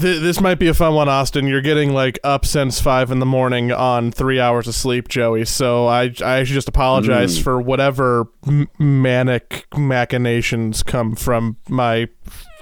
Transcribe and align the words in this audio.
Th- 0.00 0.20
this 0.22 0.40
might 0.40 0.54
be 0.58 0.68
a 0.68 0.74
fun 0.74 0.94
one, 0.94 1.08
Austin. 1.08 1.46
You're 1.46 1.60
getting 1.60 1.92
like 1.92 2.18
up 2.24 2.46
since 2.46 2.80
five 2.80 3.10
in 3.10 3.18
the 3.18 3.26
morning 3.26 3.70
on 3.72 4.10
three 4.12 4.40
hours 4.40 4.66
of 4.68 4.74
sleep, 4.74 5.08
Joey. 5.08 5.44
So 5.44 5.86
I 5.86 6.12
I 6.24 6.44
should 6.44 6.54
just 6.54 6.68
apologize 6.68 7.38
Mm. 7.38 7.42
for 7.42 7.60
whatever 7.60 8.26
m- 8.46 8.68
manic 8.78 9.66
machinations 9.76 10.82
come 10.82 11.14
from 11.16 11.56
my 11.68 12.08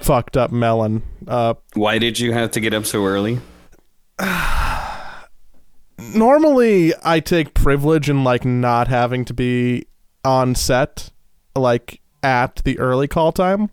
fucked 0.01 0.35
up 0.35 0.51
melon. 0.51 1.03
Uh, 1.27 1.53
Why 1.75 1.97
did 1.99 2.19
you 2.19 2.33
have 2.33 2.51
to 2.51 2.59
get 2.59 2.73
up 2.73 2.85
so 2.85 3.05
early? 3.05 3.39
normally 6.15 6.93
I 7.03 7.19
take 7.19 7.53
privilege 7.53 8.09
in 8.09 8.23
like 8.23 8.45
not 8.45 8.87
having 8.87 9.25
to 9.25 9.33
be 9.33 9.85
on 10.25 10.55
set, 10.55 11.11
like 11.55 12.01
at 12.21 12.57
the 12.63 12.79
early 12.79 13.07
call 13.07 13.31
time. 13.31 13.69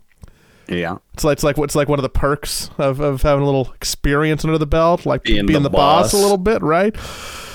Yeah. 0.71 0.97
It's 1.13 1.23
like 1.23 1.33
it's 1.33 1.43
like 1.43 1.57
what's 1.57 1.75
like 1.75 1.87
one 1.89 1.99
of 1.99 2.03
the 2.03 2.09
perks 2.09 2.69
of, 2.77 2.99
of 2.99 3.21
having 3.21 3.43
a 3.43 3.45
little 3.45 3.71
experience 3.73 4.45
under 4.45 4.57
the 4.57 4.65
belt, 4.65 5.05
like 5.05 5.23
being, 5.23 5.45
Being 5.45 5.63
the, 5.63 5.69
the 5.69 5.75
boss. 5.75 6.11
boss. 6.11 6.13
a 6.13 6.17
little 6.23 6.37
bit, 6.37 6.61
right? 6.61 6.95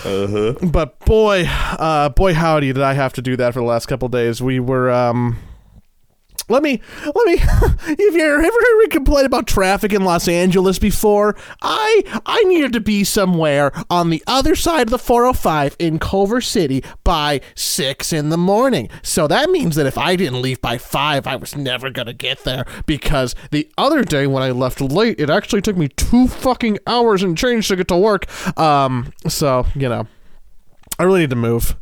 Uh-huh. 0.04 0.52
But 0.62 0.98
boy, 1.00 1.46
uh, 1.48 2.10
boy, 2.10 2.34
howdy, 2.34 2.68
did 2.72 2.82
I 2.82 2.92
have 2.92 3.12
to 3.14 3.22
do 3.22 3.36
that 3.36 3.54
for 3.54 3.60
the 3.60 3.66
last 3.66 3.86
couple 3.86 4.08
days. 4.08 4.40
We 4.42 4.60
were, 4.60 4.90
um, 4.90 5.38
let 6.48 6.62
me, 6.62 6.80
let 7.04 7.26
me. 7.26 7.34
if 7.92 7.98
you've 7.98 8.16
ever 8.16 8.40
heard 8.40 8.78
me 8.78 8.86
complain 8.88 9.24
about 9.24 9.46
traffic 9.46 9.92
in 9.92 10.04
Los 10.04 10.28
Angeles 10.28 10.78
before, 10.78 11.36
I, 11.60 12.20
I 12.24 12.42
needed 12.44 12.72
to 12.74 12.80
be 12.80 13.04
somewhere 13.04 13.72
on 13.90 14.10
the 14.10 14.22
other 14.26 14.54
side 14.54 14.82
of 14.82 14.90
the 14.90 14.98
405 14.98 15.76
in 15.78 15.98
Culver 15.98 16.40
City 16.40 16.84
by 17.04 17.40
six 17.54 18.12
in 18.12 18.28
the 18.28 18.38
morning. 18.38 18.88
So 19.02 19.26
that 19.26 19.50
means 19.50 19.74
that 19.76 19.86
if 19.86 19.98
I 19.98 20.14
didn't 20.14 20.42
leave 20.42 20.60
by 20.60 20.78
five, 20.78 21.26
I 21.26 21.36
was 21.36 21.56
never 21.56 21.90
gonna 21.90 22.12
get 22.12 22.44
there. 22.44 22.64
Because 22.86 23.34
the 23.50 23.68
other 23.76 24.04
day 24.04 24.26
when 24.26 24.42
I 24.42 24.52
left 24.52 24.80
late, 24.80 25.18
it 25.18 25.30
actually 25.30 25.62
took 25.62 25.76
me 25.76 25.88
two 25.88 26.28
fucking 26.28 26.78
hours 26.86 27.22
and 27.22 27.36
change 27.36 27.68
to 27.68 27.76
get 27.76 27.88
to 27.88 27.96
work. 27.96 28.26
Um, 28.58 29.12
so 29.26 29.66
you 29.74 29.88
know. 29.88 30.06
I 30.98 31.02
really 31.02 31.20
need 31.20 31.30
to 31.30 31.36
move. 31.36 31.76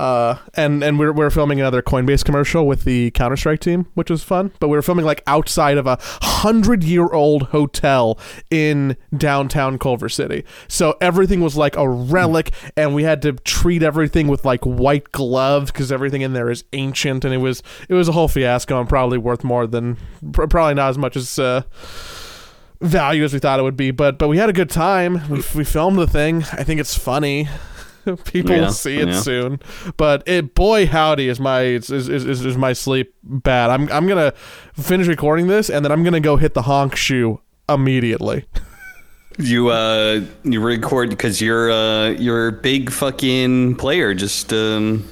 Uh, 0.00 0.38
and 0.54 0.82
and 0.82 0.98
we're, 0.98 1.12
we're 1.12 1.28
filming 1.28 1.60
another 1.60 1.82
Coinbase 1.82 2.24
commercial 2.24 2.66
with 2.66 2.84
the 2.84 3.10
Counter 3.10 3.36
Strike 3.36 3.60
team, 3.60 3.86
which 3.92 4.08
was 4.08 4.22
fun. 4.22 4.50
But 4.58 4.68
we 4.68 4.76
were 4.78 4.82
filming 4.82 5.04
like 5.04 5.22
outside 5.26 5.76
of 5.76 5.86
a 5.86 5.98
hundred 6.00 6.82
year 6.82 7.08
old 7.08 7.42
hotel 7.48 8.18
in 8.50 8.96
downtown 9.14 9.78
Culver 9.78 10.08
City, 10.08 10.44
so 10.68 10.96
everything 11.02 11.42
was 11.42 11.54
like 11.54 11.76
a 11.76 11.86
relic, 11.86 12.52
and 12.78 12.94
we 12.94 13.02
had 13.02 13.20
to 13.20 13.32
treat 13.32 13.82
everything 13.82 14.26
with 14.26 14.46
like 14.46 14.64
white 14.64 15.12
gloves 15.12 15.70
because 15.70 15.92
everything 15.92 16.22
in 16.22 16.32
there 16.32 16.48
is 16.48 16.64
ancient, 16.72 17.22
and 17.26 17.34
it 17.34 17.38
was 17.38 17.62
it 17.86 17.92
was 17.92 18.08
a 18.08 18.12
whole 18.12 18.28
fiasco 18.28 18.80
and 18.80 18.88
probably 18.88 19.18
worth 19.18 19.44
more 19.44 19.66
than 19.66 19.98
pr- 20.32 20.46
probably 20.46 20.74
not 20.74 20.88
as 20.88 20.96
much 20.96 21.14
as. 21.14 21.38
Uh, 21.38 21.62
value 22.82 23.22
as 23.24 23.34
we 23.34 23.38
thought 23.38 23.60
it 23.60 23.62
would 23.62 23.76
be 23.76 23.90
but 23.90 24.18
but 24.18 24.26
we 24.26 24.38
had 24.38 24.48
a 24.48 24.54
good 24.54 24.70
time 24.70 25.20
we, 25.28 25.42
we 25.54 25.64
filmed 25.64 25.98
the 25.98 26.06
thing 26.06 26.38
i 26.52 26.64
think 26.64 26.80
it's 26.80 26.96
funny 26.96 27.46
people 28.24 28.52
Yeah, 28.56 28.60
will 28.62 28.72
see 28.72 28.98
it 28.98 29.08
yeah. 29.08 29.20
soon. 29.20 29.60
But 29.96 30.22
it 30.26 30.54
boy 30.54 30.86
howdy 30.86 31.28
is 31.28 31.40
my 31.40 31.62
is, 31.62 31.90
is, 31.90 32.08
is, 32.08 32.44
is 32.44 32.56
my 32.56 32.72
sleep 32.72 33.14
bad. 33.22 33.70
I'm 33.70 33.90
i'm 33.92 34.06
gonna 34.06 34.32
finish 34.74 35.06
recording 35.06 35.46
this 35.46 35.68
and 35.70 35.84
then 35.84 35.92
i'm 35.92 36.02
gonna 36.02 36.20
go 36.20 36.36
hit 36.36 36.54
the 36.54 36.62
honk 36.62 36.96
shoe 36.96 37.40
immediately. 37.68 38.46
You 39.38 39.68
uh 39.68 40.20
you 40.44 40.60
record 40.60 41.08
because 41.08 41.40
you're 41.40 41.70
uh 41.70 42.10
you're 42.10 42.48
a 42.48 42.52
big 42.52 42.90
fucking 42.90 43.76
player. 43.76 44.12
Just 44.12 44.52
um 44.52 45.08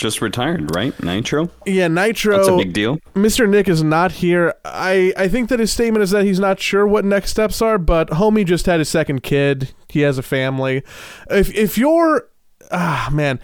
just 0.00 0.20
retired, 0.20 0.74
right? 0.74 0.98
Nitro? 1.02 1.50
yeah 1.66 1.88
nitro 1.88 2.36
That's 2.36 2.48
a 2.48 2.56
big 2.56 2.72
deal. 2.72 2.98
Mr. 3.14 3.48
Nick 3.48 3.68
is 3.68 3.82
not 3.82 4.12
here. 4.12 4.54
I, 4.64 5.12
I 5.16 5.28
think 5.28 5.48
that 5.50 5.60
his 5.60 5.72
statement 5.72 6.02
is 6.02 6.10
that 6.10 6.24
he's 6.24 6.40
not 6.40 6.58
sure 6.58 6.86
what 6.86 7.04
next 7.04 7.30
steps 7.30 7.62
are, 7.62 7.78
but 7.78 8.08
homie 8.10 8.44
just 8.44 8.66
had 8.66 8.78
his 8.78 8.88
second 8.88 9.22
kid. 9.22 9.72
He 9.88 10.00
has 10.00 10.18
a 10.18 10.22
family. 10.22 10.82
If 11.30 11.54
if 11.54 11.76
you're 11.78 12.28
ah 12.70 13.08
man, 13.12 13.40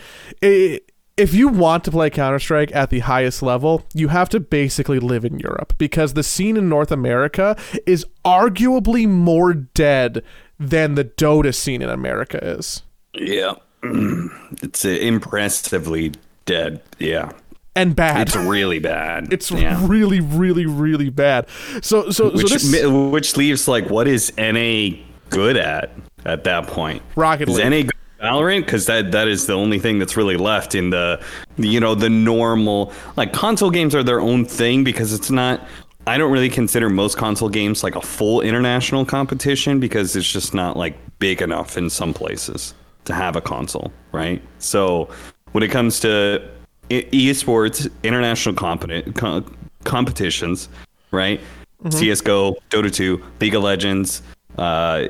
if 1.16 1.32
you 1.32 1.48
want 1.48 1.84
to 1.84 1.90
play 1.90 2.11
Counter 2.11 2.39
Strike 2.39 2.74
at 2.74 2.90
the 2.90 3.00
highest 3.00 3.42
level, 3.42 3.84
you 3.95 4.08
have 4.08 4.28
to 4.30 4.40
basically 4.40 4.98
live 4.98 5.24
in 5.24 5.39
Europe 5.39 5.74
because 5.78 6.14
the 6.14 6.22
scene 6.22 6.56
in 6.56 6.68
North 6.68 6.92
America 6.92 7.56
is 7.86 8.05
arguably 8.24 9.08
more 9.08 9.55
dead 9.55 10.22
than 10.58 10.95
the 10.95 11.05
Dota 11.05 11.55
scene 11.55 11.83
in 11.83 11.89
America 11.89 12.42
is. 12.42 12.83
Yeah. 13.14 13.55
it's 13.83 14.84
uh, 14.84 14.89
impressively 14.89 16.12
dead. 16.46 16.83
Yeah. 16.98 17.33
And 17.74 17.95
bad. 17.95 18.29
It's 18.29 18.36
really 18.36 18.79
bad. 18.79 19.29
It's 19.33 19.51
yeah. 19.51 19.79
really, 19.86 20.20
really, 20.20 20.64
really 20.64 21.11
bad. 21.11 21.46
So, 21.83 22.11
so, 22.11 22.30
which 22.30 22.48
so 22.48 22.55
this 22.55 22.86
which 22.86 23.36
leaves 23.36 23.68
like 23.68 23.90
what 23.90 24.08
is 24.08 24.33
NA 24.39 24.96
good 25.29 25.58
at 25.58 25.90
at 26.24 26.45
that 26.45 26.67
point? 26.68 27.02
Rocket 27.17 27.48
League. 27.48 27.58
Is. 27.58 27.64
NA 27.64 27.83
good 27.83 27.90
at 28.20 28.33
Valorant 28.33 28.64
because 28.64 28.86
that 28.86 29.12
that 29.12 29.29
is 29.29 29.46
the 29.46 29.52
only 29.52 29.79
thing 29.79 29.98
that's 29.98 30.17
really 30.17 30.39
left 30.39 30.74
in 30.74 30.89
the 30.89 31.23
you 31.58 31.79
know 31.79 31.95
the 31.95 32.08
normal 32.08 32.92
like 33.17 33.34
console 33.34 33.70
games 33.70 33.95
are 33.95 34.02
their 34.02 34.20
own 34.20 34.46
thing 34.46 34.83
because 34.83 35.13
it's 35.13 35.30
not. 35.30 35.67
I 36.08 36.18
don't 36.18 36.33
really 36.33 36.48
consider 36.48 36.89
most 36.89 37.18
console 37.18 37.48
games 37.48 37.83
like 37.83 37.96
a 37.96 38.01
full 38.01 38.40
international 38.40 39.05
competition 39.05 39.80
because 39.80 40.14
it's 40.14 40.30
just 40.30 40.55
not 40.55 40.77
like 40.77 40.96
big 41.18 41.42
enough 41.42 41.77
in 41.77 41.90
some 41.90 42.14
places 42.14 42.74
to 43.07 43.13
have 43.13 43.34
a 43.34 43.40
console, 43.40 43.92
right? 44.13 44.40
So 44.61 45.08
when 45.56 45.62
it 45.62 45.70
comes 45.70 46.00
to 46.00 46.46
esports, 46.90 47.90
international 48.02 48.55
competent, 48.55 49.17
co- 49.17 49.42
competitions, 49.84 50.68
right? 51.12 51.40
CS:GO, 51.89 52.56
Dota 52.68 52.92
2, 52.92 53.22
League 53.40 53.55
of 53.55 53.62
Legends, 53.62 54.20
uh, 54.58 55.05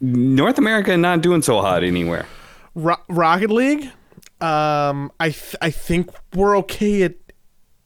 North 0.00 0.58
America 0.58 0.96
not 0.96 1.20
doing 1.22 1.42
so 1.42 1.60
hot 1.60 1.84
anywhere. 1.84 2.26
Ro- 2.74 2.96
Rocket 3.08 3.50
League. 3.52 3.84
Um, 4.40 5.12
I 5.20 5.30
th- 5.30 5.54
I 5.62 5.70
think 5.70 6.10
we're 6.34 6.58
okay 6.58 7.02
at 7.04 7.14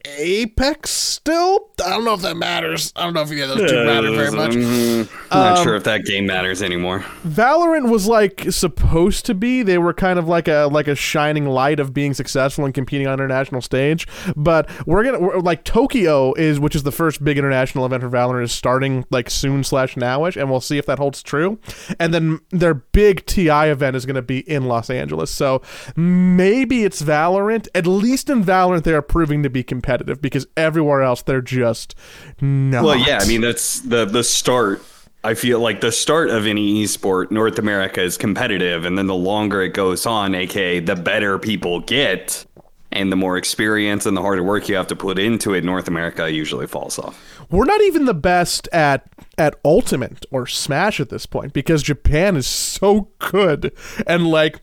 Apex 0.05 0.91
still. 0.91 1.69
I 1.85 1.91
don't 1.91 2.05
know 2.05 2.15
if 2.15 2.23
that 2.23 2.37
matters. 2.37 2.93
I 2.97 3.05
don't 3.05 3.15
know 3.15 3.23
if 3.23 3.31
either 3.31 3.53
of 3.53 3.59
those 3.59 3.71
two 3.71 3.85
matter 3.85 4.11
very 4.11 4.31
much. 4.33 4.53
Mhm. 4.53 5.09
not 5.31 5.63
sure 5.63 5.77
if 5.77 5.85
that 5.85 6.05
game 6.05 6.27
matters 6.27 6.63
anymore. 6.63 7.05
Valorant 7.27 7.89
was 7.89 8.07
like 8.07 8.45
supposed 8.51 9.25
to 9.27 9.35
be. 9.35 9.63
They 9.63 9.79
were 9.79 9.93
kind 9.93 10.19
of 10.19 10.27
like 10.27 10.49
a 10.49 10.69
like 10.73 10.89
a 10.89 10.95
shining 10.97 11.47
light 11.47 11.79
of 11.79 11.95
being 11.95 12.15
successful 12.15 12.65
and 12.65 12.75
competing 12.75 13.07
on 13.07 13.15
international 13.15 13.61
stage. 13.61 14.07
But 14.37 14.69
we're 14.87 15.05
gonna 15.05 15.21
we're, 15.21 15.39
like 15.39 15.63
Tokyo 15.65 16.35
is, 16.35 16.59
which 16.59 16.75
is 16.75 16.83
the 16.83 16.93
first 16.93 17.23
big 17.23 17.39
international 17.39 17.87
event 17.87 18.03
for 18.03 18.11
Valorant, 18.11 18.43
is 18.45 18.53
starting 18.53 19.05
like 19.11 19.31
soon 19.31 19.63
slash 19.63 19.95
nowish, 19.95 20.37
and 20.37 20.51
we'll 20.51 20.61
see 20.61 20.79
if 20.79 20.87
that 20.87 20.99
holds 20.99 21.23
true. 21.23 21.59
And 22.01 22.13
then 22.13 22.41
their 22.51 22.75
big 22.75 23.25
TI 23.27 23.69
event 23.71 23.95
is 23.97 24.05
gonna 24.07 24.23
be 24.23 24.41
in 24.51 24.65
Los 24.65 24.91
Angeles. 24.91 25.31
So 25.31 25.63
maybe 25.97 26.83
it's 26.85 27.03
Valorant. 27.03 27.69
At 27.75 27.87
least 27.87 28.29
in 28.29 28.45
Valorant, 28.45 28.83
they 28.83 28.95
are 28.95 29.03
proving 29.03 29.43
to 29.45 29.51
be 29.51 29.63
competitive 29.63 29.92
because 30.21 30.47
everywhere 30.57 31.03
else 31.03 31.23
they're 31.23 31.41
just 31.43 31.95
not. 32.41 32.85
Well, 32.85 32.97
yeah, 32.97 33.19
I 33.23 33.27
mean 33.29 33.41
that's 33.41 33.81
the 33.81 34.05
the 34.05 34.25
start. 34.25 34.83
I 35.25 35.35
feel 35.35 35.61
like 35.61 35.81
the 35.81 35.93
start 35.93 36.31
of 36.31 36.47
any 36.49 36.83
esport, 36.83 37.31
North 37.31 37.59
America 37.59 38.03
is 38.03 38.17
competitive, 38.19 38.85
and 38.85 38.99
then 38.99 39.07
the 39.07 39.15
longer 39.15 39.63
it 39.63 39.73
goes 39.75 40.05
on, 40.07 40.35
aka 40.35 40.81
the 40.81 40.97
better 40.97 41.39
people 41.39 41.79
get, 41.81 42.45
and 42.91 43.13
the 43.13 43.17
more 43.17 43.37
experience 43.37 44.05
and 44.05 44.17
the 44.17 44.21
harder 44.21 44.43
work 44.43 44.69
you 44.69 44.75
have 44.75 44.89
to 44.89 44.97
put 44.97 45.21
into 45.21 45.55
it, 45.55 45.63
North 45.63 45.87
America 45.87 46.29
usually 46.31 46.67
falls 46.67 46.99
off. 46.99 47.17
we're 47.51 47.65
not 47.67 47.81
even 47.83 48.05
the 48.07 48.15
best 48.15 48.69
at 48.73 49.05
at 49.39 49.55
ultimate 49.65 50.27
or 50.33 50.47
smash 50.47 50.99
at 51.01 51.09
this 51.09 51.25
point 51.27 51.53
because 51.55 51.83
japan 51.83 52.37
is 52.37 52.47
so 52.47 53.09
good 53.19 53.73
and 54.07 54.27
like 54.27 54.61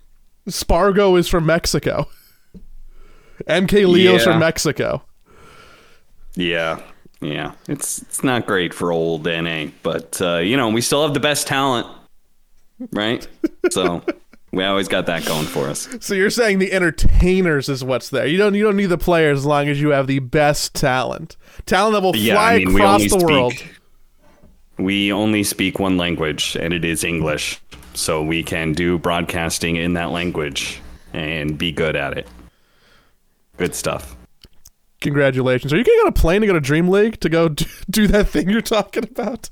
spargo 0.48 1.16
is 1.16 1.28
from 1.28 1.46
mexico 1.46 2.08
mk 3.48 3.72
leo's 3.88 4.20
Yeah. 4.26 4.32
from 4.32 4.40
mexico 4.40 5.02
Yeah, 6.36 6.82
yeah, 7.22 7.54
it's 7.68 8.02
it's 8.02 8.24
not 8.24 8.46
great 8.46 8.74
for 8.74 8.92
old 8.92 9.26
NA, 9.26 9.68
but 9.84 10.22
uh, 10.22 10.38
you 10.38 10.56
know 10.58 10.70
we 10.70 10.82
still 10.82 11.04
have 11.04 11.14
the 11.14 11.20
best 11.20 11.48
talent, 11.48 11.88
right? 12.92 13.28
So 13.72 14.02
we 14.52 14.64
always 14.64 14.88
got 14.88 15.06
that 15.08 15.26
going 15.26 15.46
for 15.46 15.68
us. 15.68 15.88
so 16.00 16.16
you're 16.16 16.32
saying 16.32 16.58
the 16.58 16.72
entertainers 16.74 17.70
is 17.70 17.84
what's 17.84 18.10
there 18.10 18.26
you 18.26 18.38
don't 18.38 18.56
you 18.56 18.64
don't 18.64 18.78
need 18.78 18.88
the 18.88 18.98
players 18.98 19.40
as 19.40 19.46
long 19.46 19.68
as 19.68 19.80
you 19.80 19.90
have 19.90 20.08
the 20.08 20.18
best 20.20 20.74
talent 20.74 21.36
talent 21.68 21.94
that 21.94 22.02
will 22.02 22.16
Yeah, 22.16 22.42
I 22.42 22.58
mean 22.58 22.74
we 22.74 22.82
across 22.82 22.94
only 22.96 23.08
the 23.10 23.20
speak 23.20 23.30
world 23.30 23.54
we 24.80 25.12
only 25.12 25.44
speak 25.44 25.78
one 25.78 25.98
language, 25.98 26.56
and 26.60 26.74
it 26.74 26.86
is 26.86 27.04
English. 27.04 27.62
So 27.94 28.24
we 28.24 28.44
can 28.44 28.72
do 28.72 28.98
broadcasting 28.98 29.76
in 29.76 29.94
that 29.94 30.12
language 30.12 30.80
and 31.12 31.58
be 31.58 31.72
good 31.72 31.96
at 31.96 32.18
it. 32.18 32.28
Good 33.58 33.76
stuff. 33.76 34.16
Congratulations 35.02 35.72
are 35.74 35.78
you 35.78 35.84
getting 35.84 36.00
on 36.02 36.08
a 36.08 36.12
plane 36.12 36.42
to 36.42 36.48
go 36.48 36.54
to 36.54 36.60
dream 36.60 36.88
league 36.90 37.20
to 37.20 37.30
go 37.30 37.50
do, 37.50 37.66
do 37.90 38.08
that 38.08 38.28
thing 38.28 38.50
you're 38.50 38.62
talking 38.62 39.04
about 39.04 39.50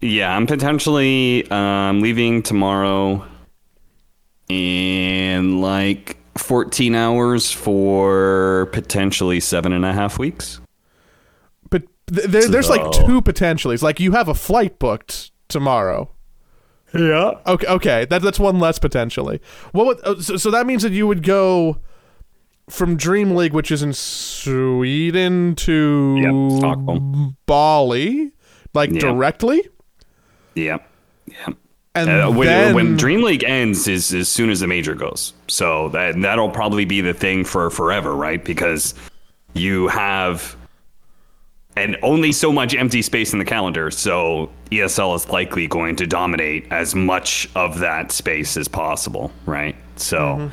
Yeah, 0.00 0.34
I'm 0.34 0.46
potentially 0.46 1.48
um, 1.50 2.00
leaving 2.00 2.42
tomorrow 2.42 3.24
in 4.48 5.60
like 5.60 6.16
14 6.38 6.94
hours 6.94 7.52
for 7.52 8.68
potentially 8.72 9.40
seven 9.40 9.72
and 9.72 9.84
a 9.84 9.92
half 9.92 10.18
weeks. 10.18 10.60
but 11.68 11.82
Th- 12.12 12.26
there, 12.26 12.48
there's 12.48 12.68
like 12.68 12.90
two 12.92 13.20
potentialities. 13.20 13.82
Like 13.82 14.00
you 14.00 14.12
have 14.12 14.28
a 14.28 14.34
flight 14.34 14.78
booked 14.78 15.30
tomorrow. 15.48 16.10
Yeah. 16.94 17.32
Okay, 17.46 17.66
okay, 17.66 18.04
that, 18.06 18.22
that's 18.22 18.40
one 18.40 18.58
less 18.58 18.78
potentially. 18.80 19.40
What 19.72 19.86
would, 19.86 20.00
oh, 20.04 20.18
so, 20.18 20.36
so 20.36 20.50
that 20.50 20.66
means 20.66 20.82
that 20.82 20.92
you 20.92 21.06
would 21.06 21.22
go 21.22 21.78
from 22.70 22.96
Dream 22.96 23.34
League, 23.34 23.52
which 23.52 23.70
is 23.70 23.82
in 23.82 23.92
Sweden, 23.92 25.54
to 25.56 26.16
Yep, 26.50 26.58
Stockholm. 26.58 27.36
Bali, 27.46 28.32
like 28.74 28.90
Yeah. 28.92 29.00
directly, 29.00 29.62
Yeah. 30.54 30.78
Yeah. 31.26 31.48
and 31.94 32.08
Uh, 32.10 32.30
when, 32.30 32.46
then 32.46 32.74
when 32.74 32.96
Dream 32.96 33.22
League 33.22 33.44
ends 33.44 33.86
is 33.88 34.12
as 34.14 34.28
soon 34.28 34.50
as 34.50 34.60
the 34.60 34.66
major 34.66 34.94
goes. 34.94 35.32
So 35.48 35.88
that 35.90 36.20
that'll 36.20 36.50
probably 36.50 36.84
be 36.84 37.00
the 37.00 37.14
thing 37.14 37.44
for 37.44 37.70
forever, 37.70 38.14
right? 38.14 38.44
Because 38.44 38.94
you 39.54 39.88
have 39.88 40.56
and 41.76 41.96
only 42.02 42.32
so 42.32 42.52
much 42.52 42.74
empty 42.74 43.00
space 43.00 43.32
in 43.32 43.38
the 43.38 43.44
calendar. 43.44 43.90
So 43.92 44.50
ESL 44.72 45.14
is 45.14 45.28
likely 45.28 45.66
going 45.68 45.96
to 45.96 46.06
dominate 46.06 46.66
as 46.70 46.94
much 46.96 47.48
of 47.54 47.78
that 47.78 48.10
space 48.12 48.56
as 48.56 48.66
possible, 48.68 49.30
right? 49.46 49.76
So 49.96 50.50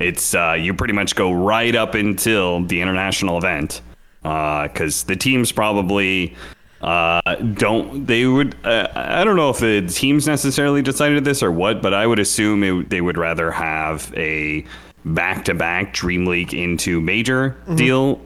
it's 0.00 0.34
uh, 0.34 0.56
you 0.58 0.74
pretty 0.74 0.94
much 0.94 1.14
go 1.14 1.32
right 1.32 1.74
up 1.74 1.94
until 1.94 2.64
the 2.64 2.80
international 2.80 3.38
event 3.38 3.80
because 4.22 5.04
the 5.04 5.16
teams 5.16 5.52
probably 5.52 6.34
uh, 6.80 7.20
don't 7.54 8.06
they 8.06 8.26
would 8.26 8.54
uh, 8.64 8.88
I 8.94 9.24
don't 9.24 9.36
know 9.36 9.50
if 9.50 9.58
the 9.58 9.86
teams 9.86 10.26
necessarily 10.26 10.82
decided 10.82 11.24
this 11.24 11.42
or 11.42 11.50
what, 11.50 11.82
but 11.82 11.92
I 11.94 12.06
would 12.06 12.18
assume 12.18 12.62
it, 12.62 12.90
they 12.90 13.00
would 13.00 13.18
rather 13.18 13.50
have 13.50 14.12
a 14.16 14.64
back-to-back 15.04 15.92
Dream 15.94 16.26
League 16.26 16.54
into 16.54 17.00
major 17.00 17.56
deal 17.74 18.20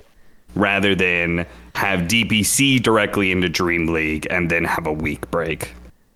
rather 0.54 0.94
than 0.94 1.46
have 1.74 2.00
DPC 2.00 2.82
directly 2.82 3.30
into 3.30 3.48
Dream 3.48 3.86
League 3.88 4.26
and 4.30 4.50
then 4.50 4.64
have 4.64 4.86
a 4.86 4.92
week 4.92 5.30
break, 5.30 5.74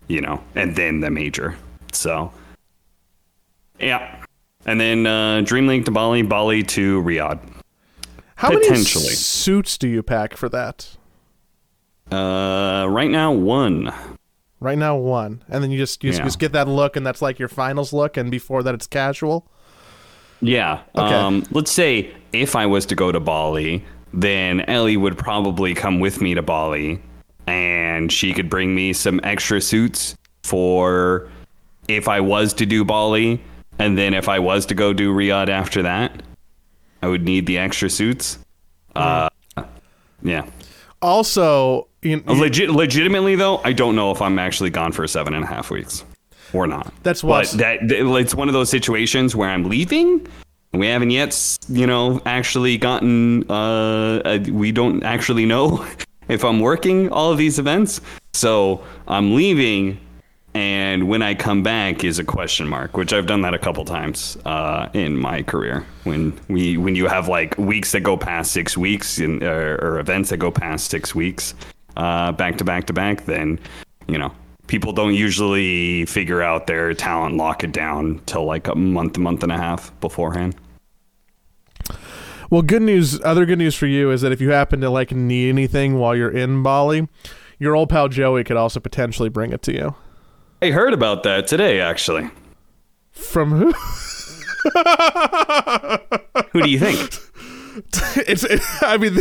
you 0.09 0.21
know, 0.21 0.43
and 0.55 0.77
then 0.77 1.01
the 1.01 1.11
major. 1.11 1.57
So, 1.93 2.33
yeah. 3.81 4.25
And 4.67 4.81
then 4.81 5.07
uh, 5.07 5.41
Dream 5.43 5.67
League 5.67 5.85
to 5.87 5.91
Bali, 5.91 6.23
Bali 6.23 6.63
to 6.65 7.03
Riyadh. 7.03 7.41
how 8.35 8.51
many 8.51 8.75
suits 8.77 9.79
do 9.79 9.89
you 9.89 10.03
pack 10.03 10.37
for 10.37 10.49
that? 10.51 10.97
Uh, 12.11 12.87
right 12.89 13.11
now, 13.11 13.33
one. 13.33 13.93
Right 14.61 14.79
now, 14.79 14.97
one, 14.97 15.43
and 15.49 15.63
then 15.63 15.71
you 15.71 15.79
just 15.79 16.03
you 16.03 16.11
just, 16.11 16.21
Yeah. 16.21 16.25
just 16.25 16.39
get 16.39 16.53
that 16.53 16.67
look, 16.67 16.97
and 16.97 17.07
that's 17.07 17.23
like 17.23 17.39
your 17.39 17.49
finals 17.49 17.93
look, 17.93 18.17
and 18.17 18.31
before 18.31 18.63
that, 18.63 18.75
it's 18.75 18.87
casual. 18.87 19.47
Yeah. 20.41 20.81
Okay. 20.95 21.15
Um, 21.15 21.45
let's 21.51 21.71
say 21.71 22.13
if 22.33 22.57
I 22.57 22.67
was 22.67 22.87
to 22.87 22.95
go 22.95 23.11
to 23.13 23.21
Bali, 23.21 23.85
then 24.13 24.61
Ellie 24.63 24.97
would 24.97 25.17
probably 25.17 25.75
come 25.75 26.01
with 26.01 26.21
me 26.21 26.35
to 26.35 26.43
Bali 26.43 27.01
and 27.47 28.11
she 28.11 28.33
could 28.33 28.51
bring 28.51 28.75
me 28.75 28.93
some 28.93 29.21
extra 29.23 29.61
suits 29.61 30.15
for 30.43 31.31
if 31.89 32.09
I 32.09 32.21
was 32.21 32.53
to 32.55 32.67
do 32.67 32.85
Bali. 32.85 33.41
And 33.79 33.97
then 33.99 34.15
if 34.15 34.29
I 34.29 34.39
was 34.39 34.67
to 34.67 34.75
go 34.75 34.93
do 34.93 35.13
Riyadh 35.15 35.49
after 35.49 35.83
that, 35.83 36.23
I 37.03 37.09
would 37.09 37.25
need 37.25 37.47
the 37.47 37.59
extra 37.59 37.91
suits. 37.91 38.39
Uh, 38.95 39.29
yeah. 40.23 40.47
Also, 41.03 41.89
you, 42.03 42.23
Legit, 42.27 42.71
legitimately 42.71 43.37
though, 43.37 43.59
I 43.59 43.73
don't 43.73 43.95
know 43.97 44.11
if 44.11 44.23
I'm 44.23 44.39
actually 44.39 44.71
gone 44.71 44.93
for 44.93 45.07
seven 45.07 45.35
and 45.35 45.45
a 45.45 45.47
half 45.47 45.71
weeks 45.71 46.05
or 46.53 46.67
not. 46.67 46.93
That's 47.03 47.23
what- 47.23 47.51
that 47.53 47.81
it's 47.83 48.35
one 48.35 48.49
of 48.49 48.55
those 48.55 48.71
situations 48.71 49.37
where 49.37 49.51
I'm 49.51 49.69
leaving. 49.69 50.27
and 50.73 50.81
We 50.81 50.87
haven't 50.87 51.11
yet, 51.11 51.59
you 51.69 51.87
know, 51.87 52.21
actually 52.25 52.79
gotten. 52.79 53.49
Uh, 53.51 54.21
uh, 54.25 54.39
we 54.51 54.73
don't 54.73 55.03
actually 55.03 55.45
know 55.47 55.85
if 56.29 56.45
I'm 56.45 56.61
working 56.61 57.11
all 57.11 57.31
of 57.31 57.39
these 57.39 57.59
events, 57.59 58.01
so 58.33 58.83
I'm 59.07 59.35
leaving. 59.35 59.99
And 60.57 61.07
when 61.07 61.21
I 61.21 61.35
come 61.35 61.63
back 61.63 62.03
is 62.03 62.19
a 62.19 62.25
question 62.25 62.67
mark, 62.67 62.97
which 62.97 63.13
I've 63.13 63.27
done 63.27 63.43
that 63.43 63.53
a 63.53 63.59
couple 63.59 63.85
times 63.85 64.39
uh, 64.47 64.89
in 64.95 65.15
my 65.15 65.43
career. 65.43 65.85
When 66.05 66.33
we 66.49 66.79
when 66.79 66.97
you 66.97 67.09
have 67.09 67.29
like 67.29 67.59
weeks 67.59 67.93
that 67.93 68.01
go 68.01 68.17
past 68.17 68.53
six 68.53 68.75
weeks, 68.75 69.21
or, 69.21 69.75
or 69.83 69.99
events 69.99 70.31
that 70.31 70.39
go 70.39 70.51
past 70.51 70.91
six 70.91 71.15
weeks, 71.15 71.55
uh, 71.99 72.33
back 72.33 72.57
to 72.57 72.65
back 72.65 72.87
to 72.87 72.95
back, 72.95 73.27
then 73.27 73.61
you 74.09 74.17
know 74.17 74.33
people 74.67 74.95
don't 74.95 75.13
usually 75.13 76.07
figure 76.07 76.41
out 76.41 76.67
their 76.67 76.95
talent, 76.95 77.37
lock 77.37 77.63
it 77.63 77.73
down 77.73 78.23
till 78.25 78.47
like 78.47 78.67
a 78.67 78.75
month, 78.75 79.19
month 79.19 79.43
and 79.43 79.53
a 79.53 79.59
half 79.59 79.93
beforehand. 80.01 80.57
Well, 82.49 82.63
good 82.63 82.81
news. 82.81 83.21
Other 83.23 83.45
good 83.45 83.59
news 83.59 83.75
for 83.75 83.87
you 83.87 84.11
is 84.11 84.23
that 84.23 84.33
if 84.33 84.41
you 84.41 84.53
happen 84.53 84.81
to 84.81 84.89
like 84.89 85.13
need 85.13 85.51
anything 85.51 85.99
while 85.99 86.17
you're 86.17 86.35
in 86.35 86.63
Bali, 86.63 87.09
your 87.59 87.77
old 87.77 87.91
pal 87.91 88.09
Joey 88.09 88.43
could 88.43 88.57
also 88.57 88.81
potentially 88.81 89.29
bring 89.29 89.53
it 89.53 89.61
to 89.65 89.75
you. 89.75 89.95
I 90.67 90.73
heard 90.73 90.93
about 90.93 91.23
that 91.23 91.47
today, 91.47 91.81
actually. 91.81 92.29
From 93.13 93.53
who? 93.53 93.73
Who 96.51 96.63
do 96.63 96.69
you 96.69 96.81
think? 96.81 96.99
it's. 98.29 98.43
It, 98.43 98.61
I 98.83 98.97
mean, 98.97 99.13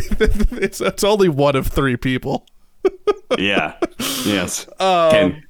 it's 0.60 0.82
it's 0.82 1.04
only 1.04 1.30
one 1.30 1.56
of 1.56 1.68
three 1.68 1.98
people. 1.98 2.48
yeah. 3.38 3.76
Yes. 4.26 4.68
Ken. 4.80 5.46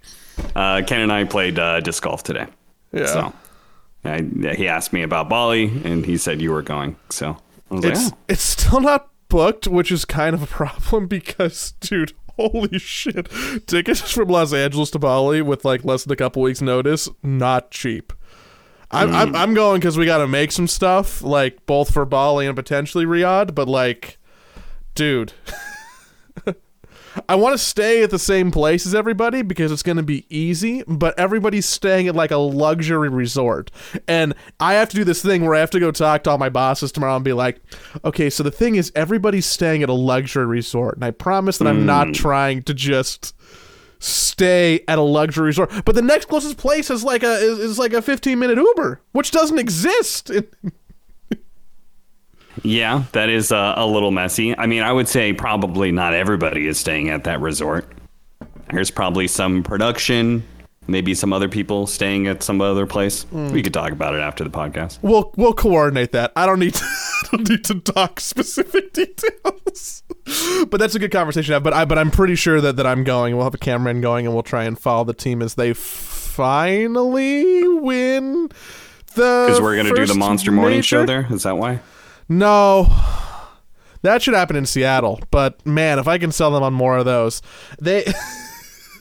Uh, 0.53 0.81
Ken 0.86 1.00
and 1.00 1.13
I 1.13 1.24
played 1.24 1.57
uh, 1.57 1.80
disc 1.80 2.03
golf 2.03 2.24
today. 2.24 2.47
Yeah. 2.92 3.06
So 3.06 3.33
I, 4.03 4.21
he 4.53 4.68
asked 4.68 4.92
me 4.92 5.01
about 5.01 5.30
Bali, 5.30 5.71
and 5.86 6.06
he 6.06 6.18
said 6.18 6.42
you 6.42 6.51
were 6.51 6.62
going. 6.62 6.97
So 7.09 7.38
I 7.71 7.74
was 7.74 7.86
It's 7.86 8.03
like, 8.03 8.13
oh. 8.13 8.18
it's 8.27 8.44
still 8.44 8.81
not 8.81 9.07
booked, 9.30 9.65
which 9.69 9.94
is 9.94 10.03
kind 10.03 10.33
of 10.33 10.44
a 10.44 10.47
problem 10.47 11.07
because, 11.07 11.71
dude, 11.80 12.12
holy 12.38 12.80
shit, 12.80 13.30
tickets 13.68 14.12
from 14.14 14.30
Los 14.30 14.54
Angeles 14.54 14.92
to 14.92 15.00
Bali 15.00 15.42
with 15.42 15.66
like 15.66 15.84
less 15.84 16.04
than 16.04 16.14
a 16.14 16.16
couple 16.16 16.42
weeks' 16.42 16.62
notice, 16.62 17.10
not 17.24 17.72
cheap. 17.72 18.14
I'm 18.92 19.14
I'm, 19.14 19.30
hmm. 19.30 19.36
I'm 19.36 19.54
going 19.54 19.80
because 19.80 19.98
we 19.98 20.06
got 20.06 20.20
to 20.20 20.28
make 20.28 20.52
some 20.52 20.68
stuff, 20.68 21.22
like 21.22 21.66
both 21.66 21.94
for 21.94 22.06
Bali 22.06 22.48
and 22.48 22.56
potentially 22.56 23.06
Riyadh. 23.06 23.56
But 23.56 23.68
like, 23.68 24.18
dude, 24.94 25.34
I 27.30 27.36
want 27.36 27.54
to 27.54 27.58
stay 27.58 28.04
at 28.04 28.10
the 28.10 28.20
same 28.20 28.52
place 28.52 28.86
as 28.86 28.94
everybody 28.94 29.42
because 29.42 29.72
it's 29.72 29.84
going 29.84 29.98
to 29.98 30.04
be 30.04 30.26
easy, 30.30 30.84
but 30.88 31.18
everybody's 31.20 31.66
staying 31.66 32.08
at 32.08 32.16
like 32.16 32.32
a 32.32 32.38
luxury 32.38 33.10
resort. 33.10 33.72
And 34.08 34.34
I 34.60 34.74
have 34.74 34.90
to 34.90 34.96
do 34.96 35.04
this 35.04 35.22
thing 35.22 35.44
where 35.44 35.56
I 35.56 35.60
have 35.60 35.72
to 35.72 35.80
go 35.80 35.92
talk 35.92 36.24
to 36.24 36.32
all 36.32 36.38
my 36.38 36.50
bosses 36.50 36.92
tomorrow 36.92 37.16
and 37.16 37.26
be 37.26 37.34
like, 37.34 37.62
okay, 38.04 38.30
so 38.30 38.44
the 38.44 38.52
thing 38.52 38.76
is, 38.76 38.92
everybody's 38.96 39.46
staying 39.46 39.84
at 39.84 39.90
a 39.90 39.94
luxury 39.94 40.46
resort. 40.46 40.96
And 40.96 41.06
I 41.06 41.12
promise 41.12 41.58
that 41.58 41.68
I'm 41.68 41.86
not 41.86 42.08
hmm. 42.08 42.14
trying 42.14 42.64
to 42.64 42.74
just 42.74 43.34
stay 44.00 44.84
at 44.88 44.98
a 44.98 45.02
luxury 45.02 45.48
resort. 45.48 45.72
But 45.86 45.96
the 45.96 46.02
next 46.02 46.26
closest 46.26 46.58
place 46.58 46.90
is 46.90 47.04
like 47.04 47.24
a 47.24 47.36
is, 47.36 47.60
is 47.60 47.80
like 47.80 47.94
a 47.94 48.02
15 48.02 48.38
minute 48.38 48.57
Uber, 48.57 49.02
which 49.14 49.31
doesn't 49.31 49.60
exist. 49.60 50.31
Yeah, 52.64 53.04
that 53.12 53.30
is 53.30 53.52
uh, 53.52 53.74
a 53.78 53.85
little 53.85 54.12
messy. 54.12 54.57
I 54.57 54.66
mean, 54.66 54.81
I 54.81 54.92
would 54.92 55.07
say 55.07 55.33
probably 55.33 55.92
not 55.92 56.14
everybody 56.14 56.68
is 56.68 56.80
staying 56.80 57.09
at 57.09 57.24
that 57.26 57.42
resort. 57.42 57.92
There's 58.71 58.92
probably 58.92 59.28
some 59.28 59.64
production, 59.64 60.44
maybe 60.88 61.14
some 61.14 61.33
other 61.33 61.47
people 61.50 61.88
staying 61.88 62.28
at 62.28 62.44
some 62.44 62.62
other 62.62 62.85
place. 62.85 63.26
We 63.31 63.62
could 63.62 63.74
talk 63.74 63.92
about 63.92 64.16
it 64.16 64.19
after 64.19 64.44
the 64.44 64.50
podcast. 64.50 65.00
We'll 65.02 65.31
we'll 65.38 65.54
coordinate 65.54 66.12
that. 66.14 66.31
I 66.35 66.45
don't 66.45 66.59
need 66.59 66.74
to 66.74 66.83
I 67.24 67.28
don't 67.31 67.50
need 67.50 67.64
to 67.66 67.80
talk 67.80 68.19
specific 68.19 68.94
details. 68.94 70.04
but 70.69 70.80
that's 70.80 70.95
a 70.95 71.00
good 71.00 71.12
conversation 71.12 71.47
to 71.50 71.54
have. 71.54 71.64
But 71.64 71.74
I 71.74 71.85
but 71.85 71.97
I'm 71.97 72.12
pretty 72.12 72.35
sure 72.35 72.59
that, 72.62 72.76
that 72.78 72.88
I'm 72.88 73.04
going. 73.04 73.35
We'll 73.35 73.45
have 73.45 73.54
a 73.54 73.59
cameraman 73.59 74.02
going 74.02 74.26
and 74.26 74.33
we'll 74.33 74.44
try 74.44 74.64
and 74.64 74.80
follow 74.80 75.04
the 75.04 75.14
team 75.14 75.42
as 75.42 75.56
they 75.56 75.74
finally 75.74 77.68
win 77.68 78.50
the 79.16 79.45
Because 79.47 79.62
we're 79.62 79.76
going 79.76 79.88
to 79.88 79.95
do 79.95 80.06
the 80.06 80.16
Monster 80.16 80.52
Morning 80.52 80.80
major. 80.80 80.83
Show 80.83 81.06
there. 81.06 81.28
Is 81.31 81.44
that 81.44 81.57
why? 81.57 81.80
No. 82.30 82.88
That 84.02 84.22
should 84.22 84.34
happen 84.36 84.56
in 84.56 84.66
Seattle. 84.66 85.20
But 85.32 85.66
man, 85.66 86.00
if 86.00 86.08
I 86.08 86.18
can 86.18 86.32
sell 86.32 86.52
them 86.52 86.64
on 86.64 86.74
more 86.74 86.98
of 86.98 87.06
those. 87.06 87.42
They 87.80 88.06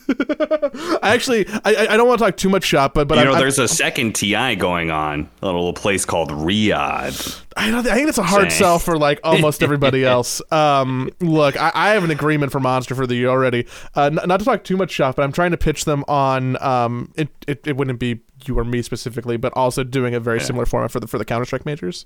I 0.06 0.98
actually 1.14 1.46
I, 1.64 1.86
I 1.90 1.96
don't 1.96 2.06
want 2.06 2.18
to 2.18 2.24
talk 2.26 2.36
too 2.36 2.48
much 2.50 2.64
shop, 2.64 2.92
but 2.94 3.08
but 3.08 3.18
you 3.18 3.24
know, 3.24 3.32
I'm- 3.32 3.38
there's 3.40 3.58
a 3.58 3.66
second 3.68 4.14
TI 4.14 4.54
going 4.56 4.90
on, 4.90 5.28
a 5.42 5.46
little 5.46 5.72
place 5.72 6.04
called 6.04 6.30
Riyadh. 6.30 7.40
I 7.56 7.70
don't. 7.70 7.86
I 7.86 7.94
think 7.94 8.08
it's 8.08 8.18
a 8.18 8.22
hard 8.22 8.50
Say. 8.52 8.58
sell 8.58 8.78
for 8.78 8.98
like 8.98 9.20
almost 9.24 9.62
everybody 9.62 10.04
else. 10.04 10.42
Um, 10.52 11.08
look, 11.20 11.56
I, 11.60 11.70
I 11.74 11.88
have 11.94 12.04
an 12.04 12.10
agreement 12.10 12.52
for 12.52 12.60
Monster 12.60 12.94
for 12.94 13.06
the 13.06 13.14
year 13.14 13.28
already. 13.28 13.66
Uh, 13.94 14.10
n- 14.12 14.18
not 14.26 14.40
to 14.40 14.44
talk 14.44 14.64
too 14.64 14.76
much 14.76 14.90
shop, 14.90 15.16
but 15.16 15.22
I'm 15.22 15.32
trying 15.32 15.52
to 15.52 15.56
pitch 15.56 15.84
them 15.86 16.04
on. 16.08 16.62
Um, 16.62 17.12
it, 17.16 17.28
it, 17.46 17.66
it 17.66 17.76
wouldn't 17.76 17.98
be 18.00 18.20
you 18.44 18.58
or 18.58 18.64
me 18.64 18.82
specifically, 18.82 19.36
but 19.38 19.52
also 19.54 19.84
doing 19.84 20.14
a 20.14 20.20
very 20.20 20.40
similar 20.40 20.66
format 20.66 20.90
for 20.90 21.00
the 21.00 21.06
for 21.06 21.16
the 21.18 21.24
Counter 21.24 21.44
Strike 21.46 21.64
majors. 21.64 22.04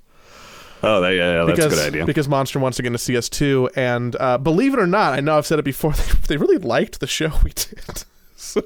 Oh, 0.83 1.01
that, 1.01 1.11
yeah, 1.11 1.41
yeah, 1.41 1.45
that's 1.45 1.59
because, 1.59 1.73
a 1.73 1.77
good 1.77 1.87
idea. 1.87 2.07
Because 2.07 2.29
Monster 2.29 2.59
wants 2.59 2.77
to 2.77 2.83
get 2.83 2.89
into 2.89 2.99
CS2, 2.99 3.77
and 3.77 4.17
uh, 4.21 4.39
believe 4.39 4.75
it 4.75 4.81
or 4.81 4.87
not, 4.87 5.13
I 5.13 5.21
know 5.21 5.37
I've 5.37 5.47
said 5.47 5.59
it 5.59 5.65
before. 5.65 5.93
They, 5.99 6.15
they 6.29 6.37
really 6.37 6.59
liked 6.59 7.01
the 7.01 7.07
show 7.07 7.33
we 7.43 7.51
did. 7.51 7.81
So 8.37 8.63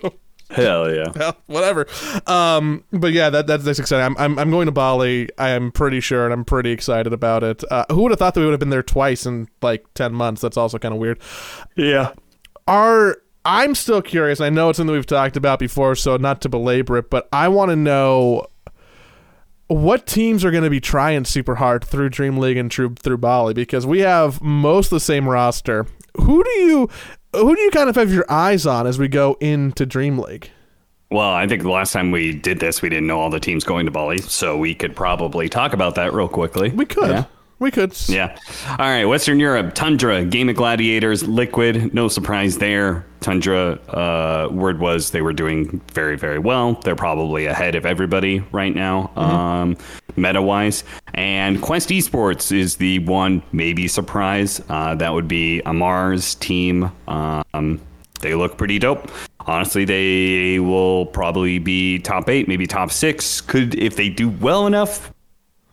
Hell 0.53 0.95
yeah. 0.95 1.13
well, 1.17 1.37
whatever. 1.47 1.87
Um, 2.27 2.85
but 2.93 3.13
yeah, 3.13 3.31
that, 3.31 3.47
that's 3.47 3.65
that's 3.65 3.79
exciting. 3.79 4.05
I'm, 4.05 4.17
I'm 4.19 4.39
I'm 4.39 4.51
going 4.51 4.67
to 4.67 4.73
Bali. 4.73 5.29
I 5.39 5.51
am 5.51 5.73
pretty 5.73 6.01
sure, 6.01 6.25
and 6.25 6.33
I'm 6.33 6.45
pretty 6.45 6.71
excited 6.71 7.13
about 7.13 7.43
it. 7.43 7.65
Uh, 7.71 7.85
who 7.91 8.03
would 8.03 8.13
have 8.13 8.19
thought 8.19 8.35
that 8.35 8.41
we 8.41 8.47
would 8.47 8.53
have 8.53 8.61
been 8.61 8.71
there 8.71 8.83
twice 8.83 9.27
in 9.27 9.49
like 9.63 9.85
ten 9.95 10.13
months? 10.13 10.43
That's 10.43 10.57
also 10.57 10.79
kind 10.79 10.95
of 10.95 11.01
weird. 11.01 11.19
Yeah. 11.77 12.13
Are 12.69 13.19
I'm 13.45 13.75
still 13.75 14.03
curious. 14.03 14.41
I 14.41 14.51
know 14.51 14.69
it's 14.69 14.77
something 14.77 14.95
we've 14.95 15.07
talked 15.07 15.37
about 15.37 15.59
before, 15.59 15.95
so 15.97 16.17
not 16.17 16.41
to 16.43 16.49
belabor 16.49 16.99
it, 16.99 17.11
but 17.11 17.29
I 17.33 17.49
want 17.49 17.71
to 17.71 17.77
know 17.77 18.47
what 19.73 20.07
teams 20.07 20.45
are 20.45 20.51
going 20.51 20.65
to 20.65 20.71
be 20.71 20.81
trying 20.81 21.25
super 21.25 21.57
hard 21.57 21.85
through 21.85 22.11
Dream 22.11 22.39
League 22.39 22.57
and 22.57 22.73
through 22.73 22.95
through 22.97 23.19
Bali 23.19 23.55
because 23.55 23.87
we 23.87 24.01
have 24.01 24.41
most 24.43 24.87
of 24.87 24.97
the 24.97 25.01
same 25.01 25.29
roster. 25.29 25.87
Who 26.17 26.45
do 26.45 26.51
you 26.51 26.91
who 27.33 27.57
do 27.57 27.61
you 27.61 27.71
kind 27.71 27.89
of 27.89 27.97
have 27.97 28.13
your 28.13 28.27
eyes 28.31 28.67
on 28.67 28.87
as 28.87 28.99
we 28.99 29.09
go 29.09 29.37
into 29.41 29.87
Dream 29.87 30.19
League? 30.19 30.51
Well, 31.11 31.31
I 31.31 31.47
think 31.47 31.63
the 31.63 31.71
last 31.71 31.93
time 31.93 32.11
we 32.11 32.33
did 32.33 32.59
this, 32.59 32.81
we 32.81 32.89
didn't 32.89 33.07
know 33.07 33.21
all 33.21 33.29
the 33.29 33.41
teams 33.41 33.65
going 33.65 33.85
to 33.85 33.93
Bali, 33.93 34.19
so 34.19 34.57
we 34.57 34.75
could 34.75 34.97
probably 34.97 35.49
talk 35.49 35.75
about 35.75 35.95
that 35.97 36.15
real 36.15 36.29
quickly. 36.29 36.71
We 36.71 36.87
could. 36.87 37.11
Yeah. 37.11 37.25
We 37.63 37.71
could. 37.71 37.95
Yeah. 38.09 38.37
All 38.71 38.77
right. 38.79 39.05
Western 39.05 39.39
Europe, 39.39 39.75
Tundra, 39.75 40.25
Gaimin 40.25 40.57
Gladiators, 40.57 41.23
Liquid. 41.29 41.95
No 41.95 42.09
surprise 42.09 42.59
there. 42.59 43.07
Tundra, 43.21 43.79
uh, 43.89 44.49
word 44.51 44.81
was 44.81 45.13
they 45.13 45.23
were 45.23 45.33
doing 45.33 45.81
very, 45.93 46.17
very 46.17 46.41
well. 46.41 46.73
They're 46.73 46.97
probably 46.97 47.47
ahead 47.47 47.77
of 47.77 47.87
everybody 47.87 48.41
right 48.51 48.75
now, 48.75 49.13
um, 49.15 49.77
meta 50.17 50.43
wise. 50.43 50.83
And 51.15 51.63
Quest 51.63 51.91
Esports 51.91 52.51
is 52.51 52.79
the 52.79 52.99
one 52.99 53.45
maybe 53.53 53.87
surprise. 53.87 54.61
Uh, 54.69 54.97
that 54.97 55.13
would 55.13 55.29
be 55.29 55.61
Amar's 55.65 56.35
team. 56.35 56.91
Um, 57.07 57.81
they 58.23 58.35
look 58.35 58.57
pretty 58.57 58.81
dope. 58.81 59.09
Honestly, 59.39 59.85
they 59.85 60.59
will 60.59 61.07
probably 61.07 61.61
be 61.61 62.01
top 62.01 62.29
eight, 62.29 62.49
maybe 62.49 62.67
top 62.67 62.91
six. 62.91 63.41
Could, 63.41 63.77
if 63.77 63.95
they 63.95 64.09
do 64.09 64.31
well 64.31 64.67
enough, 64.67 65.13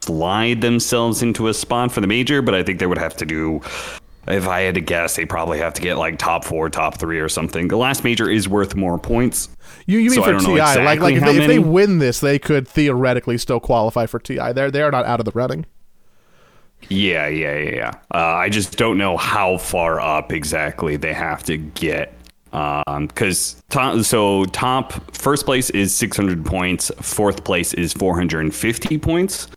slide 0.10 0.62
themselves 0.62 1.22
into 1.22 1.48
a 1.50 1.54
spot 1.54 1.92
for 1.92 2.02
the 2.02 2.08
major, 2.08 2.42
but 2.42 2.56
I 2.56 2.64
think 2.64 2.80
they 2.80 2.88
would 2.88 2.98
have 2.98 3.16
to 3.18 3.26
do. 3.28 3.62
If 4.28 4.48
I 4.48 4.62
had 4.62 4.74
to 4.74 4.82
guess, 4.82 5.16
they 5.16 5.26
probably 5.26 5.60
have 5.60 5.76
to 5.76 5.82
get 5.82 5.98
like 5.98 6.18
top 6.18 6.44
four, 6.44 6.68
top 6.70 6.98
three, 6.98 7.20
or 7.20 7.30
something. 7.30 7.68
The 7.68 7.78
last 7.78 8.04
major 8.04 8.28
is 8.28 8.50
worth 8.50 8.76
more 8.76 8.98
points. 8.98 9.50
You, 9.86 10.00
you 10.00 10.10
mean 10.10 10.20
So 10.20 10.24
for 10.24 10.40
TI? 10.40 10.56
know 10.56 10.84
like, 10.84 11.00
like 11.00 11.16
if 11.16 11.24
they, 11.24 11.38
if 11.38 11.48
they 11.48 11.60
win 11.60 12.00
this, 12.00 12.22
they 12.22 12.40
could 12.40 12.68
theoretically 12.68 13.38
still 13.38 13.60
qualify 13.60 14.08
for 14.08 14.20
TI. 14.20 14.52
They're 14.52 14.72
they're 14.72 14.92
not 14.92 15.06
out 15.06 15.20
of 15.20 15.26
the 15.26 15.32
running. 15.32 15.68
Yeah, 16.90 17.28
yeah, 17.28 17.56
yeah, 17.58 17.76
yeah. 17.76 17.92
Uh, 18.14 18.18
I 18.18 18.50
just 18.50 18.78
don't 18.78 18.98
know 18.98 19.16
how 19.16 19.58
far 19.58 20.00
up 20.00 20.32
exactly 20.32 20.96
they 20.96 21.14
have 21.14 21.44
to 21.44 21.58
get. 21.58 22.14
Because 22.52 23.62
top, 23.70 24.04
so 24.04 24.46
top 24.46 25.16
first 25.16 25.46
place 25.46 25.70
is 25.70 25.94
600 25.96 26.44
points, 26.46 26.92
fourth 27.00 27.44
place 27.44 27.76
is 27.76 27.94
450 27.94 28.98
points. 28.98 29.50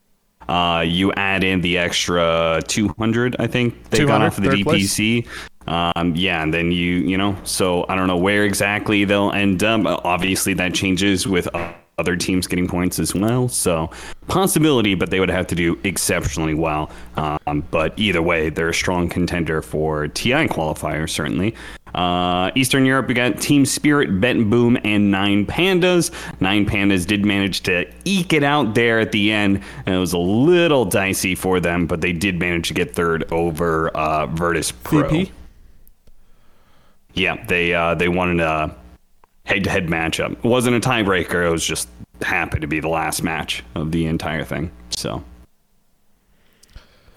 Uh, 0.53 0.83
you 0.83 1.11
add 1.15 1.43
in 1.43 1.63
the 1.63 1.79
extra 1.79 2.61
200, 2.69 3.37
I 3.39 3.47
think 3.47 3.89
they 3.89 4.01
got 4.01 4.19
200, 4.19 4.27
off 4.27 4.37
of 4.37 4.45
the 4.45 4.63
place? 4.63 4.95
DPC. 4.95 5.27
Um, 5.67 6.15
yeah, 6.15 6.43
and 6.43 6.53
then 6.53 6.73
you, 6.73 6.97
you 6.97 7.17
know, 7.17 7.39
so 7.43 7.87
I 7.89 7.95
don't 7.95 8.07
know 8.07 8.19
where 8.19 8.45
exactly 8.45 9.07
they'll 9.07 9.33
end 9.33 9.65
up. 9.65 9.87
Obviously, 10.05 10.53
that 10.55 10.75
changes 10.75 11.27
with 11.27 11.49
uh, 11.55 11.73
other 11.97 12.17
teams 12.17 12.47
getting 12.47 12.69
points 12.69 12.99
as 12.99 13.15
well. 13.15 13.49
So 13.49 13.91
possibility, 14.29 14.95
but 14.95 15.09
they 15.09 15.21
would 15.21 15.31
have 15.31 15.47
to 15.47 15.55
do 15.55 15.79
exceptionally 15.85 16.55
well. 16.55 16.91
Um, 17.17 17.65
but 17.71 17.99
either 17.99 18.21
way, 18.21 18.51
they're 18.51 18.69
a 18.69 18.75
strong 18.75 19.09
contender 19.09 19.63
for 19.63 20.09
TI 20.09 20.49
qualifiers, 20.49 21.11
certainly. 21.11 21.55
Uh, 21.95 22.51
Eastern 22.55 22.85
Europe, 22.87 23.09
we 23.09 23.15
got 23.15 23.41
Team 23.41 23.67
Spirit, 23.67 24.21
Bet 24.21 24.37
and 24.37 24.51
Boom, 24.51 24.79
and 24.85 25.11
Nine 25.11 25.47
Pandas. 25.47 26.11
Nine 26.41 26.67
Pandas 26.67 27.07
did 27.07 27.25
manage 27.25 27.63
to 27.63 27.91
eke 28.05 28.33
it 28.33 28.43
out 28.43 28.75
there 28.75 29.01
at 29.01 29.13
the 29.13 29.31
end, 29.31 29.63
and 29.87 29.95
it 29.95 29.99
was 29.99 30.13
a 30.13 30.19
little 30.19 30.85
dicey 30.85 31.35
for 31.35 31.61
them, 31.61 31.87
but 31.87 32.01
they 32.01 32.13
did 32.13 32.39
manage 32.39 32.69
to 32.69 32.75
get 32.75 32.95
third 32.95 33.31
over 33.33 33.89
uh, 33.91 34.27
Virtus 34.27 34.73
Pro. 34.73 35.09
VP? 35.09 35.33
Yeah, 37.15 37.45
they 37.47 37.75
uh, 37.75 37.95
they 37.95 38.09
won 38.09 38.41
a 38.41 38.75
head-to-head 39.45 39.87
matchup. 39.89 40.33
It 40.33 40.45
wasn't 40.45 40.77
a 40.77 40.89
tiebreaker. 40.89 41.47
It 41.47 41.51
was 41.51 41.65
just 41.65 41.89
happened 42.23 42.63
to 42.63 42.69
be 42.69 42.81
the 42.81 42.89
last 42.89 43.23
match 43.23 43.63
of 43.75 43.93
the 43.93 44.07
entire 44.07 44.45
thing. 44.45 44.71
So. 44.91 45.23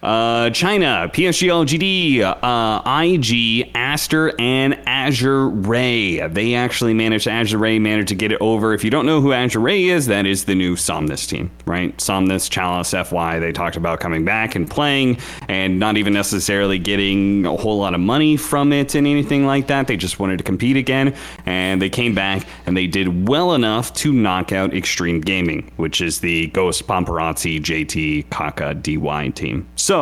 Uh, 0.05 0.51
China, 0.51 1.09
PSG 1.11 1.49
LGD, 1.49 2.21
uh, 2.21 3.01
IG, 3.01 3.71
Aster, 3.73 4.39
and 4.39 4.79
Azure 4.85 5.49
Ray. 5.49 6.27
They 6.27 6.53
actually 6.53 6.93
managed, 6.93 7.27
Azure 7.27 7.57
Ray 7.57 7.79
managed 7.79 8.09
to 8.09 8.15
get 8.15 8.31
it 8.31 8.37
over. 8.39 8.75
If 8.75 8.83
you 8.83 8.91
don't 8.91 9.07
know 9.07 9.19
who 9.19 9.33
Azure 9.33 9.61
Ray 9.61 9.85
is, 9.85 10.05
that 10.05 10.27
is 10.27 10.45
the 10.45 10.53
new 10.53 10.75
Somnus 10.75 11.25
team, 11.25 11.49
right? 11.65 11.99
Somnus, 11.99 12.49
Chalice, 12.49 12.91
FY, 12.91 13.39
they 13.39 13.51
talked 13.51 13.77
about 13.77 13.99
coming 13.99 14.23
back 14.23 14.53
and 14.53 14.69
playing 14.69 15.17
and 15.47 15.79
not 15.79 15.97
even 15.97 16.13
necessarily 16.13 16.77
getting 16.77 17.47
a 17.47 17.57
whole 17.57 17.79
lot 17.79 17.95
of 17.95 17.99
money 17.99 18.37
from 18.37 18.71
it 18.73 18.93
and 18.93 19.07
anything 19.07 19.47
like 19.47 19.65
that. 19.65 19.87
They 19.87 19.97
just 19.97 20.19
wanted 20.19 20.37
to 20.37 20.43
compete 20.43 20.77
again. 20.77 21.15
And 21.47 21.81
they 21.81 21.89
came 21.89 22.13
back 22.13 22.45
and 22.67 22.77
they 22.77 22.85
did 22.85 23.27
well 23.27 23.55
enough 23.55 23.91
to 23.95 24.13
knock 24.13 24.51
out 24.51 24.69
Xtreme 24.69 25.25
Gaming, 25.25 25.71
which 25.77 25.99
is 25.99 26.19
the 26.19 26.45
Ghost 26.47 26.85
Paparazzi 26.85 27.59
JT 27.59 28.29
Kaka 28.29 28.75
DY 28.75 29.29
team. 29.29 29.65
So 29.75 29.94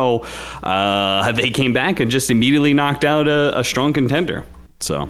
uh, 0.62 1.32
they 1.32 1.50
came 1.50 1.72
back 1.72 2.00
and 2.00 2.10
just 2.10 2.30
immediately 2.30 2.74
knocked 2.74 3.04
out 3.04 3.28
a, 3.28 3.58
a 3.58 3.64
strong 3.64 3.92
contender. 3.92 4.44
So 4.80 5.08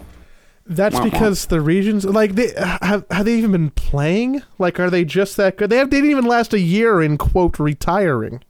That's 0.65 0.99
because 0.99 1.47
the 1.47 1.61
regions 1.61 2.05
like 2.05 2.35
they 2.35 2.53
have 2.81 3.05
have 3.11 3.25
they 3.25 3.35
even 3.35 3.51
been 3.51 3.69
playing? 3.71 4.41
Like 4.57 4.79
are 4.79 4.89
they 4.89 5.05
just 5.05 5.37
that 5.37 5.57
good? 5.57 5.69
They 5.69 5.77
have 5.77 5.89
they 5.89 5.97
didn't 5.97 6.11
even 6.11 6.25
last 6.25 6.53
a 6.53 6.59
year 6.59 7.01
in 7.01 7.17
quote 7.17 7.59
retiring. 7.59 8.43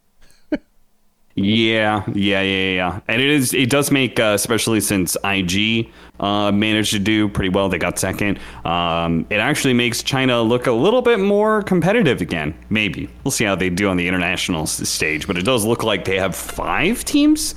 Yeah, 1.35 2.03
yeah, 2.13 2.41
yeah, 2.41 2.71
yeah. 2.71 2.99
And 3.09 3.21
it 3.21 3.29
is 3.29 3.53
it 3.53 3.69
does 3.69 3.91
make 3.91 4.19
uh, 4.19 4.31
especially 4.35 4.79
since 4.79 5.17
IG 5.25 5.91
uh, 6.21 6.51
managed 6.53 6.91
to 6.91 6.99
do 6.99 7.27
pretty 7.27 7.49
well. 7.49 7.67
They 7.67 7.77
got 7.77 7.99
second. 7.99 8.39
Um, 8.63 9.25
it 9.29 9.39
actually 9.39 9.73
makes 9.73 10.01
China 10.01 10.41
look 10.41 10.67
a 10.67 10.71
little 10.71 11.01
bit 11.01 11.19
more 11.19 11.61
competitive 11.63 12.21
again. 12.21 12.57
Maybe 12.69 13.09
we'll 13.23 13.31
see 13.31 13.43
how 13.43 13.55
they 13.55 13.69
do 13.69 13.89
on 13.89 13.97
the 13.97 14.07
international 14.07 14.65
stage. 14.65 15.27
But 15.27 15.37
it 15.37 15.43
does 15.43 15.65
look 15.65 15.83
like 15.83 16.05
they 16.05 16.17
have 16.17 16.37
five 16.37 17.03
teams 17.03 17.55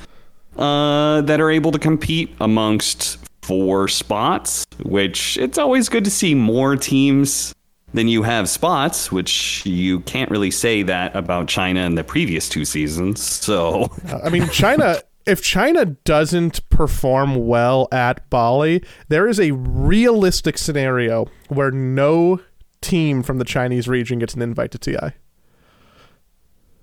uh, 0.57 1.21
that 1.21 1.41
are 1.41 1.51
able 1.51 1.71
to 1.71 1.79
compete 1.79 2.35
amongst 2.41 3.19
four 3.43 3.87
spots, 3.87 4.67
which 4.83 5.39
it's 5.39 5.57
always 5.57 5.89
good 5.89 6.05
to 6.05 6.11
see 6.11 6.35
more 6.35 6.75
teams 6.75 7.55
than 7.95 8.09
you 8.09 8.23
have 8.23 8.49
spots, 8.49 9.11
which 9.11 9.65
you 9.65 10.01
can't 10.01 10.31
really 10.31 10.51
say 10.51 10.83
that 10.83 11.15
about 11.17 11.49
China 11.49 11.81
in 11.81 11.95
the 11.95 12.05
previous 12.05 12.49
two 12.49 12.65
seasons. 12.65 13.23
So, 13.23 13.91
I 14.23 14.29
mean 14.29 14.49
China 14.51 14.99
if 15.29 15.43
China 15.43 15.85
doesn't 15.85 16.67
perform 16.71 17.47
well 17.47 17.87
at 17.93 18.29
Bali, 18.31 18.83
there 19.09 19.29
is 19.29 19.39
a 19.39 19.53
realistic 19.53 20.57
scenario 20.57 21.27
where 21.49 21.71
no 21.71 22.41
team 22.81 23.23
from 23.23 23.37
the 23.39 23.45
Chinese 23.45 23.87
region 23.89 24.19
gets 24.19 24.33
an 24.35 24.41
invite 24.41 24.71
to 24.71 24.79
TI. 24.79 25.13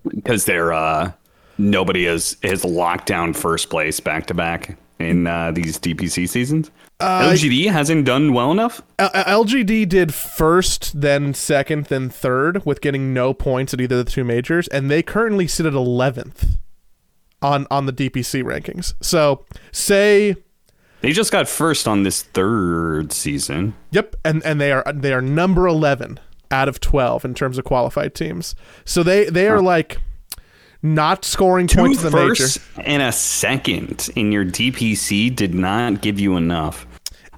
because 0.08 0.44
they're 0.44 0.72
uh, 0.72 1.12
nobody 1.58 2.04
has 2.04 2.36
has 2.42 2.64
locked 2.64 3.06
down 3.06 3.32
first 3.32 3.68
place 3.68 3.98
back 3.98 4.26
to 4.26 4.34
back 4.34 4.78
in 4.98 5.26
uh, 5.26 5.50
these 5.52 5.78
DPC 5.78 6.28
seasons. 6.28 6.70
LGD 7.00 7.70
hasn't 7.70 8.06
done 8.06 8.32
well 8.32 8.50
enough. 8.50 8.80
L- 8.98 9.10
LGD 9.10 9.88
did 9.88 10.14
first, 10.14 10.98
then 11.00 11.34
second, 11.34 11.86
then 11.86 12.08
third, 12.08 12.64
with 12.64 12.80
getting 12.80 13.12
no 13.12 13.34
points 13.34 13.74
at 13.74 13.80
either 13.80 13.98
of 13.98 14.06
the 14.06 14.10
two 14.10 14.24
majors, 14.24 14.68
and 14.68 14.90
they 14.90 15.02
currently 15.02 15.46
sit 15.46 15.66
at 15.66 15.74
eleventh 15.74 16.56
on 17.42 17.66
on 17.70 17.84
the 17.86 17.92
DPC 17.92 18.42
rankings. 18.42 18.94
So 19.02 19.44
say, 19.72 20.36
They 21.02 21.12
just 21.12 21.30
got 21.30 21.46
first 21.48 21.86
on 21.86 22.02
this 22.02 22.22
third 22.22 23.12
season. 23.12 23.74
yep, 23.90 24.16
and 24.24 24.42
and 24.44 24.58
they 24.60 24.72
are 24.72 24.84
they 24.94 25.12
are 25.12 25.20
number 25.20 25.66
eleven 25.66 26.18
out 26.50 26.68
of 26.68 26.80
twelve 26.80 27.24
in 27.26 27.34
terms 27.34 27.58
of 27.58 27.64
qualified 27.64 28.14
teams. 28.14 28.54
So 28.86 29.02
they 29.02 29.26
they 29.26 29.48
are 29.48 29.60
like 29.60 29.98
not 30.94 31.24
scoring 31.24 31.66
Two 31.66 31.78
points 31.78 32.02
in 32.04 32.12
the 32.12 32.60
and 32.84 33.02
a 33.02 33.12
second 33.12 34.08
in 34.16 34.32
your 34.32 34.44
DPC 34.44 35.34
did 35.34 35.54
not 35.54 36.00
give 36.00 36.18
you 36.20 36.36
enough. 36.36 36.86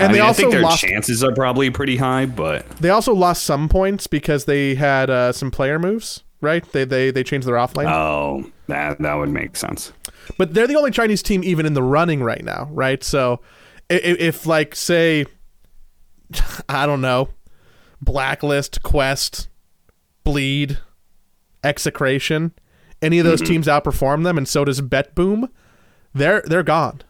And 0.00 0.10
I 0.10 0.12
they 0.12 0.12
mean, 0.14 0.22
I 0.22 0.26
also 0.28 0.42
think 0.42 0.52
their 0.52 0.62
lost- 0.62 0.80
chances 0.82 1.24
are 1.24 1.32
probably 1.34 1.70
pretty 1.70 1.96
high, 1.96 2.26
but 2.26 2.68
They 2.78 2.90
also 2.90 3.12
lost 3.12 3.44
some 3.44 3.68
points 3.68 4.06
because 4.06 4.44
they 4.44 4.74
had 4.76 5.10
uh, 5.10 5.32
some 5.32 5.50
player 5.50 5.78
moves. 5.78 6.22
Right? 6.40 6.64
They 6.70 6.84
they 6.84 7.10
they 7.10 7.24
changed 7.24 7.48
their 7.48 7.56
offlane. 7.56 7.90
oh, 7.90 8.48
that 8.68 9.00
that 9.00 9.14
would 9.14 9.30
make 9.30 9.56
sense. 9.56 9.92
but 10.36 10.54
they're 10.54 10.68
the 10.68 10.76
only 10.76 10.92
Chinese 10.92 11.20
team 11.20 11.42
even 11.42 11.66
in 11.66 11.74
the 11.74 11.82
running 11.82 12.22
right 12.22 12.44
now, 12.44 12.68
right? 12.70 13.02
So 13.02 13.40
if, 13.90 14.20
if 14.20 14.46
like 14.46 14.76
say 14.76 15.26
I 16.68 16.86
don't 16.86 17.00
know, 17.00 17.30
Blacklist, 18.00 18.82
Quest, 18.84 19.48
Bleed, 20.22 20.78
Execration, 21.64 22.52
any 23.02 23.18
of 23.18 23.24
those 23.24 23.40
teams 23.40 23.66
outperform 23.66 24.24
them, 24.24 24.38
and 24.38 24.48
so 24.48 24.64
does 24.64 24.80
Bet 24.80 25.14
Boom, 25.14 25.50
they're 26.14 26.42
they're 26.46 26.62
gone. 26.62 27.02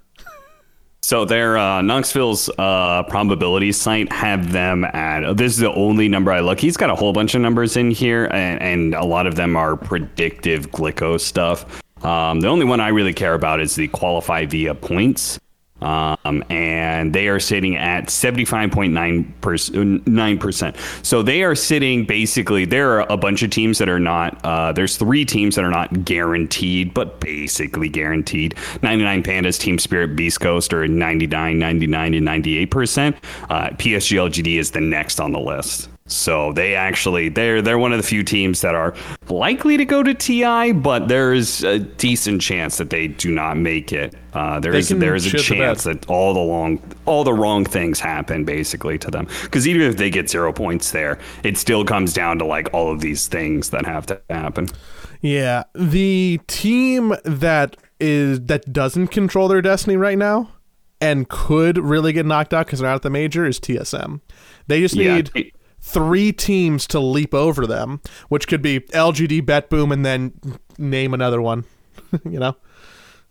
So 1.00 1.24
their 1.24 1.56
uh, 1.56 1.80
Noxville's 1.80 2.50
uh, 2.58 3.02
probability 3.04 3.72
site 3.72 4.12
have 4.12 4.52
them 4.52 4.84
at. 4.84 5.38
This 5.38 5.52
is 5.52 5.58
the 5.58 5.72
only 5.72 6.06
number 6.06 6.30
I 6.32 6.40
look. 6.40 6.60
He's 6.60 6.76
got 6.76 6.90
a 6.90 6.94
whole 6.94 7.14
bunch 7.14 7.34
of 7.34 7.40
numbers 7.40 7.78
in 7.78 7.90
here, 7.90 8.26
and, 8.26 8.60
and 8.60 8.94
a 8.94 9.04
lot 9.04 9.26
of 9.26 9.34
them 9.34 9.56
are 9.56 9.76
predictive 9.76 10.70
Glicko 10.70 11.18
stuff. 11.18 11.64
Um, 12.04 12.40
the 12.40 12.48
only 12.48 12.66
one 12.66 12.80
I 12.80 12.88
really 12.88 13.14
care 13.14 13.32
about 13.32 13.58
is 13.60 13.74
the 13.74 13.88
qualify 13.88 14.44
via 14.44 14.74
points. 14.74 15.38
Um, 15.80 16.42
and 16.50 17.14
they 17.14 17.28
are 17.28 17.38
sitting 17.38 17.76
at 17.76 18.06
75.9 18.06 20.40
percent. 20.40 20.76
So 21.02 21.22
they 21.22 21.42
are 21.42 21.54
sitting 21.54 22.04
basically. 22.04 22.64
There 22.64 22.98
are 22.98 23.06
a 23.08 23.16
bunch 23.16 23.42
of 23.42 23.50
teams 23.50 23.78
that 23.78 23.88
are 23.88 24.00
not. 24.00 24.44
Uh, 24.44 24.72
there's 24.72 24.96
three 24.96 25.24
teams 25.24 25.54
that 25.56 25.64
are 25.64 25.70
not 25.70 26.04
guaranteed, 26.04 26.94
but 26.94 27.20
basically 27.20 27.88
guaranteed. 27.88 28.56
99 28.82 29.22
Pandas, 29.22 29.60
Team 29.60 29.78
Spirit, 29.78 30.16
Beast 30.16 30.40
Coast 30.40 30.72
are 30.72 30.88
99, 30.88 31.58
99, 31.58 32.14
and 32.14 32.24
98 32.24 32.70
percent. 32.70 33.16
Uh, 33.48 33.68
PSG 33.70 34.18
LGD 34.18 34.58
is 34.58 34.72
the 34.72 34.80
next 34.80 35.20
on 35.20 35.32
the 35.32 35.40
list. 35.40 35.88
So 36.08 36.52
they 36.54 36.74
actually 36.74 37.28
they're 37.28 37.62
they're 37.62 37.78
one 37.78 37.92
of 37.92 37.98
the 37.98 38.06
few 38.06 38.24
teams 38.24 38.62
that 38.62 38.74
are 38.74 38.94
likely 39.28 39.76
to 39.76 39.84
go 39.84 40.02
to 40.02 40.14
TI, 40.14 40.72
but 40.72 41.06
there's 41.08 41.62
a 41.62 41.78
decent 41.78 42.40
chance 42.40 42.78
that 42.78 42.90
they 42.90 43.08
do 43.08 43.30
not 43.30 43.56
make 43.58 43.92
it. 43.92 44.14
Uh, 44.32 44.58
there 44.58 44.74
is 44.74 44.88
there 44.88 45.14
is 45.14 45.26
a 45.32 45.38
chance 45.38 45.84
that 45.84 46.08
all 46.08 46.32
the 46.32 46.40
long 46.40 46.80
all 47.04 47.24
the 47.24 47.32
wrong 47.32 47.64
things 47.64 48.00
happen 48.00 48.44
basically 48.44 48.98
to 48.98 49.10
them. 49.10 49.28
Because 49.42 49.68
even 49.68 49.82
if 49.82 49.96
they 49.96 50.10
get 50.10 50.30
zero 50.30 50.52
points 50.52 50.90
there, 50.92 51.18
it 51.44 51.58
still 51.58 51.84
comes 51.84 52.12
down 52.14 52.38
to 52.38 52.44
like 52.44 52.72
all 52.72 52.90
of 52.90 53.00
these 53.00 53.26
things 53.28 53.70
that 53.70 53.84
have 53.84 54.06
to 54.06 54.20
happen. 54.30 54.68
Yeah, 55.20 55.64
the 55.74 56.40
team 56.46 57.14
that 57.24 57.76
is 58.00 58.40
that 58.46 58.72
doesn't 58.72 59.08
control 59.08 59.48
their 59.48 59.60
destiny 59.60 59.96
right 59.96 60.16
now 60.16 60.52
and 61.00 61.28
could 61.28 61.78
really 61.78 62.12
get 62.12 62.26
knocked 62.26 62.54
out 62.54 62.66
because 62.66 62.80
they're 62.80 62.88
not 62.88 62.96
at 62.96 63.02
the 63.02 63.10
major 63.10 63.44
is 63.46 63.60
TSM. 63.60 64.20
They 64.68 64.80
just 64.80 64.94
Yeah, 64.94 65.16
need 65.16 65.30
t- 65.34 65.52
three 65.80 66.32
teams 66.32 66.86
to 66.88 67.00
leap 67.00 67.34
over 67.34 67.66
them, 67.66 68.00
which 68.28 68.48
could 68.48 68.62
be 68.62 68.80
LGD, 68.80 69.44
Bet 69.44 69.70
Boom, 69.70 69.92
and 69.92 70.04
then 70.04 70.32
name 70.78 71.14
another 71.14 71.40
one. 71.40 71.64
you 72.24 72.38
know, 72.38 72.56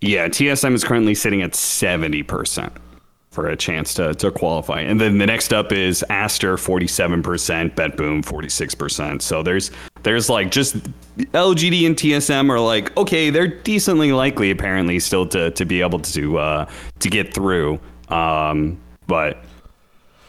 Yeah, 0.02 0.28
TSM 0.28 0.74
is 0.74 0.84
currently 0.84 1.16
sitting 1.16 1.42
at 1.42 1.52
70% 1.54 2.72
for 3.38 3.50
a 3.50 3.56
chance 3.56 3.94
to, 3.94 4.16
to 4.16 4.32
qualify. 4.32 4.80
And 4.80 5.00
then 5.00 5.20
the 5.20 5.28
next 5.28 5.54
up 5.54 5.72
is 5.72 6.04
Aster 6.10 6.56
47%, 6.56 7.22
BetBoom 7.76 8.26
46%. 8.26 9.22
So 9.22 9.44
there's 9.44 9.70
there's 10.02 10.28
like 10.28 10.50
just 10.50 10.76
LGD 11.18 11.86
and 11.86 11.96
TSM 11.96 12.50
are 12.50 12.60
like 12.60 12.98
okay, 12.98 13.30
they're 13.30 13.48
decently 13.48 14.12
likely 14.12 14.50
apparently 14.50 14.98
still 14.98 15.28
to 15.28 15.52
to 15.52 15.66
be 15.66 15.82
able 15.82 16.00
to 16.00 16.40
uh 16.40 16.70
to 16.98 17.10
get 17.10 17.32
through. 17.32 17.80
Um 18.10 18.80
but 19.06 19.44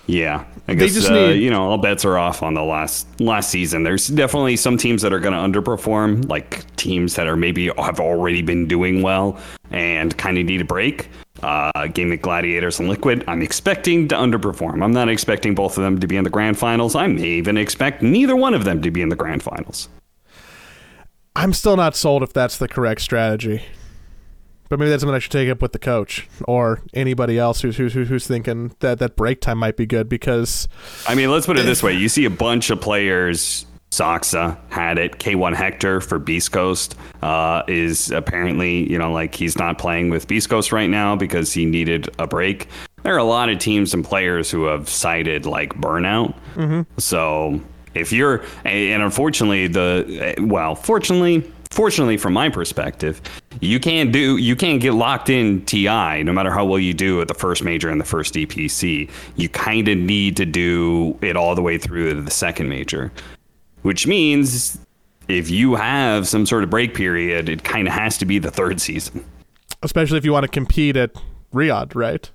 yeah, 0.06 0.44
I 0.70 0.74
They 0.74 0.84
guess 0.86 0.94
just 0.94 1.10
uh, 1.10 1.14
need- 1.28 1.42
you 1.42 1.48
know 1.50 1.70
all 1.70 1.78
bets 1.78 2.04
are 2.04 2.18
off 2.18 2.42
on 2.42 2.52
the 2.54 2.62
last 2.62 3.06
last 3.20 3.48
season. 3.50 3.84
There's 3.84 4.08
definitely 4.08 4.56
some 4.56 4.76
teams 4.76 5.00
that 5.02 5.12
are 5.14 5.18
going 5.20 5.32
to 5.32 5.60
underperform, 5.60 6.28
like 6.28 6.64
teams 6.76 7.14
that 7.14 7.26
are 7.26 7.36
maybe 7.36 7.70
have 7.78 8.00
already 8.00 8.42
been 8.42 8.68
doing 8.68 9.00
well 9.02 9.38
and 9.70 10.16
kind 10.18 10.36
of 10.36 10.44
need 10.44 10.60
a 10.60 10.64
break. 10.64 11.08
Uh, 11.42 11.70
Gaimin 11.76 12.20
Gladiators 12.20 12.80
and 12.80 12.88
Liquid, 12.88 13.24
I'm 13.28 13.40
expecting 13.42 14.08
to 14.08 14.14
underperform. 14.16 14.82
I'm 14.84 14.92
not 14.92 15.08
expecting 15.08 15.54
both 15.54 15.78
of 15.78 15.84
them 15.84 16.00
to 16.00 16.06
be 16.06 16.16
in 16.16 16.24
the 16.24 16.30
grand 16.30 16.58
finals. 16.58 16.94
I 16.96 17.06
may 17.06 17.22
even 17.22 17.56
expect 17.56 18.02
neither 18.02 18.34
one 18.36 18.54
of 18.54 18.64
them 18.64 18.82
to 18.82 18.90
be 18.90 19.00
in 19.02 19.08
the 19.08 19.16
grand 19.16 19.42
finals. 19.42 19.88
I'm 21.36 21.52
still 21.52 21.76
not 21.76 21.94
sold 21.94 22.22
if 22.24 22.32
that's 22.32 22.58
the 22.58 22.66
correct 22.68 23.00
strategy. 23.00 23.62
But 24.68 24.78
maybe 24.78 24.90
that's 24.90 25.02
something 25.02 25.14
I 25.14 25.18
should 25.18 25.32
take 25.32 25.48
up 25.48 25.62
with 25.62 25.72
the 25.72 25.78
coach 25.78 26.28
or 26.46 26.82
anybody 26.92 27.38
else 27.38 27.60
who's 27.62 27.76
who's 27.76 27.94
who's 27.94 28.26
thinking 28.26 28.74
that 28.80 28.98
that 28.98 29.16
break 29.16 29.40
time 29.40 29.58
might 29.58 29.76
be 29.76 29.86
good 29.86 30.08
because 30.08 30.68
I 31.06 31.14
mean, 31.14 31.30
let's 31.30 31.46
put 31.46 31.58
it 31.58 31.66
this 31.66 31.82
way: 31.82 31.94
you 31.94 32.08
see 32.08 32.24
a 32.24 32.30
bunch 32.30 32.70
of 32.70 32.80
players. 32.80 33.64
Soxa 33.90 34.58
had 34.68 34.98
it. 34.98 35.12
K1 35.18 35.54
Hector 35.54 36.02
for 36.02 36.18
Beast 36.18 36.52
Coast 36.52 36.94
uh, 37.22 37.62
is 37.68 38.10
apparently, 38.10 38.90
you 38.90 38.98
know, 38.98 39.10
like 39.10 39.34
he's 39.34 39.56
not 39.56 39.78
playing 39.78 40.10
with 40.10 40.28
Beast 40.28 40.50
Coast 40.50 40.72
right 40.72 40.90
now 40.90 41.16
because 41.16 41.54
he 41.54 41.64
needed 41.64 42.06
a 42.18 42.26
break. 42.26 42.68
There 43.02 43.14
are 43.14 43.18
a 43.18 43.24
lot 43.24 43.48
of 43.48 43.58
teams 43.58 43.94
and 43.94 44.04
players 44.04 44.50
who 44.50 44.64
have 44.64 44.90
cited 44.90 45.46
like 45.46 45.72
burnout. 45.74 46.34
So 46.98 47.62
if 47.94 48.12
you're, 48.12 48.44
and 48.64 49.02
unfortunately, 49.02 49.68
the 49.68 50.34
well, 50.38 50.74
fortunately, 50.74 51.50
fortunately 51.70 52.16
from 52.16 52.32
my 52.32 52.48
perspective, 52.48 53.20
you 53.60 53.80
can't 53.80 54.12
do, 54.12 54.36
you 54.36 54.56
can't 54.56 54.80
get 54.80 54.92
locked 54.94 55.28
in 55.28 55.64
TI 55.64 56.22
no 56.22 56.32
matter 56.32 56.50
how 56.50 56.64
well 56.64 56.78
you 56.78 56.94
do 56.94 57.20
at 57.20 57.28
the 57.28 57.34
first 57.34 57.62
major 57.62 57.88
and 57.88 58.00
the 58.00 58.04
first 58.04 58.34
DPC. 58.34 59.10
You 59.36 59.48
kind 59.48 59.88
of 59.88 59.98
need 59.98 60.36
to 60.36 60.46
do 60.46 61.18
it 61.22 61.36
all 61.36 61.54
the 61.54 61.62
way 61.62 61.78
through 61.78 62.14
to 62.14 62.22
the 62.22 62.30
second 62.30 62.68
major, 62.68 63.12
which 63.82 64.06
means 64.06 64.78
if 65.28 65.50
you 65.50 65.74
have 65.74 66.26
some 66.26 66.46
sort 66.46 66.64
of 66.64 66.70
break 66.70 66.94
period, 66.94 67.48
it 67.48 67.64
kind 67.64 67.86
of 67.86 67.94
has 67.94 68.16
to 68.18 68.24
be 68.24 68.38
the 68.38 68.50
third 68.50 68.80
season. 68.80 69.24
especially 69.82 70.18
if 70.18 70.24
you 70.24 70.32
want 70.32 70.44
to 70.44 70.48
compete 70.48 70.96
at 70.96 71.10
Riyadh, 71.52 71.94
right? 71.94 72.30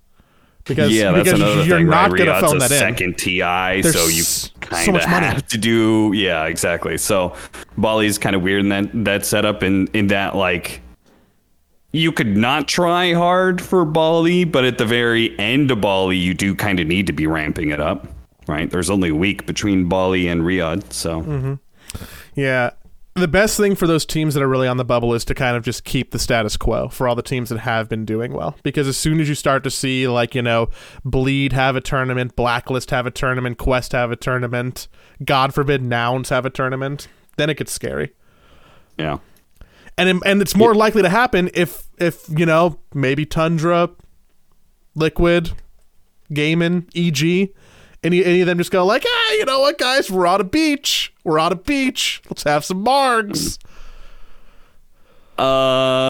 Because 0.65 0.93
yeah, 0.93 1.11
that's 1.11 1.25
because 1.25 1.41
another 1.41 1.63
you're 1.63 1.77
thing. 1.79 1.87
not 1.89 2.11
right? 2.11 2.17
going 2.25 2.29
to 2.29 2.55
a 2.55 2.59
that 2.59 2.71
in. 2.71 2.77
second 2.79 3.17
TI, 3.17 3.81
There's 3.81 3.93
so 3.93 4.05
you 4.07 4.23
so 4.23 4.49
kind 4.61 4.87
of 4.89 4.93
money. 5.09 5.25
have 5.25 5.47
to 5.47 5.57
do. 5.57 6.11
Yeah, 6.15 6.45
exactly. 6.45 6.97
So 6.97 7.35
Bali's 7.77 8.17
kind 8.17 8.35
of 8.35 8.41
weird 8.43 8.61
in 8.61 8.69
that 8.69 8.89
that 9.05 9.25
setup, 9.25 9.61
in 9.61 9.87
in 9.87 10.07
that 10.07 10.35
like 10.35 10.81
you 11.91 12.11
could 12.11 12.35
not 12.37 12.67
try 12.67 13.13
hard 13.13 13.61
for 13.61 13.83
Bali, 13.85 14.45
but 14.45 14.63
at 14.63 14.77
the 14.77 14.85
very 14.85 15.37
end 15.37 15.69
of 15.69 15.81
Bali, 15.81 16.17
you 16.17 16.33
do 16.33 16.55
kind 16.55 16.79
of 16.79 16.87
need 16.87 17.07
to 17.07 17.13
be 17.13 17.27
ramping 17.27 17.69
it 17.69 17.79
up. 17.81 18.07
Right? 18.47 18.69
There's 18.69 18.89
only 18.89 19.09
a 19.09 19.15
week 19.15 19.45
between 19.45 19.87
Bali 19.89 20.27
and 20.27 20.41
Riyadh, 20.41 20.91
so 20.93 21.21
Mm-hmm. 21.21 21.53
Yeah. 22.35 22.71
The 23.15 23.27
best 23.27 23.57
thing 23.57 23.75
for 23.75 23.85
those 23.85 24.07
teams 24.07 24.33
that 24.33 24.41
are 24.41 24.47
really 24.47 24.67
on 24.67 24.77
the 24.77 24.83
bubble 24.85 25.13
is 25.13 25.23
to 25.25 25.35
kind 25.35 25.55
of 25.55 25.63
just 25.63 25.83
keep 25.83 26.09
the 26.11 26.17
status 26.17 26.57
quo 26.57 26.87
for 26.87 27.07
all 27.07 27.13
the 27.13 27.21
teams 27.21 27.49
that 27.49 27.59
have 27.59 27.87
been 27.87 28.05
doing 28.05 28.33
well. 28.33 28.55
Because 28.63 28.87
as 28.87 28.97
soon 28.97 29.19
as 29.19 29.29
you 29.29 29.35
start 29.35 29.63
to 29.65 29.69
see, 29.69 30.07
like, 30.07 30.33
you 30.33 30.41
know, 30.41 30.69
Bleed 31.05 31.53
have 31.53 31.75
a 31.75 31.81
tournament, 31.81 32.35
Blacklist 32.35 32.89
have 32.89 33.05
a 33.05 33.11
tournament, 33.11 33.59
Quest 33.59 33.91
have 33.91 34.11
a 34.11 34.15
tournament, 34.15 34.87
God 35.23 35.53
forbid 35.53 35.83
Nouns 35.83 36.29
have 36.29 36.43
a 36.43 36.49
tournament, 36.49 37.07
then 37.37 37.51
it 37.51 37.57
gets 37.57 37.71
scary. 37.71 38.13
yeah. 38.97 39.19
And 39.95 40.09
it- 40.09 40.23
and 40.25 40.41
it's 40.41 40.55
more 40.55 40.73
likely 40.73 41.03
to 41.03 41.09
happen 41.09 41.51
if 41.53 41.83
if, 41.99 42.25
you 42.27 42.47
know, 42.47 42.79
maybe 42.95 43.27
Tundra, 43.27 43.91
Liquid, 44.95 45.51
Gaimin, 46.31 46.85
EG, 46.95 47.53
any 48.03 48.23
any 48.23 48.41
of 48.41 48.47
them 48.47 48.57
just 48.57 48.71
go 48.71 48.85
like, 48.85 49.03
ah, 49.07 49.31
you 49.33 49.45
know 49.45 49.61
what, 49.61 49.77
guys, 49.77 50.11
we're 50.11 50.27
on 50.27 50.41
a 50.41 50.45
beach. 50.45 51.13
We're 51.23 51.39
on 51.39 51.51
a 51.51 51.55
beach. 51.55 52.21
Let's 52.29 52.43
have 52.43 52.65
some 52.65 52.83
margs. 52.83 53.57
Uh, 55.37 56.09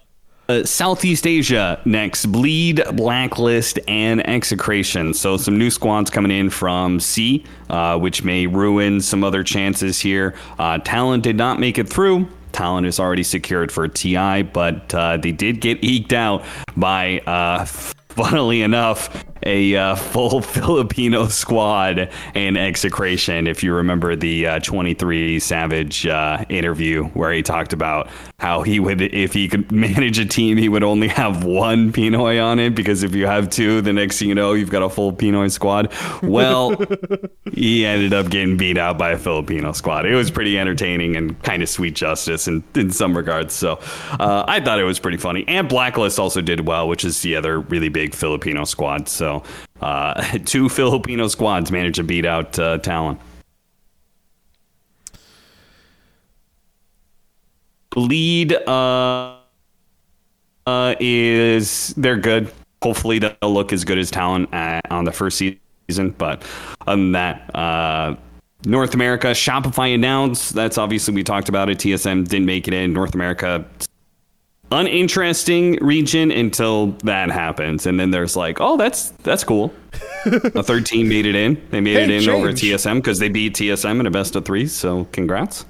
uh, 0.49 0.63
Southeast 0.65 1.25
Asia 1.25 1.79
next. 1.85 2.25
Bleed, 2.25 2.83
Blacklist, 2.93 3.79
and 3.87 4.27
Execration. 4.27 5.13
So 5.13 5.37
some 5.37 5.57
new 5.57 5.69
squads 5.69 6.09
coming 6.09 6.31
in 6.31 6.49
from 6.49 6.99
C, 6.99 7.45
uh, 7.69 7.97
which 7.97 8.23
may 8.23 8.47
ruin 8.47 8.99
some 8.99 9.23
other 9.23 9.43
chances 9.43 9.99
here. 9.99 10.35
Uh, 10.59 10.79
Talon 10.79 11.21
did 11.21 11.37
not 11.37 11.59
make 11.59 11.77
it 11.77 11.87
through. 11.87 12.27
Talon 12.51 12.85
is 12.85 12.99
already 12.99 13.23
secured 13.23 13.71
for 13.71 13.87
TI, 13.87 14.43
but 14.43 14.93
uh, 14.93 15.17
they 15.17 15.31
did 15.31 15.59
get 15.59 15.83
eked 15.83 16.13
out 16.13 16.43
by, 16.75 17.19
uh, 17.19 17.65
funnily 18.09 18.61
enough, 18.61 19.25
a 19.45 19.75
uh, 19.75 19.95
full 19.95 20.41
Filipino 20.53 21.27
squad 21.27 22.09
and 22.35 22.57
execration. 22.57 23.47
If 23.47 23.63
you 23.63 23.73
remember 23.73 24.15
the 24.15 24.47
uh, 24.47 24.59
23 24.59 25.39
Savage 25.39 26.05
uh, 26.05 26.45
interview 26.49 27.05
where 27.09 27.31
he 27.31 27.41
talked 27.41 27.73
about 27.73 28.09
how 28.39 28.61
he 28.61 28.79
would, 28.79 29.01
if 29.01 29.33
he 29.33 29.47
could 29.47 29.71
manage 29.71 30.19
a 30.19 30.25
team, 30.25 30.57
he 30.57 30.67
would 30.67 30.83
only 30.83 31.07
have 31.07 31.43
one 31.43 31.93
Pinoy 31.93 32.43
on 32.43 32.59
it 32.59 32.75
because 32.75 33.03
if 33.03 33.15
you 33.15 33.25
have 33.25 33.49
two, 33.49 33.81
the 33.81 33.93
next 33.93 34.19
thing 34.19 34.29
you 34.29 34.35
know, 34.35 34.53
you've 34.53 34.69
got 34.69 34.81
a 34.81 34.89
full 34.89 35.13
Pinoy 35.13 35.49
squad. 35.49 35.93
Well, 36.21 36.75
he 37.53 37.85
ended 37.85 38.13
up 38.13 38.29
getting 38.29 38.57
beat 38.57 38.77
out 38.77 38.97
by 38.97 39.11
a 39.11 39.17
Filipino 39.17 39.71
squad. 39.71 40.05
It 40.05 40.15
was 40.15 40.29
pretty 40.29 40.59
entertaining 40.59 41.15
and 41.15 41.41
kind 41.43 41.63
of 41.63 41.69
sweet 41.69 41.95
justice 41.95 42.47
in, 42.47 42.63
in 42.75 42.91
some 42.91 43.15
regards. 43.15 43.53
So 43.53 43.79
uh, 44.19 44.43
I 44.47 44.59
thought 44.59 44.79
it 44.79 44.83
was 44.83 44.99
pretty 44.99 45.17
funny. 45.17 45.45
And 45.47 45.69
Blacklist 45.69 46.19
also 46.19 46.41
did 46.41 46.67
well, 46.67 46.87
which 46.87 47.05
is 47.05 47.21
the 47.21 47.35
other 47.35 47.59
really 47.59 47.89
big 47.89 48.13
Filipino 48.13 48.65
squad. 48.65 49.07
So 49.07 49.43
uh, 49.81 50.21
two 50.45 50.69
Filipino 50.69 51.27
squads 51.27 51.71
managed 51.71 51.95
to 51.95 52.03
beat 52.03 52.25
out 52.25 52.57
uh, 52.59 52.79
Talon. 52.79 53.19
Lead 57.95 58.53
uh, 58.53 59.37
uh, 60.65 60.95
is 60.99 61.93
they're 61.97 62.17
good. 62.17 62.51
Hopefully 62.81 63.19
they'll 63.19 63.35
look 63.43 63.71
as 63.73 63.83
good 63.85 63.97
as 63.97 64.11
Talon 64.11 64.45
uh, 64.53 64.81
on 64.89 65.05
the 65.05 65.11
first 65.11 65.37
season. 65.37 66.11
But 66.17 66.43
other 66.87 67.01
than 67.01 67.11
that, 67.13 67.55
uh, 67.55 68.15
North 68.65 68.93
America 68.93 69.27
Shopify 69.27 69.93
announced. 69.93 70.53
That's 70.53 70.77
obviously 70.77 71.13
we 71.13 71.23
talked 71.23 71.49
about 71.49 71.69
it. 71.69 71.77
TSM 71.77 72.27
didn't 72.27 72.45
make 72.45 72.67
it 72.67 72.73
in. 72.73 72.93
North 72.93 73.13
America 73.13 73.65
uninteresting 74.71 75.77
region 75.81 76.31
until 76.31 76.87
that 77.03 77.29
happens, 77.29 77.85
and 77.85 77.99
then 77.99 78.11
there's 78.11 78.35
like, 78.35 78.59
oh, 78.59 78.75
that's 78.77 79.11
that's 79.23 79.43
cool. 79.43 79.73
a 80.25 80.63
third 80.63 80.85
team 80.85 81.07
made 81.07 81.25
it 81.25 81.35
in. 81.35 81.61
They 81.69 81.81
made 81.81 81.97
Hey, 81.97 82.03
it 82.15 82.23
in 82.23 82.29
over. 82.29 82.51
TSM 82.51 82.95
because 82.95 83.19
they 83.19 83.29
beat 83.29 83.53
TSM 83.55 83.99
in 83.99 84.07
a 84.07 84.11
best 84.11 84.35
of 84.35 84.45
three. 84.45 84.67
So 84.67 85.05
congrats. 85.11 85.65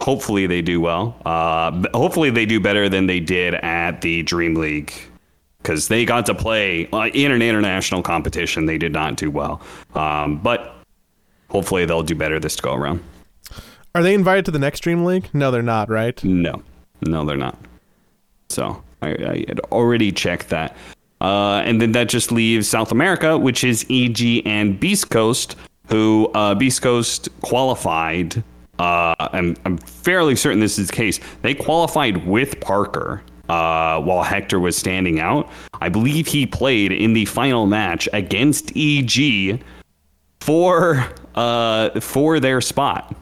Hopefully 0.00 0.46
they 0.46 0.62
do 0.62 0.80
well. 0.80 1.16
Uh, 1.24 1.82
hopefully 1.92 2.30
they 2.30 2.46
do 2.46 2.58
better 2.58 2.88
than 2.88 3.06
they 3.06 3.20
did 3.20 3.54
at 3.56 4.00
the 4.00 4.22
Dream 4.22 4.54
League 4.54 4.92
because 5.62 5.88
they 5.88 6.04
got 6.04 6.26
to 6.26 6.34
play 6.34 6.88
uh, 6.90 7.08
in 7.08 7.32
an 7.32 7.42
international 7.42 8.02
competition. 8.02 8.66
They 8.66 8.78
did 8.78 8.92
not 8.92 9.16
do 9.16 9.30
well, 9.30 9.60
um, 9.94 10.38
but 10.38 10.76
hopefully 11.48 11.84
they'll 11.84 12.02
do 12.02 12.14
better 12.14 12.40
this 12.40 12.56
go 12.56 12.74
around. 12.74 13.02
Are 13.94 14.02
they 14.02 14.14
invited 14.14 14.44
to 14.46 14.50
the 14.50 14.58
next 14.58 14.80
Dream 14.80 15.04
League? 15.04 15.28
No, 15.32 15.50
they're 15.50 15.62
not, 15.62 15.90
right? 15.90 16.22
No, 16.24 16.62
no, 17.02 17.24
they're 17.24 17.36
not. 17.36 17.58
So 18.48 18.82
I, 19.02 19.08
I 19.08 19.44
had 19.48 19.60
already 19.72 20.12
checked 20.12 20.48
that. 20.50 20.76
Uh, 21.20 21.62
and 21.64 21.80
then 21.80 21.92
that 21.92 22.08
just 22.08 22.32
leaves 22.32 22.66
South 22.68 22.92
America, 22.92 23.36
which 23.36 23.64
is 23.64 23.84
EG 23.90 24.46
and 24.46 24.80
Beast 24.80 25.10
Coast, 25.10 25.56
who 25.88 26.30
uh, 26.34 26.54
Beast 26.54 26.82
Coast 26.82 27.28
qualified. 27.42 28.42
Uh, 28.80 29.14
I'm, 29.18 29.56
I'm 29.66 29.76
fairly 29.76 30.34
certain 30.34 30.58
this 30.58 30.78
is 30.78 30.86
the 30.86 30.96
case. 30.96 31.20
They 31.42 31.54
qualified 31.54 32.26
with 32.26 32.58
Parker 32.60 33.22
uh, 33.50 34.00
while 34.00 34.22
Hector 34.22 34.58
was 34.58 34.74
standing 34.74 35.20
out. 35.20 35.50
I 35.82 35.90
believe 35.90 36.26
he 36.26 36.46
played 36.46 36.90
in 36.90 37.12
the 37.12 37.26
final 37.26 37.66
match 37.66 38.08
against 38.14 38.72
EG 38.74 39.62
for 40.40 41.06
uh, 41.34 42.00
for 42.00 42.40
their 42.40 42.62
spot 42.62 43.14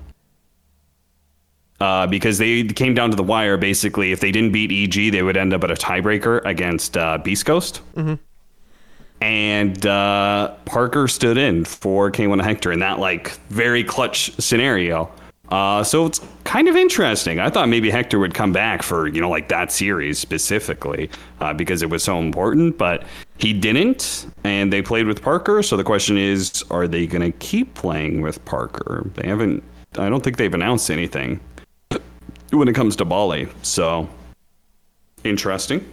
uh, 1.80 2.06
because 2.06 2.38
they 2.38 2.62
came 2.62 2.94
down 2.94 3.10
to 3.10 3.16
the 3.16 3.24
wire. 3.24 3.56
Basically, 3.56 4.12
if 4.12 4.20
they 4.20 4.30
didn't 4.30 4.52
beat 4.52 4.70
EG, 4.70 5.10
they 5.10 5.24
would 5.24 5.36
end 5.36 5.52
up 5.52 5.64
at 5.64 5.72
a 5.72 5.74
tiebreaker 5.74 6.40
against 6.44 6.96
uh, 6.96 7.18
Beast 7.18 7.46
Coast. 7.46 7.80
And 9.20 9.84
uh, 9.84 10.54
Parker 10.66 11.08
stood 11.08 11.36
in 11.36 11.64
for 11.64 12.12
K1 12.12 12.44
Hector 12.44 12.70
in 12.70 12.78
that 12.78 13.00
like 13.00 13.32
very 13.48 13.82
clutch 13.82 14.30
scenario. 14.40 15.10
Uh, 15.50 15.82
so 15.82 16.04
it's 16.06 16.20
kind 16.44 16.68
of 16.68 16.76
interesting. 16.76 17.40
I 17.40 17.48
thought 17.48 17.68
maybe 17.68 17.90
Hector 17.90 18.18
would 18.18 18.34
come 18.34 18.52
back 18.52 18.82
for 18.82 19.08
you 19.08 19.20
know 19.20 19.30
like 19.30 19.48
that 19.48 19.72
series 19.72 20.18
specifically 20.18 21.10
uh, 21.40 21.54
because 21.54 21.82
it 21.82 21.90
was 21.90 22.02
so 22.02 22.18
important, 22.18 22.76
but 22.76 23.04
he 23.38 23.52
didn't, 23.52 24.26
and 24.44 24.72
they 24.72 24.82
played 24.82 25.06
with 25.06 25.22
Parker. 25.22 25.62
So 25.62 25.76
the 25.76 25.84
question 25.84 26.18
is, 26.18 26.64
are 26.70 26.86
they 26.86 27.06
going 27.06 27.22
to 27.22 27.36
keep 27.38 27.74
playing 27.74 28.20
with 28.20 28.44
Parker? 28.44 29.10
They 29.14 29.28
haven't. 29.28 29.62
I 29.98 30.08
don't 30.10 30.22
think 30.22 30.36
they've 30.36 30.52
announced 30.52 30.90
anything 30.90 31.40
when 32.50 32.68
it 32.68 32.74
comes 32.74 32.96
to 32.96 33.04
Bali. 33.04 33.48
So 33.62 34.08
interesting. 35.24 35.84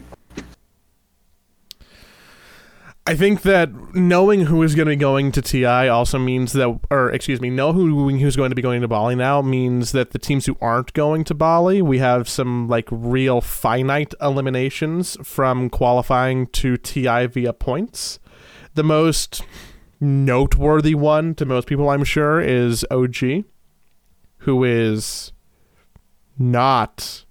I 3.07 3.15
think 3.15 3.43
that 3.43 3.71
knowing 3.93 4.45
who 4.45 4.63
is 4.63 4.73
going 4.73 4.87
to 4.87 4.91
be 4.91 4.95
going 4.95 5.31
to 5.33 5.41
TI 5.41 5.65
also 5.65 6.17
means 6.17 6.53
that, 6.53 6.79
or 6.89 7.11
excuse 7.11 7.39
me, 7.39 7.51
know 7.51 7.71
who 7.71 8.09
who's 8.09 8.35
going 8.35 8.49
to 8.49 8.55
be 8.55 8.63
going 8.63 8.81
to 8.81 8.87
Bali 8.87 9.13
now 9.13 9.43
means 9.43 9.91
that 9.91 10.09
the 10.09 10.17
teams 10.17 10.47
who 10.47 10.57
aren't 10.59 10.91
going 10.93 11.23
to 11.25 11.35
Bali, 11.35 11.83
we 11.83 11.99
have 11.99 12.27
some 12.27 12.67
like 12.67 12.87
real 12.89 13.41
finite 13.41 14.15
eliminations 14.19 15.17
from 15.21 15.69
qualifying 15.69 16.47
to 16.47 16.77
TI 16.77 17.27
via 17.27 17.53
points. 17.53 18.19
The 18.73 18.83
most 18.83 19.43
noteworthy 19.99 20.95
one 20.95 21.35
to 21.35 21.45
most 21.45 21.67
people, 21.67 21.89
I'm 21.89 22.03
sure, 22.03 22.41
is 22.41 22.85
OG, 22.89 23.43
who 24.39 24.63
is 24.63 25.31
not. 26.39 27.23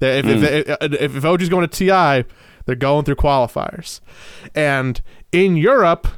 Hmm. 0.00 0.06
If, 0.06 0.26
if, 0.26 0.82
if, 0.82 1.16
if 1.16 1.24
OG's 1.24 1.50
going 1.50 1.68
to 1.68 1.78
TI, 1.78 2.26
they're 2.66 2.74
going 2.76 3.04
through 3.04 3.16
qualifiers. 3.16 4.00
And 4.54 5.02
in 5.32 5.56
Europe, 5.56 6.08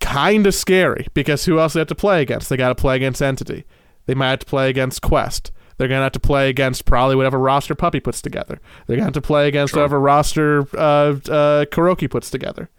kind 0.00 0.46
of 0.46 0.54
scary 0.54 1.06
because 1.14 1.44
who 1.44 1.58
else 1.58 1.72
they 1.74 1.80
have 1.80 1.88
to 1.88 1.94
play 1.94 2.22
against? 2.22 2.48
They 2.48 2.56
got 2.56 2.68
to 2.68 2.74
play 2.74 2.96
against 2.96 3.22
Entity. 3.22 3.64
They 4.06 4.14
might 4.14 4.30
have 4.30 4.38
to 4.40 4.46
play 4.46 4.68
against 4.68 5.02
Quest. 5.02 5.50
They're 5.76 5.88
going 5.88 5.98
to 5.98 6.04
have 6.04 6.12
to 6.12 6.20
play 6.20 6.48
against 6.48 6.84
probably 6.84 7.16
whatever 7.16 7.38
roster 7.38 7.74
Puppey 7.74 8.00
puts 8.00 8.22
together. 8.22 8.60
They're 8.86 8.96
going 8.96 9.00
to 9.00 9.06
have 9.06 9.12
to 9.14 9.20
play 9.20 9.48
against 9.48 9.72
Sure. 9.72 9.80
whatever 9.82 9.98
roster 9.98 10.60
uh, 10.76 11.16
uh, 11.28 11.64
KuroKy 11.66 12.08
puts 12.10 12.30
together. 12.30 12.70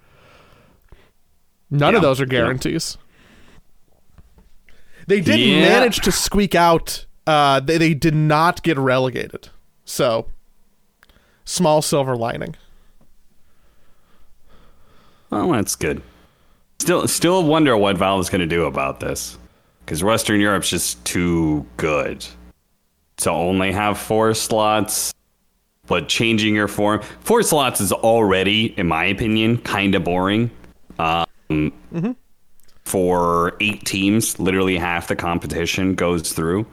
None 1.70 1.96
of 1.96 2.02
those 2.02 2.22
are 2.22 2.26
yeah. 2.26 2.30
guarantees. 2.30 2.98
They 5.08 5.20
did 5.20 5.40
Yeah. 5.40 5.62
manage 5.62 5.98
to 6.02 6.12
squeak 6.12 6.56
out. 6.56 7.06
Uh, 7.28 7.60
they, 7.60 7.78
they 7.78 7.94
did 7.94 8.16
not 8.16 8.64
get 8.64 8.78
relegated. 8.78 9.50
So, 9.84 10.28
small 11.44 11.82
silver 11.82 12.16
lining. 12.16 12.56
Well, 15.30 15.52
that's 15.52 15.76
good. 15.76 16.02
Still, 16.80 17.08
still 17.08 17.44
wonder 17.44 17.76
what 17.78 17.98
Valve 17.98 18.22
is 18.22 18.30
going 18.30 18.42
to 18.42 18.48
do 18.48 18.66
about 18.66 19.00
this, 19.00 19.38
because 19.86 20.04
Western 20.04 20.40
Europe's 20.40 20.70
just 20.70 21.04
too 21.06 21.66
good 21.78 22.26
to 23.18 23.32
only 23.32 23.72
have 23.72 23.98
four 23.98 24.34
slots. 24.34 25.14
But 25.88 26.10
changing 26.10 26.56
your 26.56 26.68
form, 26.68 27.02
four 27.20 27.44
slots 27.44 27.80
is 27.80 27.92
already, 27.92 28.74
in 28.78 28.88
my 28.88 29.06
opinion, 29.06 29.58
kind 29.60 29.94
of 29.94 30.04
boring. 30.04 30.50
Um, 30.98 31.74
For 32.86 33.56
eight 33.62 33.84
teams, 33.86 34.40
literally 34.40 34.78
half 34.78 35.08
the 35.08 35.16
competition 35.16 35.96
goes 35.96 36.32
through. 36.32 36.66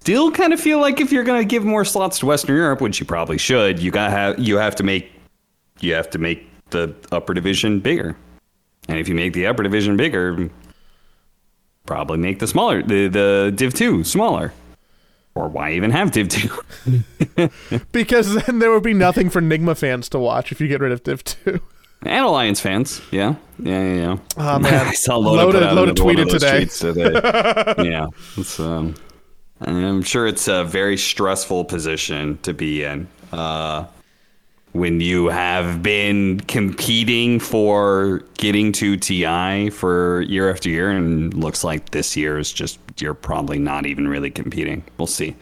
Still, 0.00 0.30
kind 0.30 0.52
of 0.52 0.60
feel 0.60 0.80
like 0.80 1.00
if 1.00 1.10
you're 1.10 1.24
going 1.24 1.40
to 1.40 1.44
give 1.44 1.64
more 1.64 1.84
slots 1.84 2.18
to 2.20 2.26
Western 2.26 2.56
Europe, 2.56 2.80
which 2.80 3.00
you 3.00 3.06
probably 3.06 3.38
should, 3.38 3.78
you 3.78 3.90
got 3.90 4.10
have 4.10 4.38
you 4.38 4.56
have 4.56 4.76
to 4.76 4.82
make 4.82 5.10
you 5.80 5.94
have 5.94 6.08
to 6.10 6.18
make 6.18 6.48
the 6.70 6.94
upper 7.12 7.34
division 7.34 7.80
bigger. 7.80 8.16
And 8.88 8.98
if 8.98 9.08
you 9.08 9.14
make 9.14 9.32
the 9.32 9.46
upper 9.46 9.62
division 9.62 9.96
bigger, 9.96 10.50
probably 11.86 12.18
make 12.18 12.38
the 12.38 12.46
smaller 12.46 12.82
the, 12.82 13.08
the 13.08 13.52
Div 13.54 13.74
2 13.74 14.04
smaller. 14.04 14.52
Or 15.34 15.48
why 15.48 15.72
even 15.72 15.90
have 15.90 16.12
Div 16.12 16.28
2? 16.28 17.50
Because 17.92 18.34
then 18.46 18.58
there 18.58 18.70
would 18.70 18.82
be 18.82 18.94
nothing 18.94 19.28
for 19.28 19.40
Nigma 19.42 19.76
fans 19.76 20.08
to 20.10 20.18
watch 20.18 20.50
if 20.52 20.60
you 20.60 20.68
get 20.68 20.80
rid 20.80 20.92
of 20.92 21.02
Div 21.02 21.22
2. 21.24 21.60
and 22.02 22.24
Alliance 22.24 22.60
fans. 22.60 23.02
Yeah. 23.10 23.34
Yeah, 23.58 23.82
yeah, 23.82 23.94
yeah. 23.94 24.16
Oh, 24.36 24.58
man. 24.58 24.86
I 24.86 24.92
saw 24.92 25.16
Loda, 25.16 25.44
Loda- 25.58 25.74
Loda 25.74 25.90
of 25.90 25.96
tweeted 25.96 26.30
today. 26.30 26.64
today. 26.64 27.84
yeah. 27.90 28.06
It's, 28.38 28.58
um, 28.58 28.94
I'm 29.60 30.02
sure 30.02 30.26
it's 30.26 30.48
a 30.48 30.64
very 30.64 30.96
stressful 30.96 31.64
position 31.66 32.38
to 32.42 32.54
be 32.54 32.84
in. 32.84 33.06
Uh, 33.32 33.84
when 34.76 35.00
you 35.00 35.28
have 35.28 35.82
been 35.82 36.40
competing 36.40 37.40
for 37.40 38.22
getting 38.38 38.72
to 38.72 38.96
TI 38.96 39.70
for 39.70 40.22
year 40.22 40.50
after 40.50 40.68
year, 40.68 40.90
and 40.90 41.32
looks 41.34 41.64
like 41.64 41.90
this 41.90 42.16
year 42.16 42.38
is 42.38 42.52
just 42.52 42.78
you're 43.00 43.14
probably 43.14 43.58
not 43.58 43.86
even 43.86 44.08
really 44.08 44.30
competing. 44.30 44.84
We'll 44.98 45.06
see. 45.06 45.34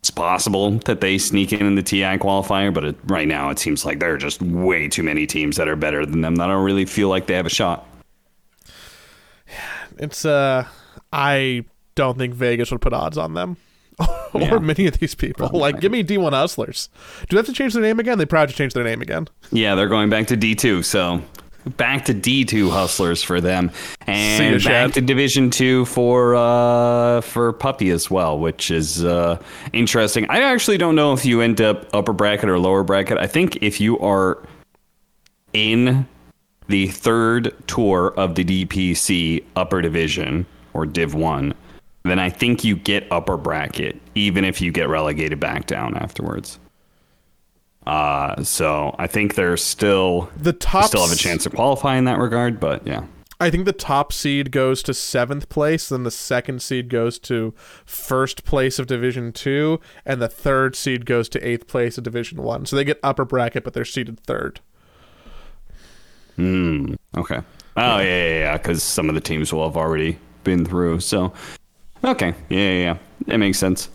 It's 0.00 0.10
possible 0.10 0.72
that 0.84 1.00
they 1.00 1.18
sneak 1.18 1.52
in 1.52 1.66
in 1.66 1.74
the 1.74 1.82
TI 1.82 2.18
qualifier, 2.18 2.72
but 2.72 2.84
it, 2.84 2.96
right 3.06 3.26
now 3.26 3.50
it 3.50 3.58
seems 3.58 3.84
like 3.84 3.98
there 3.98 4.12
are 4.12 4.18
just 4.18 4.40
way 4.40 4.88
too 4.88 5.02
many 5.02 5.26
teams 5.26 5.56
that 5.56 5.66
are 5.66 5.74
better 5.74 6.06
than 6.06 6.20
them 6.20 6.36
that 6.36 6.46
don't 6.46 6.64
really 6.64 6.84
feel 6.84 7.08
like 7.08 7.26
they 7.26 7.34
have 7.34 7.46
a 7.46 7.50
shot. 7.50 7.88
It's, 9.98 10.24
uh, 10.24 10.66
I 11.12 11.64
don't 11.96 12.16
think 12.18 12.34
Vegas 12.34 12.70
would 12.70 12.80
put 12.80 12.92
odds 12.92 13.18
on 13.18 13.34
them. 13.34 13.56
or 14.34 14.40
Yeah. 14.40 14.58
many 14.58 14.86
of 14.86 14.98
these 14.98 15.14
people. 15.14 15.48
Like, 15.52 15.80
give 15.80 15.90
me 15.92 16.04
D1 16.04 16.32
Hustlers. 16.32 16.88
Do 17.28 17.36
they 17.36 17.38
have 17.38 17.46
to 17.46 17.52
change 17.52 17.72
their 17.74 17.82
name 17.82 17.98
again? 17.98 18.18
They 18.18 18.26
probably 18.26 18.42
have 18.48 18.50
to 18.50 18.56
change 18.56 18.74
their 18.74 18.84
name 18.84 19.00
again. 19.02 19.28
Yeah, 19.52 19.74
they're 19.74 19.88
going 19.88 20.10
back 20.10 20.26
to 20.28 20.36
D2, 20.36 20.84
so 20.84 21.22
back 21.76 22.04
to 22.04 22.14
D2 22.14 22.70
hustlers 22.70 23.22
for 23.22 23.40
them, 23.40 23.70
and 24.06 24.62
ya, 24.62 24.68
back 24.70 24.92
to 24.92 25.00
Division 25.00 25.50
Two 25.50 25.84
for 25.86 26.34
uh, 26.36 27.20
for 27.22 27.52
Puppey 27.54 27.90
as 27.90 28.10
well, 28.10 28.38
which 28.38 28.70
is 28.70 29.04
uh, 29.04 29.40
interesting. 29.72 30.26
I 30.30 30.42
actually 30.42 30.78
don't 30.78 30.94
know 30.94 31.12
if 31.12 31.24
you 31.24 31.40
end 31.40 31.60
up 31.60 31.86
upper 31.94 32.12
bracket 32.12 32.48
or 32.48 32.58
lower 32.58 32.84
bracket. 32.84 33.18
I 33.18 33.26
think 33.26 33.56
if 33.62 33.80
you 33.80 33.98
are 34.00 34.38
in 35.52 36.06
the 36.68 36.88
third 36.88 37.54
tour 37.66 38.12
of 38.16 38.34
the 38.34 38.44
DPC 38.44 39.42
upper 39.56 39.80
division 39.80 40.46
or 40.74 40.84
Div 40.86 41.14
One, 41.14 41.54
then 42.10 42.18
I 42.18 42.30
think 42.30 42.64
you 42.64 42.76
get 42.76 43.06
upper 43.10 43.36
bracket, 43.36 44.00
even 44.14 44.44
if 44.44 44.60
you 44.60 44.72
get 44.72 44.88
relegated 44.88 45.40
back 45.40 45.66
down 45.66 45.96
afterwards. 45.96 46.58
Uh, 47.86 48.42
so 48.42 48.94
I 48.98 49.06
think 49.06 49.36
there's 49.36 49.62
still 49.62 50.30
The 50.36 50.52
top 50.52 50.86
still 50.86 51.02
have 51.02 51.12
a 51.12 51.16
chance 51.16 51.44
to 51.44 51.50
qualify 51.50 51.96
in 51.96 52.04
that 52.04 52.18
regard, 52.18 52.58
but 52.58 52.86
yeah. 52.86 53.04
I 53.38 53.50
think 53.50 53.66
the 53.66 53.72
top 53.72 54.12
seed 54.12 54.50
goes 54.50 54.82
to 54.84 54.94
seventh 54.94 55.48
place, 55.50 55.90
then 55.90 56.04
the 56.04 56.10
second 56.10 56.62
seed 56.62 56.88
goes 56.88 57.18
to 57.20 57.52
first 57.84 58.44
place 58.44 58.78
of 58.78 58.86
Division 58.86 59.30
Two, 59.30 59.78
and 60.06 60.22
the 60.22 60.28
third 60.28 60.74
seed 60.74 61.04
goes 61.04 61.28
to 61.30 61.46
eighth 61.46 61.66
place 61.66 61.98
of 61.98 62.04
Division 62.04 62.42
One. 62.42 62.64
So 62.64 62.76
they 62.76 62.84
get 62.84 62.98
upper 63.02 63.26
bracket, 63.26 63.62
but 63.62 63.74
they're 63.74 63.84
seeded 63.84 64.20
third. 64.20 64.60
Hmm. 66.36 66.94
Okay. 67.16 67.40
Oh 67.76 67.98
yeah, 67.98 68.02
yeah, 68.02 68.38
yeah. 68.38 68.56
Because 68.56 68.82
some 68.82 69.10
of 69.10 69.14
the 69.14 69.20
teams 69.20 69.52
will 69.52 69.64
have 69.64 69.76
already 69.76 70.18
been 70.42 70.64
through. 70.64 71.00
So, 71.00 71.34
okay. 72.06 72.34
Yeah, 72.48 72.58
yeah, 72.58 72.72
yeah. 72.72 72.98
That 73.26 73.38
makes 73.38 73.58
sense. 73.58 73.88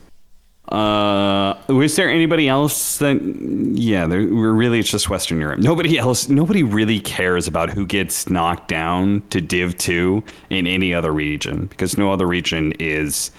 Uh, 0.71 1.58
was 1.67 1.97
there 1.97 2.10
anybody 2.10 2.47
else 2.47 2.97
that? 3.00 3.21
Yeah, 3.74 4.08
there, 4.08 4.21
we're 4.21 4.54
really 4.54 4.80
it's 4.80 4.89
just 4.89 5.10
Western 5.10 5.39
Europe. 5.39 5.60
Nobody 5.60 5.97
else. 5.97 6.30
Nobody 6.30 6.63
really 6.63 7.00
cares 7.02 7.45
about 7.47 7.69
who 7.69 7.86
gets 7.86 8.30
knocked 8.30 8.69
down 8.69 9.21
to 9.32 9.41
Div 9.41 9.78
Two 9.78 10.24
in 10.50 10.67
any 10.67 10.93
other 10.93 11.12
region 11.12 11.65
because 11.65 11.97
no 11.97 12.13
other 12.13 12.26
region 12.26 12.71
is 12.80 13.32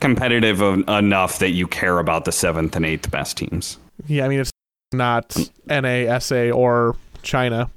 competitive 0.00 0.60
enough 0.60 1.38
that 1.38 1.50
you 1.50 1.68
care 1.68 1.98
about 1.98 2.24
the 2.24 2.32
seventh 2.32 2.74
and 2.74 2.84
eighth 2.84 3.08
best 3.10 3.36
teams. 3.36 3.78
Yeah, 4.08 4.24
I 4.24 4.28
mean 4.28 4.40
it's 4.40 4.50
not 4.92 5.36
NA, 5.66 6.18
SA, 6.18 6.50
or 6.50 6.96
China. 7.22 7.70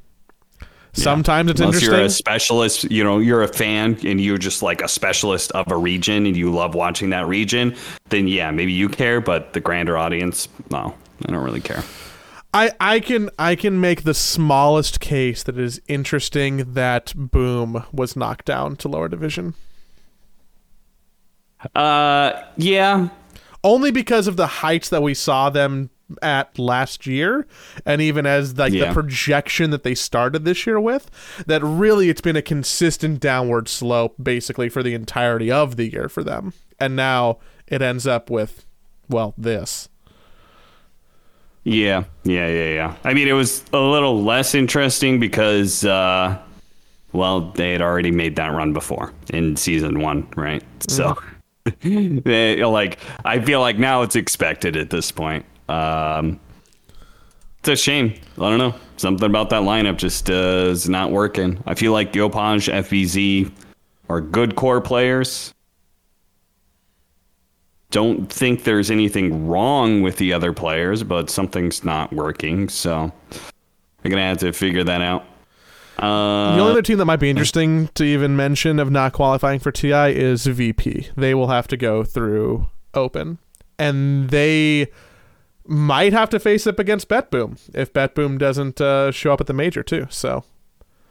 Sometimes 0.98 1.52
it's 1.52 1.60
Unless 1.60 1.76
interesting. 1.76 1.98
you're 1.98 2.06
a 2.06 2.10
specialist, 2.10 2.84
you 2.92 3.04
know, 3.04 3.20
you're 3.20 3.44
a 3.44 3.48
fan 3.48 4.00
and 4.04 4.20
you're 4.20 4.38
just 4.38 4.64
like 4.64 4.82
a 4.82 4.88
specialist 4.88 5.52
of 5.52 5.72
a 5.72 5.78
region 5.78 6.26
and 6.26 6.36
you 6.36 6.52
love 6.52 6.74
watching 6.74 7.12
that 7.12 7.28
region, 7.28 7.76
then 8.10 8.28
yeah, 8.28 8.50
maybe 8.52 8.72
you 8.72 8.90
care, 8.90 9.22
but 9.22 9.54
the 9.54 9.60
grander 9.60 9.98
audience, 9.98 10.50
no, 10.72 10.96
I 11.28 11.32
don't 11.32 11.44
really 11.44 11.62
care. 11.62 11.84
I, 12.54 12.72
I 12.80 13.00
can 13.00 13.30
I 13.38 13.56
can 13.56 13.80
make 13.80 14.04
the 14.04 14.14
smallest 14.16 15.00
case 15.00 15.44
that 15.44 15.58
it 15.60 15.64
is 15.64 15.80
interesting 15.88 16.74
that 16.74 17.14
Boom 17.16 17.84
was 17.92 18.16
knocked 18.16 18.46
down 18.46 18.76
to 18.78 18.88
lower 18.88 19.08
division. 19.08 19.54
Uh, 21.76 22.44
yeah, 22.56 23.10
Only 23.64 23.92
because 23.92 24.28
of 24.28 24.38
the 24.38 24.48
heights 24.48 24.90
that 24.90 25.02
we 25.04 25.14
saw 25.14 25.50
them 25.50 25.90
at 26.22 26.58
last 26.58 27.06
year 27.06 27.46
and 27.86 28.02
even 28.02 28.26
as 28.26 28.58
like 28.58 28.72
the 28.72 28.89
projection 28.93 29.72
that 29.72 29.84
they 29.84 29.93
started 29.93 30.46
this 30.46 30.65
year 30.65 30.80
with 30.80 31.12
that 31.48 31.62
really 31.63 32.10
it's 32.10 32.22
been 32.22 32.38
a 32.38 32.41
consistent 32.41 33.20
downward 33.20 33.67
slope 33.67 34.15
basically 34.22 34.70
for 34.70 34.82
the 34.82 34.93
entirety 34.93 35.52
of 35.52 35.76
the 35.76 35.91
year 35.91 36.08
for 36.08 36.24
them 36.24 36.54
and 36.80 36.96
now 36.96 37.38
it 37.67 37.82
ends 37.82 38.08
up 38.08 38.30
with 38.30 38.65
well 39.10 39.34
this 39.38 39.89
yeah, 41.67 42.06
yeah, 42.24 42.48
yeah, 42.48 42.70
yeah. 42.70 42.96
I 43.04 43.13
mean, 43.13 43.28
it 43.28 43.34
was 43.34 43.62
a 43.74 43.80
little 43.80 44.24
less 44.24 44.56
interesting 44.56 45.20
because, 45.20 45.84
uh, 45.84 46.38
well, 47.12 47.41
they 47.52 47.74
had 47.74 47.82
already 47.82 48.10
made 48.10 48.38
that 48.38 48.54
run 48.54 48.72
before 48.72 49.12
in 49.34 49.58
season 49.58 50.00
one, 50.00 50.30
right? 50.38 50.63
So, 50.88 51.17
they, 51.82 52.63
like, 52.63 53.00
I 53.26 53.41
feel 53.41 53.60
like 53.60 53.78
now 53.78 54.02
it's 54.04 54.15
expected 54.15 54.78
at 54.78 54.91
this 54.91 55.12
point. 55.12 55.46
Um, 55.70 56.40
it's 57.60 57.70
a 57.70 57.76
shame. 57.76 58.14
I 58.38 58.50
don't 58.50 58.60
know. 58.60 58.76
Something 58.98 59.26
about 59.26 59.50
that 59.50 59.64
lineup 59.64 59.98
just 59.98 60.30
uh, 60.30 60.68
is 60.70 60.88
not 60.90 61.12
working. 61.12 61.62
I 61.66 61.76
feel 61.76 61.92
like 61.92 62.14
Yopaj, 62.14 62.72
FBZ 62.72 63.52
are 64.10 64.22
good 64.22 64.56
core 64.56 64.82
players. 64.82 65.54
Don't 67.92 68.32
think 68.32 68.64
there's 68.64 68.92
anything 68.92 69.48
wrong 69.48 70.02
with 70.02 70.18
the 70.18 70.34
other 70.34 70.52
players, 70.52 71.04
but 71.04 71.30
something's 71.30 71.84
not 71.84 72.12
working. 72.12 72.70
So 72.70 73.12
we're 74.04 74.12
gonna 74.12 74.24
have 74.24 74.40
to 74.40 74.52
figure 74.54 74.84
that 74.84 75.02
out. 75.02 75.26
Uh, 75.98 76.56
the 76.56 76.62
only 76.62 76.72
other 76.72 76.82
team 76.82 77.00
that 77.00 77.06
might 77.06 77.20
be 77.20 77.30
interesting 77.30 77.88
to 77.96 78.04
even 78.04 78.36
mention 78.36 78.78
of 78.80 78.92
not 78.92 79.14
qualifying 79.14 79.60
for 79.60 79.72
TI 79.72 80.16
is 80.16 80.46
VP. 80.46 81.08
They 81.16 81.34
will 81.34 81.48
have 81.48 81.68
to 81.70 81.78
go 81.78 82.04
through 82.04 82.68
Open, 82.94 83.40
and 83.80 84.30
they 84.30 84.88
might 85.68 86.14
have 86.14 86.30
to 86.30 86.40
face 86.40 86.66
up 86.66 86.80
against 86.80 87.10
BetBoom 87.10 87.60
if 87.74 87.94
BetBoom 87.94 88.38
doesn't 88.38 88.80
uh, 88.82 89.12
show 89.12 89.34
up 89.34 89.42
at 89.42 89.48
the 89.48 89.54
major 89.54 89.84
too. 89.84 90.08
So 90.10 90.44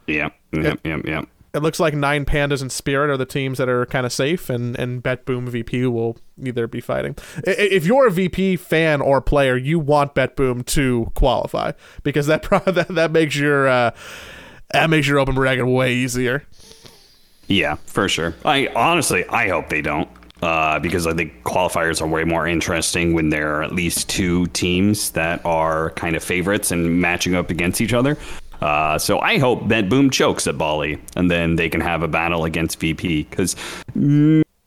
yeah, 0.07 0.29
yep, 0.51 0.79
yep, 0.83 1.05
yep. 1.05 1.27
it 1.53 1.61
looks 1.61 1.79
like 1.79 1.93
Nine 1.93 2.25
Pandas 2.25 2.61
and 2.61 2.71
Spirit 2.71 3.09
are 3.09 3.17
the 3.17 3.25
teams 3.25 3.57
that 3.57 3.69
are 3.69 3.85
kind 3.85 4.05
of 4.05 4.13
safe, 4.13 4.49
and 4.49 4.77
and 4.77 5.03
BetBoom 5.03 5.49
VP 5.49 5.85
will 5.85 6.17
either 6.43 6.67
be 6.67 6.81
fighting. 6.81 7.15
If 7.43 7.85
you're 7.85 8.07
a 8.07 8.11
VP 8.11 8.57
fan 8.57 9.01
or 9.01 9.21
player, 9.21 9.57
you 9.57 9.79
want 9.79 10.15
BetBoom 10.15 10.65
to 10.67 11.11
qualify 11.15 11.73
because 12.03 12.27
that 12.27 12.41
pro- 12.43 12.59
that, 12.59 12.87
that 12.89 13.11
makes 13.11 13.35
your 13.35 13.67
uh, 13.67 13.91
that 14.71 14.89
makes 14.89 15.07
your 15.07 15.19
open 15.19 15.35
bracket 15.35 15.67
way 15.67 15.93
easier. 15.93 16.43
Yeah, 17.47 17.75
for 17.85 18.09
sure. 18.09 18.35
I 18.43 18.67
honestly, 18.75 19.25
I 19.27 19.47
hope 19.47 19.69
they 19.69 19.81
don't, 19.81 20.09
uh, 20.41 20.79
because 20.79 21.07
I 21.07 21.13
think 21.13 21.43
qualifiers 21.43 22.01
are 22.01 22.07
way 22.07 22.23
more 22.23 22.47
interesting 22.47 23.13
when 23.13 23.29
there 23.29 23.55
are 23.55 23.63
at 23.63 23.73
least 23.73 24.09
two 24.09 24.45
teams 24.47 25.11
that 25.11 25.45
are 25.45 25.89
kind 25.91 26.15
of 26.15 26.23
favorites 26.23 26.71
and 26.71 26.99
matching 27.01 27.35
up 27.35 27.49
against 27.49 27.81
each 27.81 27.93
other. 27.93 28.17
Uh, 28.61 28.97
so 28.97 29.19
I 29.19 29.37
hope 29.37 29.67
that 29.67 29.87
Boom 29.89 30.09
chokes 30.09 30.47
at 30.47 30.57
Bali, 30.57 30.99
and 31.15 31.29
then 31.29 31.55
they 31.57 31.69
can 31.69 31.81
have 31.81 32.01
a 32.03 32.07
battle 32.07 32.45
against 32.45 32.79
VP 32.79 33.23
because. 33.23 33.55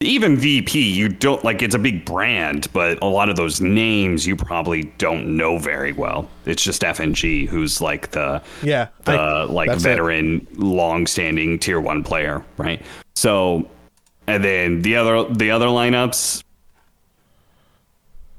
Even 0.03 0.35
VP, 0.39 0.81
you 0.95 1.11
don't 1.11 1.45
like 1.45 1.61
it's 1.61 1.75
a 1.75 1.79
big 1.79 2.07
brand, 2.07 2.69
but 2.73 2.99
a 3.03 3.07
lot 3.07 3.29
of 3.29 3.37
those 3.37 3.61
names 3.61 4.27
you 4.27 4.35
probably 4.35 4.85
don't 4.97 5.37
know 5.37 5.59
very 5.59 5.93
well. 5.93 6.27
It's 6.47 6.63
just 6.65 6.81
FNG 6.81 7.47
who's 7.47 7.83
like 7.83 8.11
the 8.13 8.41
Yeah, 8.63 8.87
the 9.05 9.13
I- 9.13 9.43
like 9.45 9.69
that's 9.69 9.85
it. 9.85 9.89
veteran, 9.89 10.47
long-standing 10.55 11.59
tier 11.59 11.81
one 11.83 12.03
player, 12.03 12.43
right? 12.57 12.81
So, 13.15 13.69
and 14.31 14.45
then 14.45 14.83
the 14.83 14.97
other 14.97 15.25
the 15.33 15.51
other 15.51 15.67
lineups, 15.67 16.45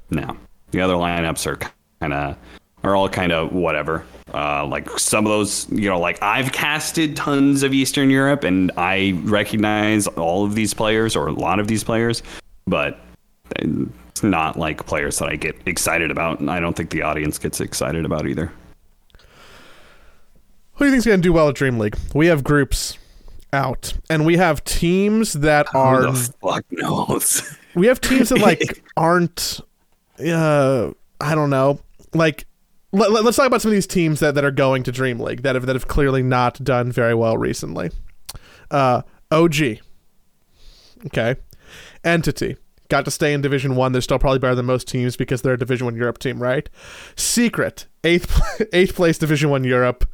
no, 0.10 0.38
the 0.72 0.82
other 0.82 0.94
lineups 0.94 1.46
are 1.46 1.60
kind 2.00 2.14
of 2.14 2.38
are 2.84 2.96
all 2.96 3.10
kind 3.10 3.32
of 3.32 3.52
whatever. 3.52 4.06
Uh, 4.34 4.66
like 4.66 4.90
some 4.98 5.26
of 5.26 5.30
those, 5.30 5.70
you 5.70 5.90
know, 5.90 6.00
like 6.00 6.22
I've 6.24 6.54
casted 6.54 7.18
tons 7.18 7.64
of 7.64 7.74
Eastern 7.74 8.10
Europe, 8.10 8.46
and 8.46 8.72
I 8.78 9.20
recognize 9.24 10.08
all 10.08 10.46
of 10.46 10.56
these 10.56 10.74
players 10.74 11.16
or 11.16 11.28
a 11.28 11.34
lot 11.34 11.60
of 11.60 11.68
these 11.68 11.84
players, 11.84 12.24
but 12.66 12.98
it's 13.58 14.24
not 14.24 14.58
like 14.58 14.86
players 14.86 15.20
that 15.20 15.28
I 15.28 15.36
get 15.36 15.56
excited 15.66 16.10
about, 16.10 16.40
and 16.40 16.50
I 16.50 16.62
don't 16.62 16.76
think 16.76 16.92
the 16.92 17.02
audience 17.02 17.38
gets 17.38 17.60
excited 17.60 18.06
about 18.06 18.26
either. 18.26 18.54
Who 20.76 20.86
do 20.86 20.86
you 20.86 20.92
think's 20.92 21.06
going 21.06 21.20
to 21.20 21.22
do 21.22 21.34
well 21.34 21.50
at 21.50 21.56
Dream 21.56 21.78
League? 21.78 21.98
We 22.16 22.28
have 22.28 22.44
groups 22.44 22.98
out, 23.54 23.94
and 24.10 24.26
we 24.26 24.38
have 24.38 24.64
teams 24.64 25.34
that 25.34 25.74
are 25.76 26.04
Who 26.04 26.12
the 26.12 26.34
fuck 26.42 26.66
knows? 26.72 27.58
we 27.76 27.88
have 27.88 28.02
teams 28.02 28.30
that 28.30 28.40
like 28.40 28.84
aren't 28.98 29.60
uh 30.20 30.92
i 31.20 31.36
don't 31.36 31.50
know. 31.50 31.80
Like 32.14 32.46
let, 32.94 33.26
us 33.26 33.38
talk 33.38 33.48
about 33.48 33.62
some 33.62 33.72
of 33.72 33.74
these 33.74 33.88
teams 33.88 34.20
that, 34.20 34.36
that 34.36 34.44
are 34.44 34.52
going 34.52 34.84
to 34.84 34.92
dream 34.92 35.20
league 35.20 35.44
that 35.44 35.56
have 35.56 35.66
that 35.66 35.76
have 35.76 35.88
clearly 35.88 36.22
not 36.22 36.64
done 36.64 36.92
very 36.92 37.16
well 37.16 37.38
recently. 37.38 37.92
Uh 38.70 39.02
og 39.32 39.56
okay. 41.06 41.36
Entity. 42.04 42.58
Got 42.90 43.06
to 43.06 43.12
stay 43.12 43.34
in 43.34 43.40
division 43.42 43.78
one. 43.78 43.94
They're 43.94 44.02
still 44.02 44.20
probably 44.20 44.40
better 44.40 44.56
than 44.56 44.66
most 44.66 44.88
teams 44.88 45.16
because 45.16 45.42
they're 45.42 45.54
a 45.54 45.60
division 45.60 45.86
one 45.86 45.96
europe 45.96 46.20
team 46.20 46.42
right? 46.42 46.70
Secret. 47.16 47.88
Eighth 48.04 48.42
eighth 48.74 48.96
place 48.96 49.18
division 49.18 49.50
one 49.50 49.64
europe 49.64 50.06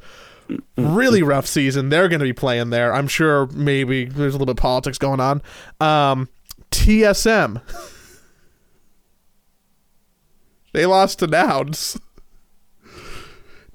really 0.76 1.22
rough 1.22 1.46
season 1.46 1.88
they're 1.88 2.08
going 2.08 2.20
to 2.20 2.24
be 2.24 2.32
playing 2.32 2.70
there 2.70 2.94
i'm 2.94 3.08
sure 3.08 3.46
maybe 3.48 4.04
there's 4.06 4.34
a 4.34 4.38
little 4.38 4.46
bit 4.46 4.58
of 4.58 4.62
politics 4.62 4.98
going 4.98 5.20
on 5.20 5.42
um 5.80 6.28
TSM. 6.70 7.62
they 10.72 10.86
lost 10.86 11.20
to 11.20 11.26
Nouns. 11.26 11.98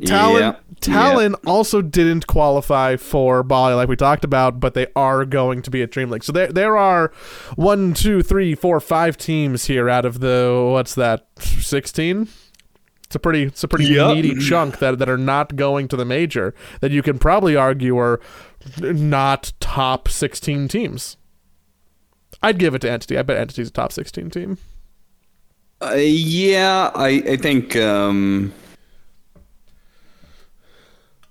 Talon, 0.05 0.41
Yeah. 0.41 0.55
Talon 0.79 1.35
also 1.47 1.81
didn't 1.81 2.27
qualify 2.27 2.97
for 2.97 3.41
Bali 3.41 3.73
like 3.73 3.87
we 3.87 3.95
talked 3.95 4.25
about, 4.25 4.59
but 4.59 4.73
they 4.73 4.87
are 4.95 5.23
going 5.23 5.61
to 5.61 5.71
be 5.71 5.81
at 5.81 5.91
Dream 5.91 6.09
League. 6.09 6.23
So 6.23 6.33
there 6.33 6.51
there 6.51 6.77
are 6.77 7.13
one, 7.55 7.93
two, 7.93 8.21
three, 8.21 8.53
four, 8.53 8.81
five 8.81 9.15
teams 9.15 9.65
here 9.65 9.89
out 9.89 10.03
of 10.03 10.19
the 10.19 10.69
what's 10.71 10.93
that, 10.95 11.27
sixteen? 11.39 12.27
It's 13.13 13.15
a 13.15 13.19
pretty 13.19 13.43
it's 13.43 13.63
a 13.63 13.67
pretty 13.67 13.85
Yep. 13.93 14.15
meaty 14.15 14.35
chunk 14.39 14.79
that 14.79 14.97
that 14.97 15.07
are 15.07 15.19
not 15.19 15.55
going 15.55 15.87
to 15.89 15.95
the 15.95 16.03
major 16.03 16.55
that 16.81 16.89
you 16.89 17.03
can 17.03 17.19
probably 17.19 17.55
argue 17.55 17.95
are 17.99 18.19
not 18.81 19.53
top 19.59 20.07
sixteen 20.09 20.67
teams. 20.67 21.15
I'd 22.41 22.57
give 22.57 22.73
it 22.73 22.79
to 22.79 22.89
Entity. 22.89 23.15
I 23.19 23.21
bet 23.21 23.37
Entity's 23.37 23.67
a 23.67 23.71
top 23.71 23.91
16 23.91 24.31
team. 24.31 24.57
Uh, 25.79 25.93
yeah, 25.95 26.89
I 26.95 27.07
I 27.29 27.37
think. 27.37 27.75
Um, 27.75 28.51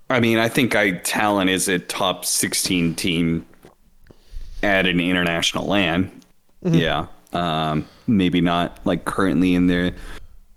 I 0.09 0.21
mean, 0.21 0.39
I 0.39 0.49
think 0.49 0.77
I 0.77 0.93
Talon 0.93 1.49
is 1.49 1.67
a 1.69 1.81
top 1.81 2.25
sixteen 2.25 2.95
team 2.95 3.45
at 4.63 4.87
an 4.87 5.01
international 5.01 5.67
land. 5.67 6.11
Yeah, 6.63 7.07
um, 7.33 7.87
maybe 8.07 8.41
not 8.41 8.79
like 8.85 9.05
currently 9.05 9.55
in 9.57 9.67
there. 9.67 9.93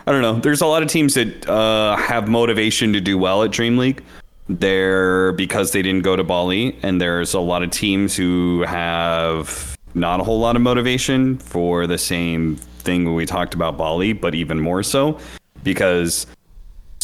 I 0.07 0.11
don't 0.11 0.21
know. 0.21 0.39
There's 0.39 0.61
a 0.61 0.67
lot 0.67 0.83
of 0.83 0.89
teams 0.89 1.15
that 1.15 1.49
uh, 1.49 1.95
have 1.95 2.27
motivation 2.27 2.93
to 2.93 3.01
do 3.01 3.17
well 3.17 3.43
at 3.43 3.51
Dream 3.51 3.77
League. 3.77 4.03
They're 4.47 5.31
because 5.31 5.71
they 5.71 5.81
didn't 5.81 6.03
go 6.03 6.15
to 6.15 6.23
Bali, 6.23 6.77
and 6.83 7.01
there's 7.01 7.33
a 7.33 7.39
lot 7.39 7.63
of 7.63 7.71
teams 7.71 8.15
who 8.15 8.63
have 8.67 9.75
not 9.95 10.19
a 10.19 10.23
whole 10.23 10.39
lot 10.39 10.55
of 10.55 10.61
motivation 10.61 11.37
for 11.39 11.87
the 11.87 11.97
same 11.97 12.57
thing 12.79 13.15
we 13.15 13.25
talked 13.25 13.55
about 13.55 13.77
Bali, 13.77 14.13
but 14.13 14.35
even 14.35 14.59
more 14.59 14.83
so 14.83 15.17
because 15.63 16.27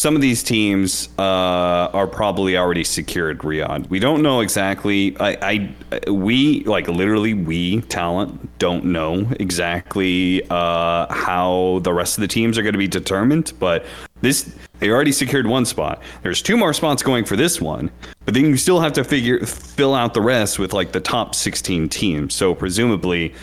some 0.01 0.15
of 0.15 0.21
these 0.21 0.41
teams 0.41 1.09
uh, 1.19 1.91
are 1.93 2.07
probably 2.07 2.57
already 2.57 2.83
secured 2.83 3.37
Riyadh. 3.41 3.87
We 3.91 3.99
don't 3.99 4.23
know 4.23 4.39
exactly. 4.39 5.15
I, 5.19 5.75
I, 5.93 6.09
we 6.09 6.63
like 6.63 6.87
literally 6.87 7.35
we 7.35 7.81
talent 7.81 8.57
don't 8.57 8.85
know 8.85 9.27
exactly 9.39 10.41
uh, 10.49 11.05
how 11.13 11.81
the 11.83 11.93
rest 11.93 12.17
of 12.17 12.23
the 12.23 12.27
teams 12.27 12.57
are 12.57 12.63
going 12.63 12.73
to 12.73 12.79
be 12.79 12.87
determined. 12.87 13.53
But 13.59 13.85
this 14.21 14.51
they 14.79 14.89
already 14.89 15.11
secured 15.11 15.45
one 15.45 15.65
spot. 15.65 16.01
There's 16.23 16.41
two 16.41 16.57
more 16.57 16.73
spots 16.73 17.03
going 17.03 17.23
for 17.23 17.35
this 17.35 17.61
one, 17.61 17.91
but 18.25 18.33
then 18.33 18.45
you 18.45 18.57
still 18.57 18.79
have 18.79 18.93
to 18.93 19.03
figure 19.03 19.45
fill 19.45 19.93
out 19.93 20.15
the 20.15 20.21
rest 20.21 20.57
with 20.57 20.73
like 20.73 20.93
the 20.93 20.99
top 20.99 21.35
16 21.35 21.89
teams. 21.89 22.33
So 22.33 22.55
presumably, 22.55 23.35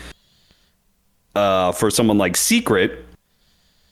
uh, 1.35 1.71
for 1.71 1.89
someone 1.89 2.17
like 2.17 2.35
Secret 2.35 3.05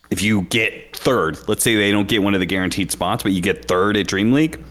if 0.09 0.21
you 0.21 0.43
get 0.43 0.95
third, 0.95 1.37
let's 1.47 1.63
say 1.63 1.75
they 1.75 1.91
don't 1.91 2.07
get 2.07 2.23
one 2.23 2.33
of 2.33 2.39
the 2.39 2.45
guaranteed 2.45 2.91
spots, 2.91 3.23
but 3.23 3.31
you 3.31 3.41
get 3.41 3.65
third 3.65 3.97
at 3.97 4.07
Dream 4.07 4.31
League, 4.33 4.61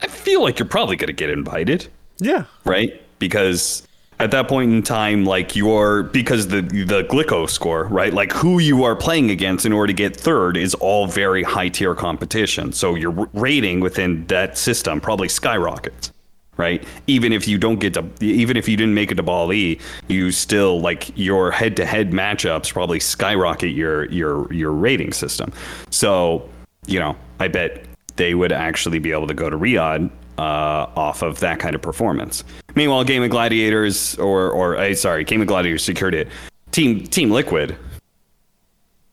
I 0.00 0.06
feel 0.06 0.42
like 0.42 0.58
you're 0.58 0.68
probably 0.68 0.96
going 0.96 1.08
to 1.08 1.12
get 1.12 1.30
invited. 1.30 1.88
Yeah. 2.18 2.44
Right? 2.64 3.02
Because 3.18 3.86
at 4.20 4.30
that 4.30 4.48
point 4.48 4.72
in 4.72 4.82
time, 4.82 5.24
like 5.24 5.56
you're 5.56 6.04
because 6.04 6.48
the 6.48 6.62
the 6.62 7.04
Glicko 7.04 7.48
score, 7.48 7.84
right? 7.84 8.12
Like 8.12 8.32
who 8.32 8.58
you 8.58 8.84
are 8.84 8.96
playing 8.96 9.30
against 9.30 9.66
in 9.66 9.72
order 9.72 9.88
to 9.88 9.92
get 9.92 10.16
third 10.16 10.56
is 10.56 10.74
all 10.74 11.06
very 11.06 11.42
high 11.42 11.68
tier 11.68 11.94
competition. 11.94 12.72
So 12.72 12.94
your 12.94 13.10
rating 13.32 13.80
within 13.80 14.26
that 14.26 14.56
system 14.56 15.00
probably 15.00 15.28
skyrockets 15.28 16.13
right? 16.56 16.84
Even 17.06 17.32
if 17.32 17.48
you 17.48 17.58
don't 17.58 17.80
get 17.80 17.94
to, 17.94 18.04
even 18.20 18.56
if 18.56 18.68
you 18.68 18.76
didn't 18.76 18.94
make 18.94 19.10
it 19.10 19.16
to 19.16 19.22
Ball 19.22 19.52
E, 19.52 19.78
you 20.08 20.30
still 20.30 20.80
like 20.80 21.16
your 21.16 21.50
head-to-head 21.50 22.10
matchups 22.10 22.72
probably 22.72 23.00
skyrocket 23.00 23.72
your 23.72 24.06
your 24.10 24.52
your 24.52 24.72
rating 24.72 25.12
system. 25.12 25.52
So, 25.90 26.48
you 26.86 26.98
know, 26.98 27.16
I 27.40 27.48
bet 27.48 27.84
they 28.16 28.34
would 28.34 28.52
actually 28.52 28.98
be 28.98 29.12
able 29.12 29.26
to 29.26 29.34
go 29.34 29.50
to 29.50 29.56
Riyadh 29.56 30.10
uh, 30.38 30.86
off 30.96 31.22
of 31.22 31.40
that 31.40 31.58
kind 31.58 31.74
of 31.74 31.82
performance. 31.82 32.44
Meanwhile, 32.74 33.04
Gaimin 33.04 33.30
Gladiators 33.30 34.16
or 34.18 34.50
or 34.50 34.76
uh, 34.76 34.94
sorry, 34.94 35.24
Gaimin 35.24 35.46
Gladiators 35.46 35.84
secured 35.84 36.14
it. 36.14 36.28
Team 36.70 37.06
Team 37.06 37.30
Liquid, 37.30 37.76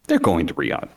they're 0.07 0.19
going 0.19 0.47
to 0.47 0.53
Riyadh. 0.53 0.89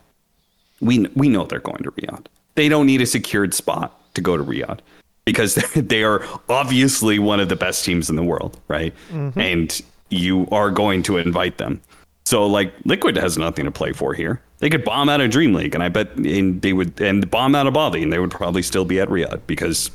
We 0.80 1.06
we 1.14 1.28
know 1.28 1.44
they're 1.44 1.60
going 1.60 1.82
to 1.82 1.90
Riyadh. 1.92 2.26
They 2.54 2.68
don't 2.68 2.86
need 2.86 3.00
a 3.00 3.06
secured 3.06 3.52
spot 3.52 4.00
to 4.14 4.20
go 4.20 4.36
to 4.36 4.44
Riyadh 4.44 4.78
because 5.24 5.54
they 5.76 6.02
are 6.02 6.24
obviously 6.48 7.18
one 7.18 7.40
of 7.40 7.48
the 7.48 7.56
best 7.56 7.84
teams 7.84 8.10
in 8.10 8.16
the 8.16 8.24
world, 8.24 8.60
right? 8.68 8.94
Mm-hmm. 9.10 9.38
And 9.38 9.82
you 10.10 10.46
are 10.52 10.70
going 10.70 11.02
to 11.04 11.18
invite 11.18 11.58
them. 11.58 11.80
So 12.24 12.46
like 12.46 12.72
Liquid 12.84 13.16
has 13.16 13.36
nothing 13.36 13.64
to 13.64 13.70
play 13.70 13.92
for 13.92 14.14
here. 14.14 14.40
They 14.58 14.70
could 14.70 14.84
bomb 14.84 15.08
out 15.08 15.20
of 15.20 15.30
Dream 15.30 15.52
League, 15.52 15.74
and 15.74 15.82
I 15.84 15.88
bet 15.88 16.16
and 16.16 16.62
they 16.62 16.72
would 16.72 16.98
and 17.00 17.28
bomb 17.30 17.54
out 17.54 17.66
of 17.66 17.74
Bali, 17.74 18.02
and 18.02 18.12
they 18.12 18.18
would 18.18 18.30
probably 18.30 18.62
still 18.62 18.84
be 18.84 18.98
at 18.98 19.08
Riyadh 19.08 19.42
because 19.46 19.90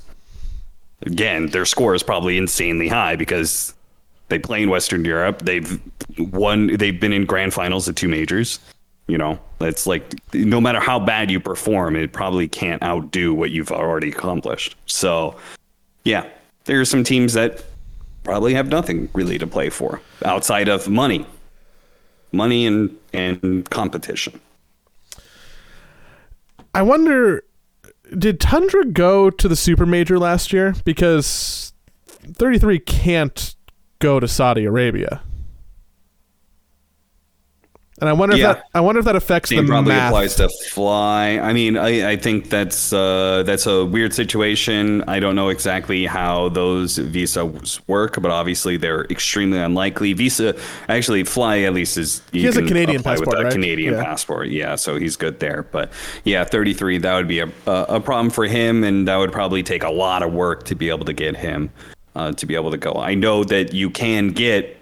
again, 1.01 1.47
their 1.47 1.65
score 1.65 1.95
is 1.95 2.03
probably 2.03 2.37
insanely 2.37 2.87
high 2.87 3.15
because 3.15 3.73
they 4.27 4.37
play 4.37 4.61
in 4.61 4.69
Western 4.69 5.05
Europe. 5.05 5.39
They've 5.39 5.81
won. 6.17 6.75
They've 6.77 6.99
been 6.99 7.13
in 7.13 7.25
grand 7.25 7.53
finals 7.53 7.89
at 7.89 7.95
two 7.95 8.07
majors. 8.07 8.59
You 9.09 9.17
know, 9.17 9.39
it's 9.59 9.87
like 9.87 10.13
no 10.35 10.61
matter 10.61 10.79
how 10.79 10.99
bad 10.99 11.31
you 11.31 11.39
perform, 11.39 11.95
it 11.95 12.13
probably 12.13 12.47
can't 12.47 12.81
outdo 12.83 13.33
what 13.33 13.49
you've 13.49 13.71
already 13.71 14.09
accomplished. 14.09 14.75
So, 14.85 15.35
yeah, 16.03 16.27
there 16.65 16.79
are 16.79 16.85
some 16.85 17.03
teams 17.03 17.33
that 17.33 17.63
probably 18.23 18.53
have 18.53 18.67
nothing 18.67 19.09
really 19.13 19.39
to 19.39 19.47
play 19.47 19.71
for 19.71 19.99
outside 20.23 20.67
of 20.67 20.87
money, 20.87 21.25
money 22.31 22.67
and 22.67 22.95
and 23.11 23.67
competition. 23.71 24.39
I 26.75 26.83
wonder, 26.83 27.43
did 28.15 28.39
Tundra 28.39 28.85
go 28.85 29.31
to 29.31 29.47
the 29.47 29.55
super 29.55 29.87
major 29.87 30.19
last 30.19 30.53
year? 30.53 30.75
Because 30.85 31.73
33 32.35 32.77
can't 32.77 33.55
go 33.97 34.19
to 34.19 34.27
Saudi 34.27 34.65
Arabia. 34.65 35.23
And 38.01 38.09
I 38.09 38.13
wonder 38.13 38.37
yeah. 38.37 38.51
if 38.51 38.57
that 38.57 38.65
I 38.73 38.81
wonder 38.81 38.99
if 38.99 39.05
that 39.05 39.15
affects 39.15 39.49
Same 39.49 39.65
the 39.65 39.69
probably 39.69 39.93
math. 39.93 40.09
applies 40.09 40.35
to 40.35 40.49
fly. 40.69 41.39
I 41.39 41.53
mean, 41.53 41.77
I, 41.77 42.11
I 42.11 42.15
think 42.15 42.49
that's 42.49 42.93
uh, 42.93 43.43
that's 43.45 43.65
a 43.65 43.85
weird 43.85 44.13
situation. 44.13 45.03
I 45.07 45.19
don't 45.19 45.35
know 45.35 45.49
exactly 45.49 46.05
how 46.05 46.49
those 46.49 46.97
visas 46.97 47.81
work, 47.87 48.21
but 48.21 48.31
obviously 48.31 48.77
they're 48.77 49.05
extremely 49.05 49.59
unlikely. 49.59 50.13
Visa 50.13 50.55
actually 50.87 51.23
fly 51.23 51.59
at 51.59 51.73
least 51.73 51.97
is 51.97 52.21
he 52.31 52.43
has 52.43 52.57
a 52.57 52.65
Canadian 52.65 53.03
passport, 53.03 53.29
with 53.29 53.39
a 53.39 53.43
right? 53.43 53.51
Canadian 53.51 53.95
yeah. 53.95 54.03
passport. 54.03 54.47
Yeah, 54.47 54.75
so 54.75 54.97
he's 54.97 55.15
good 55.15 55.39
there. 55.39 55.63
But 55.63 55.91
yeah, 56.23 56.43
33 56.43 56.99
that 56.99 57.15
would 57.15 57.27
be 57.27 57.39
a 57.39 57.51
a 57.65 57.99
problem 57.99 58.29
for 58.29 58.45
him, 58.45 58.83
and 58.83 59.07
that 59.07 59.17
would 59.17 59.31
probably 59.31 59.63
take 59.63 59.83
a 59.83 59.91
lot 59.91 60.23
of 60.23 60.33
work 60.33 60.63
to 60.65 60.75
be 60.75 60.89
able 60.89 61.05
to 61.05 61.13
get 61.13 61.35
him 61.35 61.69
uh, 62.15 62.31
to 62.33 62.45
be 62.45 62.55
able 62.55 62.71
to 62.71 62.77
go. 62.77 62.93
I 62.93 63.15
know 63.15 63.43
that 63.45 63.73
you 63.73 63.89
can 63.89 64.29
get 64.29 64.77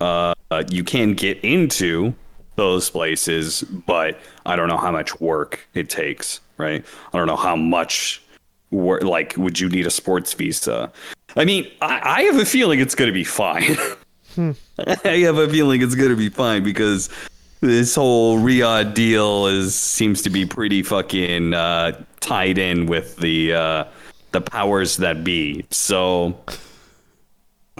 uh, 0.00 0.34
you 0.68 0.84
can 0.84 1.14
get 1.14 1.38
into 1.42 2.14
those 2.56 2.90
places, 2.90 3.62
but 3.62 4.18
I 4.44 4.56
don't 4.56 4.68
know 4.68 4.76
how 4.76 4.90
much 4.90 5.20
work 5.20 5.66
it 5.74 5.88
takes, 5.88 6.40
right? 6.58 6.84
I 7.12 7.18
don't 7.18 7.26
know 7.26 7.36
how 7.36 7.56
much 7.56 8.22
work, 8.70 9.02
like, 9.02 9.34
would 9.36 9.60
you 9.60 9.68
need 9.68 9.86
a 9.86 9.90
sports 9.90 10.32
visa? 10.32 10.90
I 11.36 11.44
mean, 11.44 11.70
I, 11.80 12.00
I 12.02 12.22
have 12.22 12.36
a 12.36 12.44
feeling 12.44 12.80
it's 12.80 12.94
going 12.94 13.08
to 13.08 13.14
be 13.14 13.24
fine. 13.24 13.76
Hmm. 14.34 14.50
I 14.78 15.20
have 15.20 15.38
a 15.38 15.48
feeling 15.48 15.80
it's 15.80 15.94
going 15.94 16.10
to 16.10 16.16
be 16.16 16.28
fine 16.28 16.62
because 16.62 17.08
this 17.60 17.94
whole 17.94 18.38
Riyadh 18.38 18.92
deal 18.92 19.46
is 19.46 19.74
seems 19.74 20.20
to 20.22 20.30
be 20.30 20.44
pretty 20.44 20.82
fucking 20.82 21.54
uh, 21.54 22.04
tied 22.20 22.58
in 22.58 22.84
with 22.84 23.16
the 23.16 23.54
uh, 23.54 23.84
the 24.32 24.42
powers 24.42 24.98
that 24.98 25.24
be. 25.24 25.64
So 25.70 26.38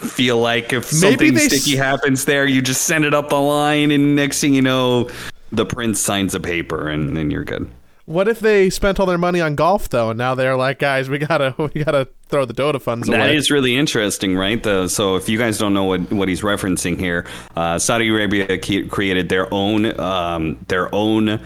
feel 0.00 0.38
like 0.38 0.72
if 0.72 0.84
something 0.86 1.36
sticky 1.38 1.72
s- 1.72 1.78
happens 1.78 2.24
there, 2.24 2.46
you 2.46 2.62
just 2.62 2.82
send 2.82 3.04
it 3.04 3.14
up 3.14 3.30
the 3.30 3.40
line, 3.40 3.90
and 3.90 4.16
next 4.16 4.40
thing 4.40 4.54
you 4.54 4.62
know, 4.62 5.08
the 5.52 5.66
prince 5.66 6.00
signs 6.00 6.34
a 6.34 6.40
paper, 6.40 6.88
and 6.88 7.16
then 7.16 7.30
you're 7.30 7.44
good. 7.44 7.70
What 8.06 8.28
if 8.28 8.38
they 8.38 8.70
spent 8.70 9.00
all 9.00 9.06
their 9.06 9.18
money 9.18 9.40
on 9.40 9.56
golf 9.56 9.88
though, 9.88 10.10
and 10.10 10.18
now 10.18 10.36
they're 10.36 10.56
like, 10.56 10.78
guys, 10.78 11.10
we 11.10 11.18
gotta 11.18 11.54
we 11.74 11.82
gotta 11.82 12.08
throw 12.28 12.44
the 12.44 12.54
Dota 12.54 12.80
funds 12.80 13.08
away. 13.08 13.18
That 13.18 13.34
is 13.34 13.50
really 13.50 13.76
interesting, 13.76 14.36
right? 14.36 14.62
The, 14.62 14.88
so 14.88 15.16
if 15.16 15.28
you 15.28 15.38
guys 15.38 15.58
don't 15.58 15.74
know 15.74 15.84
what, 15.84 16.12
what 16.12 16.28
he's 16.28 16.42
referencing 16.42 16.98
here, 16.98 17.26
uh, 17.56 17.78
Saudi 17.78 18.08
Arabia 18.08 18.58
created 18.88 19.28
their 19.28 19.52
own 19.52 19.98
um, 19.98 20.56
their 20.68 20.94
own 20.94 21.40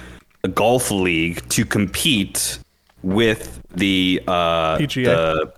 golf 0.54 0.90
league 0.90 1.46
to 1.50 1.64
compete 1.64 2.58
with 3.02 3.62
the 3.74 4.22
uh, 4.26 4.76
PGA. 4.78 5.04
The, 5.04 5.52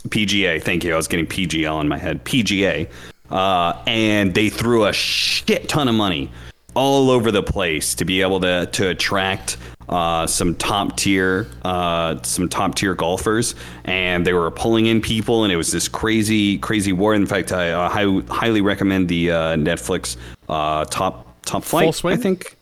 PGA. 0.00 0.62
Thank 0.62 0.84
you. 0.84 0.92
I 0.92 0.96
was 0.96 1.08
getting 1.08 1.26
PGL 1.26 1.80
in 1.80 1.88
my 1.88 1.98
head. 1.98 2.24
PGA. 2.24 2.88
Uh, 3.30 3.82
and 3.86 4.34
they 4.34 4.48
threw 4.48 4.86
a 4.86 4.92
shit 4.92 5.68
ton 5.68 5.88
of 5.88 5.94
money 5.94 6.30
all 6.74 7.10
over 7.10 7.30
the 7.30 7.42
place 7.42 7.94
to 7.94 8.04
be 8.04 8.22
able 8.22 8.40
to 8.40 8.66
to 8.66 8.88
attract 8.88 9.56
uh, 9.88 10.26
some 10.26 10.54
top 10.54 10.96
tier 10.96 11.48
uh, 11.64 12.22
some 12.22 12.48
top 12.48 12.74
tier 12.74 12.94
golfers, 12.94 13.54
and 13.84 14.26
they 14.26 14.32
were 14.32 14.50
pulling 14.50 14.86
in 14.86 15.00
people, 15.00 15.44
and 15.44 15.52
it 15.52 15.56
was 15.56 15.72
this 15.72 15.88
crazy 15.88 16.58
crazy 16.58 16.92
war. 16.92 17.14
In 17.14 17.26
fact, 17.26 17.52
I 17.52 17.70
uh, 17.70 17.88
high, 17.88 18.22
highly 18.32 18.60
recommend 18.60 19.08
the 19.08 19.30
uh, 19.30 19.36
Netflix 19.56 20.16
uh, 20.48 20.84
top 20.86 21.42
top 21.42 21.64
flight. 21.64 22.04
I 22.04 22.16
think. 22.16 22.56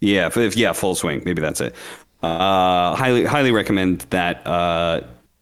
Yeah, 0.00 0.30
if, 0.34 0.56
yeah, 0.56 0.72
full 0.72 0.94
swing. 0.94 1.22
Maybe 1.24 1.40
that's 1.40 1.60
it. 1.60 1.74
Uh, 2.22 2.94
highly 2.94 3.24
highly 3.24 3.52
recommend 3.52 4.00
that 4.10 4.46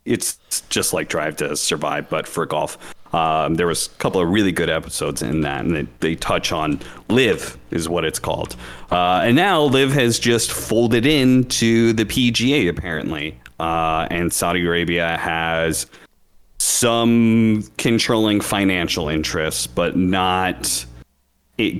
it's 0.05 0.39
just 0.69 0.93
like 0.93 1.09
Drive 1.09 1.37
to 1.37 1.57
Survive, 1.57 2.09
but 2.09 2.27
for 2.27 2.47
golf. 2.47 2.79
Um, 3.15 3.57
there 3.57 3.67
was 3.67 3.89
a 3.89 3.91
couple 3.99 4.23
of 4.23 4.29
really 4.31 4.53
good 4.53 4.71
episodes 4.71 5.21
in 5.21 5.43
that, 5.43 5.65
and 5.65 5.77
they, 5.77 5.87
they 6.01 6.15
touch 6.15 6.51
on 6.51 6.81
LIV 7.09 7.59
is 7.71 7.89
what 7.89 8.05
it's 8.05 8.19
called. 8.19 8.57
Uh, 8.91 9.21
and 9.25 9.37
now 9.37 9.63
LIV 9.65 9.93
has 9.93 10.19
just 10.19 10.51
folded 10.51 11.05
into 11.05 11.93
the 11.93 12.07
PGA 12.07 12.71
apparently, 12.71 13.39
uh, 13.61 14.07
and 14.11 14.33
Saudi 14.33 14.67
Arabia 14.67 15.19
has 15.19 15.87
some 16.59 17.65
controlling 17.77 18.41
financial 18.41 19.09
interests, 19.09 19.67
but 19.67 19.97
not 19.97 20.87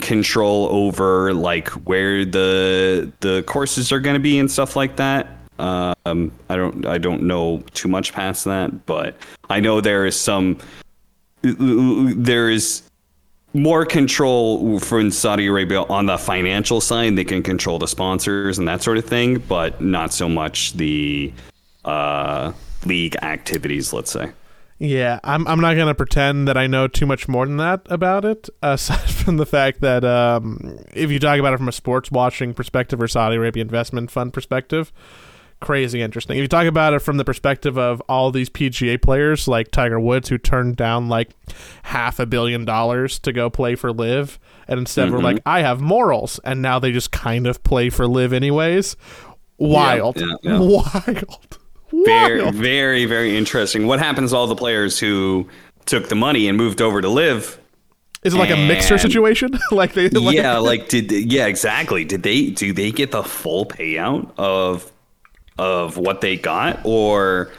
control 0.01 0.69
over 0.71 1.33
like 1.33 1.69
where 1.71 2.25
the 2.25 3.11
the 3.21 3.43
courses 3.47 3.91
are 3.91 4.01
going 4.01 4.15
to 4.15 4.21
be 4.21 4.39
and 4.39 4.51
stuff 4.51 4.77
like 4.77 4.97
that. 4.97 5.27
Um, 5.59 6.33
I 6.49 6.57
don't 6.57 6.87
I 6.87 6.99
don't 6.99 7.23
know 7.23 7.63
too 7.73 7.89
much 7.89 8.13
past 8.13 8.45
that, 8.47 8.87
but 8.87 9.17
I 9.51 9.61
know 9.61 9.81
there 9.81 10.07
is 10.07 10.19
some 10.19 10.59
there 11.43 12.49
is 12.51 12.83
more 13.55 13.85
control 13.85 14.79
for 14.79 15.11
Saudi 15.11 15.47
Arabia 15.47 15.83
on 15.83 16.07
the 16.07 16.19
financial 16.19 16.81
side. 16.81 17.17
They 17.17 17.25
can 17.25 17.43
control 17.43 17.79
the 17.79 17.89
sponsors 17.89 18.59
and 18.59 18.67
that 18.69 18.83
sort 18.83 18.97
of 18.97 19.05
thing, 19.05 19.39
but 19.41 19.81
not 19.81 20.13
so 20.13 20.29
much 20.29 20.73
the 20.73 21.33
uh, 21.85 22.53
league 22.87 23.17
activities. 23.23 23.93
Let's 23.93 24.11
say. 24.11 24.33
Yeah, 24.79 25.21
I'm. 25.23 25.47
I'm 25.47 25.61
not 25.61 25.77
gonna 25.77 25.95
pretend 25.95 26.49
that 26.49 26.57
I 26.57 26.67
know 26.67 26.89
too 26.89 27.07
much 27.07 27.29
more 27.29 27.47
than 27.47 27.59
that 27.59 27.83
about 27.87 28.25
it. 28.25 28.49
Aside 28.63 29.11
from 29.11 29.37
the 29.37 29.47
fact 29.47 29.81
that 29.81 30.05
um, 30.05 30.79
if 30.93 31.11
you 31.11 31.21
talk 31.21 31.39
about 31.39 31.55
it 31.55 31.59
from 31.59 31.69
a 31.69 31.73
sports 31.73 32.11
watching 32.11 32.53
perspective 32.53 33.01
or 33.01 33.07
Saudi 33.07 33.37
Arabia 33.37 33.63
investment 33.63 34.11
fund 34.11 34.33
perspective, 34.33 34.93
crazy 35.63 36.03
interesting. 36.03 36.37
If 36.37 36.43
you 36.43 36.49
talk 36.49 36.67
about 36.67 36.93
it 36.93 36.99
from 36.99 37.17
the 37.17 37.25
perspective 37.25 37.79
of 37.79 38.03
all 38.09 38.31
these 38.31 38.51
PGA 38.51 39.01
players 39.01 39.49
like 39.49 39.71
Tiger 39.71 39.99
Woods 39.99 40.29
who 40.29 40.37
turned 40.37 40.77
down 40.77 41.09
like 41.09 41.31
half 41.85 42.19
a 42.19 42.27
billion 42.27 42.65
dollars 42.67 43.19
to 43.21 43.33
go 43.33 43.49
play 43.49 43.75
for 43.75 43.91
LIV 43.93 44.39
and 44.69 44.81
instead 44.81 45.07
Mm-hmm. 45.07 45.17
were 45.17 45.23
like 45.23 45.41
I 45.47 45.63
have 45.63 45.81
morals 45.81 46.39
and 46.45 46.61
now 46.61 46.79
they 46.79 46.93
just 46.93 47.11
kind 47.13 47.47
of 47.47 47.63
play 47.65 47.89
for 47.89 48.07
LIV 48.07 48.33
anyways. 48.35 48.97
Wild. 49.59 50.21
yeah, 50.21 50.35
yeah. 50.43 50.59
Wild. 50.59 51.59
Very, 51.93 52.43
Wild. 52.43 52.55
very, 52.55 53.05
very 53.07 53.37
interesting. 53.37 53.87
What 53.87 53.99
happens 53.99 54.31
to 54.31 54.37
all 54.37 54.47
the 54.47 54.57
players 54.57 54.99
who 54.99 55.49
took 55.87 56.09
the 56.09 56.15
money 56.15 56.49
and 56.49 56.57
moved 56.59 56.81
over 56.81 57.01
to 57.01 57.09
LIV? 57.09 57.59
Is 58.25 58.35
it 58.35 58.39
like 58.39 58.51
a 58.51 58.57
mixer 58.57 58.99
situation? 58.99 59.51
like 59.73 59.95
they 59.95 60.09
like, 60.09 60.37
yeah, 60.37 60.57
like 60.59 60.89
did 60.89 61.11
yeah, 61.11 61.47
exactly. 61.47 62.05
Did 62.05 62.23
they 62.23 62.51
do 62.51 62.73
they 62.73 62.93
get 62.93 63.11
the 63.11 63.25
full 63.25 63.67
payout 63.67 64.31
of 64.39 64.92
of 65.59 65.97
what 65.97 66.21
they 66.21 66.37
got 66.37 66.81
or 66.85 67.51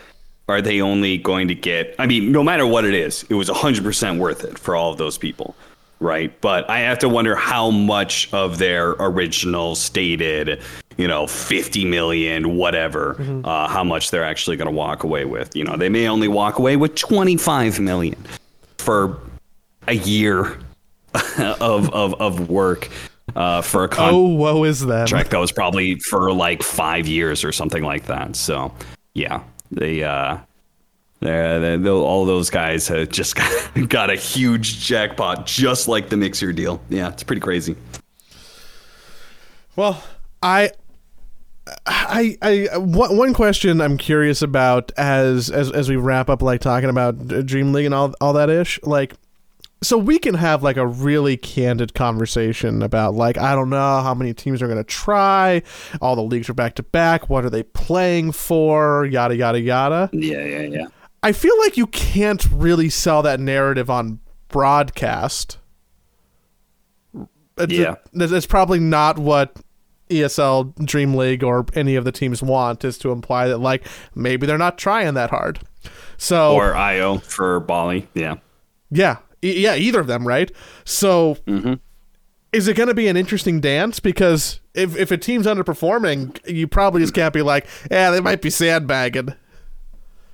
are 0.50 0.62
they 0.62 0.82
only 0.82 1.18
going 1.18 1.48
to 1.48 1.56
get 1.56 1.96
I 2.00 2.06
mean, 2.06 2.32
no 2.32 2.44
matter 2.44 2.66
what 2.66 2.86
it 2.86 2.94
is, 2.94 3.24
it 3.30 3.36
was 3.36 3.50
100% 3.50 4.18
worth 4.18 4.44
it 4.44 4.60
for 4.60 4.76
all 4.76 4.92
of 4.92 4.98
those 4.98 5.18
people, 5.18 5.56
right? 6.00 6.40
But 6.42 6.70
I 6.70 6.80
have 6.80 7.00
to 7.00 7.10
wonder 7.10 7.36
how 7.36 7.72
much 7.72 8.32
of 8.34 8.58
their 8.58 8.92
original 9.00 9.76
stated, 9.76 10.62
you 10.98 11.08
know, 11.08 11.28
50 11.28 11.86
million 11.86 12.58
whatever, 12.58 13.16
uh, 13.46 13.68
how 13.68 13.84
much 13.84 14.12
they're 14.12 14.26
actually 14.26 14.58
going 14.58 14.70
to 14.70 14.76
walk 14.76 15.04
away 15.04 15.26
with. 15.26 15.56
You 15.56 15.64
know, 15.64 15.78
they 15.78 15.90
may 15.90 16.08
only 16.08 16.28
walk 16.28 16.60
away 16.60 16.76
with 16.76 16.96
25 16.96 17.80
million 17.80 18.22
for 18.78 19.18
a 19.88 19.96
year 19.96 20.58
of 21.40 21.90
of 21.94 22.16
of 22.20 22.50
work 22.50 22.90
uh, 23.36 23.62
for 23.62 23.84
a 23.84 23.88
contract 23.88 24.14
Oh, 24.14 24.28
woe 24.28 24.64
is 24.64 24.80
them. 24.82 25.08
that 25.08 25.34
was 25.40 25.52
probably 25.52 25.96
for 26.00 26.32
like 26.34 26.62
five 26.64 27.08
years 27.08 27.44
or 27.44 27.52
something 27.52 27.84
like 27.84 28.06
that. 28.06 28.36
So 28.36 28.74
yeah, 29.14 29.44
they 29.72 30.04
uh, 30.04 30.38
they'll- 31.20 31.88
all 32.04 32.26
those 32.26 32.50
guys 32.50 32.88
have 32.90 33.10
just 33.10 33.36
got, 33.36 33.50
got 33.90 34.10
a 34.10 34.16
huge 34.16 34.86
jackpot, 34.86 35.46
just 35.46 35.88
like 35.88 36.10
the 36.10 36.18
Mixer 36.18 36.54
deal. 36.54 36.82
Yeah, 36.90 37.10
it's 37.10 37.24
pretty 37.24 37.40
crazy. 37.42 37.76
Well, 39.76 40.04
I, 40.42 40.72
I, 41.88 42.38
I, 42.42 42.78
one 42.78 43.34
question 43.34 43.82
I'm 43.82 43.98
curious 43.98 44.42
about 44.42 44.92
as 44.98 45.50
as 45.50 45.72
as 45.72 45.90
we 45.90 45.96
wrap 45.96 46.30
up, 46.30 46.42
like 46.42 46.62
talking 46.62 46.90
about 46.90 47.28
Dream 47.46 47.74
League 47.74 47.86
and 47.86 47.96
all 47.96 48.14
all 48.22 48.34
that 48.34 48.50
ish, 48.50 48.80
like. 48.84 49.14
So 49.84 49.98
we 49.98 50.18
can 50.18 50.34
have 50.36 50.64
like 50.64 50.78
a 50.78 50.88
really 50.88 51.38
candid 51.38 51.94
conversation 51.94 52.82
about 52.82 53.14
like 53.14 53.38
I 53.38 53.54
don't 53.54 53.70
know 53.70 54.02
how 54.02 54.14
many 54.14 54.34
teams 54.34 54.62
are 54.62 54.68
going 54.68 54.78
to 54.80 54.84
try. 54.84 55.62
All 56.02 56.16
the 56.16 56.24
leagues 56.24 56.50
are 56.50 56.54
back 56.54 56.76
to 56.76 56.84
back. 56.84 57.30
What 57.30 57.46
are 57.46 57.50
they 57.50 57.64
playing 57.64 58.32
for? 58.32 59.06
Yada 59.06 59.36
yada 59.36 59.60
yada. 59.60 60.10
Yeah, 60.14 60.44
yeah, 60.44 60.62
yeah. 60.62 60.86
I 61.22 61.32
feel 61.32 61.58
like 61.60 61.78
you 61.78 61.88
can't 61.88 62.46
really 62.52 62.90
sell 62.90 63.22
that 63.22 63.40
narrative 63.40 63.90
on 63.90 64.20
broadcast. 64.48 65.58
It's, 67.58 67.72
Yeah. 67.74 67.96
it's 68.14 68.32
it's 68.32 68.46
probably 68.48 68.80
not 68.80 69.20
what 69.20 69.56
ESL, 70.10 70.74
Dream 70.86 71.16
League, 71.16 71.44
or 71.44 71.66
any 71.74 71.96
of 71.96 72.06
the 72.06 72.12
teams 72.12 72.42
want 72.42 72.84
is 72.84 72.98
to 73.00 73.12
imply 73.12 73.48
that 73.48 73.60
like 73.60 73.86
maybe 74.16 74.46
they're 74.48 74.58
not 74.58 74.78
trying 74.78 75.14
that 75.16 75.30
hard. 75.30 75.60
So 76.18 76.54
Or 76.56 76.76
IO 76.76 77.18
for 77.18 77.60
Bali. 77.60 78.08
Yeah. 78.14 78.36
yeah, 78.92 79.18
e- 79.44 79.62
yeah, 79.64 79.76
either 79.76 80.00
of 80.00 80.08
them, 80.08 80.28
right? 80.28 80.52
So 80.86 81.38
is 82.52 82.68
it 82.68 82.76
going 82.76 82.90
to 82.90 82.96
be 82.96 83.08
an 83.08 83.18
interesting 83.18 83.60
dance? 83.60 84.00
Because 84.00 84.60
if 84.74 84.96
if 84.96 85.12
a 85.12 85.18
team's 85.18 85.46
underperforming, 85.46 86.40
you 86.48 86.68
probably 86.68 87.02
just 87.02 87.14
can't 87.14 87.34
be 87.34 87.42
like, 87.42 87.68
yeah, 87.92 88.12
they 88.12 88.22
might 88.22 88.42
be 88.42 88.50
sandbagging. 88.50 89.34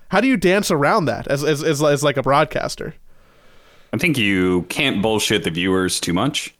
How 0.09 0.21
do 0.21 0.27
you 0.27 0.37
dance 0.37 0.71
around 0.71 1.05
that 1.05 1.27
as 1.27 1.43
as 1.43 1.63
as, 1.63 1.81
as 1.81 2.03
like 2.03 2.17
a 2.17 2.23
broadcaster? 2.23 2.95
I 3.91 3.97
think 3.97 4.17
you 4.17 4.63
can't 4.63 5.01
bullshit 5.01 5.43
the 5.43 5.49
viewers 5.49 5.99
too 5.99 6.13
much. 6.13 6.53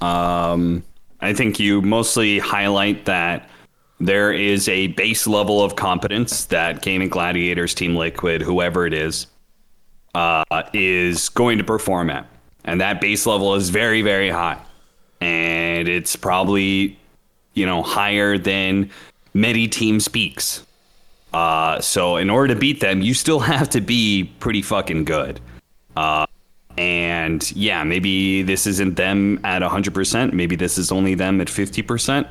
Um, 0.00 0.82
I 1.20 1.32
think 1.34 1.58
you 1.60 1.82
mostly 1.82 2.38
highlight 2.38 3.04
that 3.06 3.48
there 4.00 4.32
is 4.32 4.68
a 4.68 4.88
base 4.88 5.26
level 5.28 5.62
of 5.62 5.76
competence 5.76 6.46
that 6.46 6.82
Gaimin 6.82 7.10
Gladiators, 7.10 7.74
Team 7.74 7.94
Liquid, 7.94 8.42
whoever 8.42 8.86
it 8.86 8.92
is, 8.94 9.28
uh, 10.14 10.44
is 10.72 11.28
going 11.28 11.58
to 11.58 11.64
perform 11.64 12.10
at. 12.10 12.26
And 12.64 12.80
that 12.80 13.00
base 13.00 13.26
level 13.26 13.54
is 13.54 13.70
very, 13.70 14.02
very 14.02 14.30
high. 14.30 14.60
And 15.20 15.88
it's 15.88 16.16
probably, 16.16 16.98
you 17.54 17.66
know, 17.66 17.82
higher 17.82 18.38
than 18.38 18.90
many 19.34 19.68
teams' 19.68 20.08
peaks. 20.08 20.64
Uh, 21.32 21.80
so 21.80 22.16
in 22.16 22.28
order 22.28 22.54
to 22.54 22.60
beat 22.60 22.80
them, 22.80 23.00
you 23.00 23.14
still 23.14 23.40
have 23.54 23.70
to 23.70 23.80
be 23.80 24.32
pretty 24.40 24.62
fucking 24.62 25.04
good. 25.04 25.40
Uh, 25.96 26.26
and 26.78 27.50
yeah, 27.52 27.84
maybe 27.84 28.42
this 28.42 28.66
isn't 28.66 28.96
them 28.96 29.40
at 29.44 29.62
100%. 29.62 30.32
Maybe 30.32 30.56
this 30.56 30.78
is 30.78 30.90
only 30.90 31.14
them 31.14 31.40
at 31.40 31.48
50%. 31.48 32.26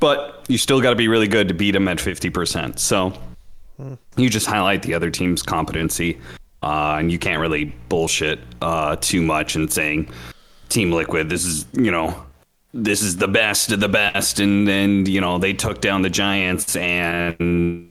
But 0.00 0.44
you 0.48 0.58
still 0.58 0.80
got 0.80 0.90
to 0.90 0.96
be 0.96 1.08
really 1.08 1.28
good 1.28 1.48
to 1.48 1.54
beat 1.54 1.72
them 1.72 1.88
at 1.88 1.98
50%. 1.98 2.78
So 2.78 3.12
you 4.16 4.30
just 4.30 4.46
highlight 4.46 4.82
the 4.82 4.94
other 4.94 5.10
team's 5.10 5.42
competency. 5.42 6.18
Uh, 6.62 6.96
and 6.98 7.12
you 7.12 7.18
can't 7.18 7.40
really 7.40 7.66
bullshit 7.90 8.40
uh, 8.62 8.96
too 8.96 9.20
much 9.20 9.54
in 9.54 9.68
saying 9.68 10.08
Team 10.70 10.90
Liquid, 10.92 11.28
this 11.28 11.44
is, 11.44 11.66
you 11.74 11.90
know, 11.90 12.24
this 12.72 13.02
is 13.02 13.18
the 13.18 13.28
best 13.28 13.70
of 13.70 13.80
the 13.80 13.88
best. 13.88 14.40
And 14.40 14.66
then, 14.66 15.04
you 15.04 15.20
know, 15.20 15.38
they 15.38 15.52
took 15.52 15.82
down 15.82 16.00
the 16.00 16.08
Giants 16.08 16.74
and 16.74 17.90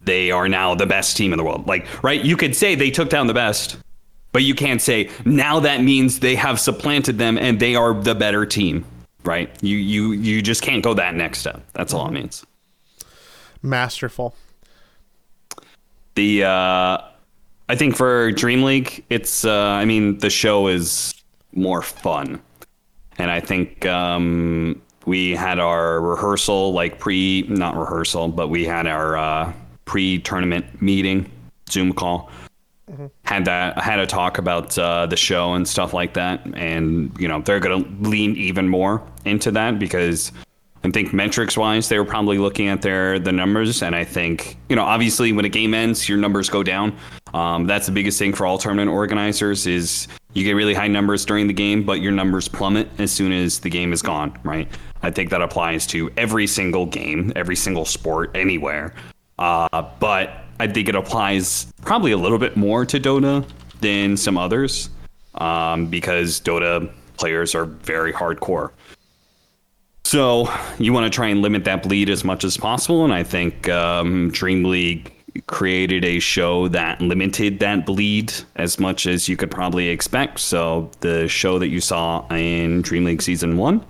they 0.00 0.30
are 0.30 0.48
now 0.48 0.74
the 0.74 0.86
best 0.86 1.18
team 1.18 1.34
in 1.34 1.36
the 1.36 1.44
world. 1.44 1.66
Like, 1.66 2.02
right? 2.02 2.24
You 2.24 2.36
could 2.36 2.56
say 2.56 2.74
they 2.74 2.90
took 2.90 3.10
down 3.10 3.26
the 3.26 3.34
best, 3.34 3.76
but 4.32 4.42
you 4.42 4.54
can't 4.54 4.80
say 4.80 5.10
now 5.26 5.60
that 5.60 5.82
means 5.82 6.20
they 6.20 6.34
have 6.34 6.58
supplanted 6.58 7.18
them 7.18 7.36
and 7.36 7.60
they 7.60 7.74
are 7.74 7.92
the 7.92 8.14
better 8.14 8.46
team, 8.46 8.86
right? 9.22 9.50
You 9.62 9.76
you 9.76 10.12
you 10.12 10.40
just 10.40 10.62
can't 10.62 10.82
go 10.82 10.94
that 10.94 11.14
next 11.14 11.40
step. 11.40 11.62
That's 11.74 11.92
all 11.92 12.08
it 12.08 12.12
means. 12.12 12.44
Masterful. 13.62 14.34
The 16.18 16.42
uh, 16.42 16.98
I 17.68 17.76
think 17.76 17.94
for 17.94 18.32
Dream 18.32 18.64
League, 18.64 19.04
it's 19.08 19.44
uh, 19.44 19.54
I 19.54 19.84
mean 19.84 20.18
the 20.18 20.30
show 20.30 20.66
is 20.66 21.14
more 21.52 21.80
fun, 21.80 22.42
and 23.18 23.30
I 23.30 23.38
think 23.38 23.86
um, 23.86 24.82
we 25.06 25.36
had 25.36 25.60
our 25.60 26.00
rehearsal 26.00 26.72
like 26.72 26.98
pre 26.98 27.42
not 27.42 27.76
rehearsal, 27.76 28.26
but 28.26 28.48
we 28.48 28.64
had 28.64 28.88
our 28.88 29.16
uh, 29.16 29.52
pre 29.84 30.18
tournament 30.18 30.82
meeting 30.82 31.30
Zoom 31.70 31.92
call. 31.92 32.32
Had 33.22 33.44
that 33.44 33.78
had 33.78 34.00
a 34.00 34.06
talk 34.06 34.38
about 34.38 34.76
uh, 34.76 35.06
the 35.06 35.16
show 35.16 35.54
and 35.54 35.68
stuff 35.68 35.94
like 35.94 36.14
that, 36.14 36.44
and 36.54 37.16
you 37.16 37.28
know 37.28 37.42
they're 37.42 37.60
gonna 37.60 37.86
lean 38.00 38.34
even 38.34 38.66
more 38.66 39.04
into 39.24 39.52
that 39.52 39.78
because 39.78 40.32
I 40.84 40.90
think 40.90 41.12
metrics 41.12 41.56
wise, 41.56 41.88
they 41.88 41.98
were 41.98 42.04
probably 42.04 42.38
looking 42.38 42.68
at 42.68 42.82
their 42.82 43.18
the 43.18 43.32
numbers, 43.32 43.82
and 43.82 43.94
I 43.94 44.04
think 44.04 44.56
you 44.68 44.76
know 44.76 44.84
obviously 44.84 45.32
when 45.32 45.44
a 45.44 45.48
game 45.48 45.74
ends, 45.74 46.08
your 46.08 46.18
numbers 46.18 46.48
go 46.48 46.62
down. 46.62 46.96
Um, 47.34 47.66
that's 47.66 47.86
the 47.86 47.92
biggest 47.92 48.18
thing 48.18 48.32
for 48.32 48.46
all 48.46 48.58
tournament 48.58 48.90
organizers 48.90 49.66
is 49.66 50.08
you 50.34 50.44
get 50.44 50.52
really 50.52 50.74
high 50.74 50.88
numbers 50.88 51.24
during 51.24 51.46
the 51.46 51.52
game, 51.52 51.82
but 51.82 52.00
your 52.00 52.12
numbers 52.12 52.48
plummet 52.48 52.88
as 52.98 53.10
soon 53.10 53.32
as 53.32 53.58
the 53.60 53.68
game 53.68 53.92
is 53.92 54.02
gone. 54.02 54.38
Right? 54.44 54.68
I 55.02 55.10
think 55.10 55.30
that 55.30 55.42
applies 55.42 55.86
to 55.88 56.10
every 56.16 56.46
single 56.46 56.86
game, 56.86 57.32
every 57.36 57.56
single 57.56 57.84
sport, 57.84 58.30
anywhere. 58.34 58.94
Uh, 59.38 59.82
but 60.00 60.44
I 60.60 60.66
think 60.66 60.88
it 60.88 60.94
applies 60.94 61.72
probably 61.82 62.12
a 62.12 62.16
little 62.16 62.38
bit 62.38 62.56
more 62.56 62.84
to 62.86 62.98
Dota 62.98 63.48
than 63.80 64.16
some 64.16 64.36
others 64.36 64.90
um, 65.34 65.86
because 65.86 66.40
Dota 66.40 66.90
players 67.16 67.54
are 67.54 67.64
very 67.64 68.12
hardcore. 68.12 68.70
So 70.08 70.50
you 70.78 70.94
want 70.94 71.04
to 71.04 71.14
try 71.14 71.26
and 71.26 71.42
limit 71.42 71.64
that 71.64 71.82
bleed 71.82 72.08
as 72.08 72.24
much 72.24 72.42
as 72.42 72.56
possible, 72.56 73.04
and 73.04 73.12
I 73.12 73.22
think 73.22 73.68
um, 73.68 74.30
Dream 74.30 74.64
League 74.64 75.12
created 75.48 76.02
a 76.02 76.18
show 76.18 76.66
that 76.68 77.02
limited 77.02 77.58
that 77.58 77.84
bleed 77.84 78.32
as 78.56 78.80
much 78.80 79.06
as 79.06 79.28
you 79.28 79.36
could 79.36 79.50
probably 79.50 79.90
expect. 79.90 80.38
So 80.38 80.90
the 81.00 81.28
show 81.28 81.58
that 81.58 81.68
you 81.68 81.82
saw 81.82 82.26
in 82.28 82.80
Dream 82.80 83.04
League 83.04 83.20
season 83.20 83.58
one, 83.58 83.84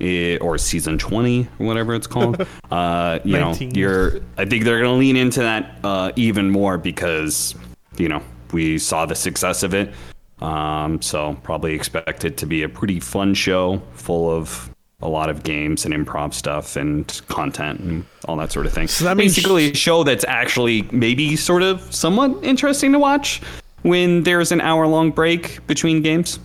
eh, 0.00 0.38
or 0.38 0.56
season 0.56 0.96
twenty, 0.96 1.46
or 1.58 1.66
whatever 1.66 1.94
it's 1.94 2.06
called, 2.06 2.46
uh, 2.70 3.18
you 3.22 3.38
know, 3.38 3.52
you're. 3.52 4.22
I 4.38 4.46
think 4.46 4.64
they're 4.64 4.80
going 4.80 4.94
to 4.94 4.98
lean 4.98 5.16
into 5.16 5.40
that 5.40 5.76
uh, 5.84 6.12
even 6.16 6.48
more 6.48 6.78
because 6.78 7.54
you 7.98 8.08
know 8.08 8.22
we 8.52 8.78
saw 8.78 9.04
the 9.04 9.14
success 9.14 9.62
of 9.62 9.74
it. 9.74 9.92
Um, 10.40 11.02
so 11.02 11.38
probably 11.42 11.74
expect 11.74 12.24
it 12.24 12.38
to 12.38 12.46
be 12.46 12.62
a 12.62 12.70
pretty 12.70 13.00
fun 13.00 13.34
show 13.34 13.82
full 13.92 14.30
of 14.30 14.70
a 15.02 15.08
lot 15.08 15.28
of 15.28 15.42
games 15.42 15.84
and 15.84 15.92
improv 15.92 16.32
stuff 16.32 16.76
and 16.76 17.20
content 17.28 17.80
and 17.80 18.04
all 18.26 18.36
that 18.36 18.52
sort 18.52 18.66
of 18.66 18.72
thing. 18.72 18.88
So 18.88 19.04
that 19.04 19.16
means- 19.16 19.34
basically 19.34 19.72
a 19.72 19.74
show 19.74 20.04
that's 20.04 20.24
actually 20.28 20.82
maybe 20.92 21.36
sort 21.36 21.62
of 21.62 21.82
somewhat 21.94 22.36
interesting 22.42 22.92
to 22.92 22.98
watch 22.98 23.42
when 23.82 24.22
there's 24.22 24.52
an 24.52 24.60
hour 24.60 24.86
long 24.86 25.10
break 25.10 25.66
between 25.66 26.02
games. 26.02 26.38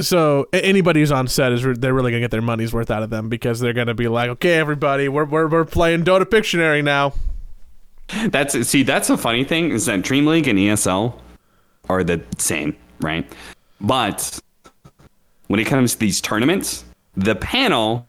so 0.00 0.46
anybody 0.52 0.98
who's 1.00 1.12
on 1.12 1.28
set 1.28 1.52
is 1.52 1.64
re- 1.64 1.74
they're 1.78 1.94
really 1.94 2.10
gonna 2.10 2.20
get 2.20 2.32
their 2.32 2.42
money's 2.42 2.72
worth 2.72 2.90
out 2.90 3.04
of 3.04 3.10
them 3.10 3.28
because 3.28 3.60
they're 3.60 3.72
gonna 3.72 3.94
be 3.94 4.08
like, 4.08 4.28
okay, 4.30 4.54
everybody, 4.54 5.08
we're 5.08 5.24
we're, 5.24 5.46
we're 5.46 5.64
playing 5.64 6.02
Dota 6.04 6.24
Pictionary 6.24 6.82
now. 6.82 7.12
That's 8.30 8.66
see, 8.66 8.82
that's 8.82 9.10
a 9.10 9.16
funny 9.16 9.44
thing 9.44 9.70
is 9.70 9.86
that 9.86 10.02
Dream 10.02 10.26
League 10.26 10.48
and 10.48 10.58
ESL 10.58 11.14
are 11.88 12.02
the 12.02 12.20
same, 12.38 12.76
right? 13.00 13.30
But 13.80 14.40
when 15.48 15.60
it 15.60 15.64
comes 15.64 15.94
to 15.94 15.98
these 15.98 16.20
tournaments, 16.20 16.84
the 17.16 17.34
panel 17.34 18.06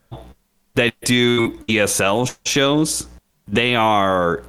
that 0.75 0.93
do 1.01 1.57
ESL 1.65 2.37
shows, 2.45 3.07
they 3.47 3.75
are 3.75 4.43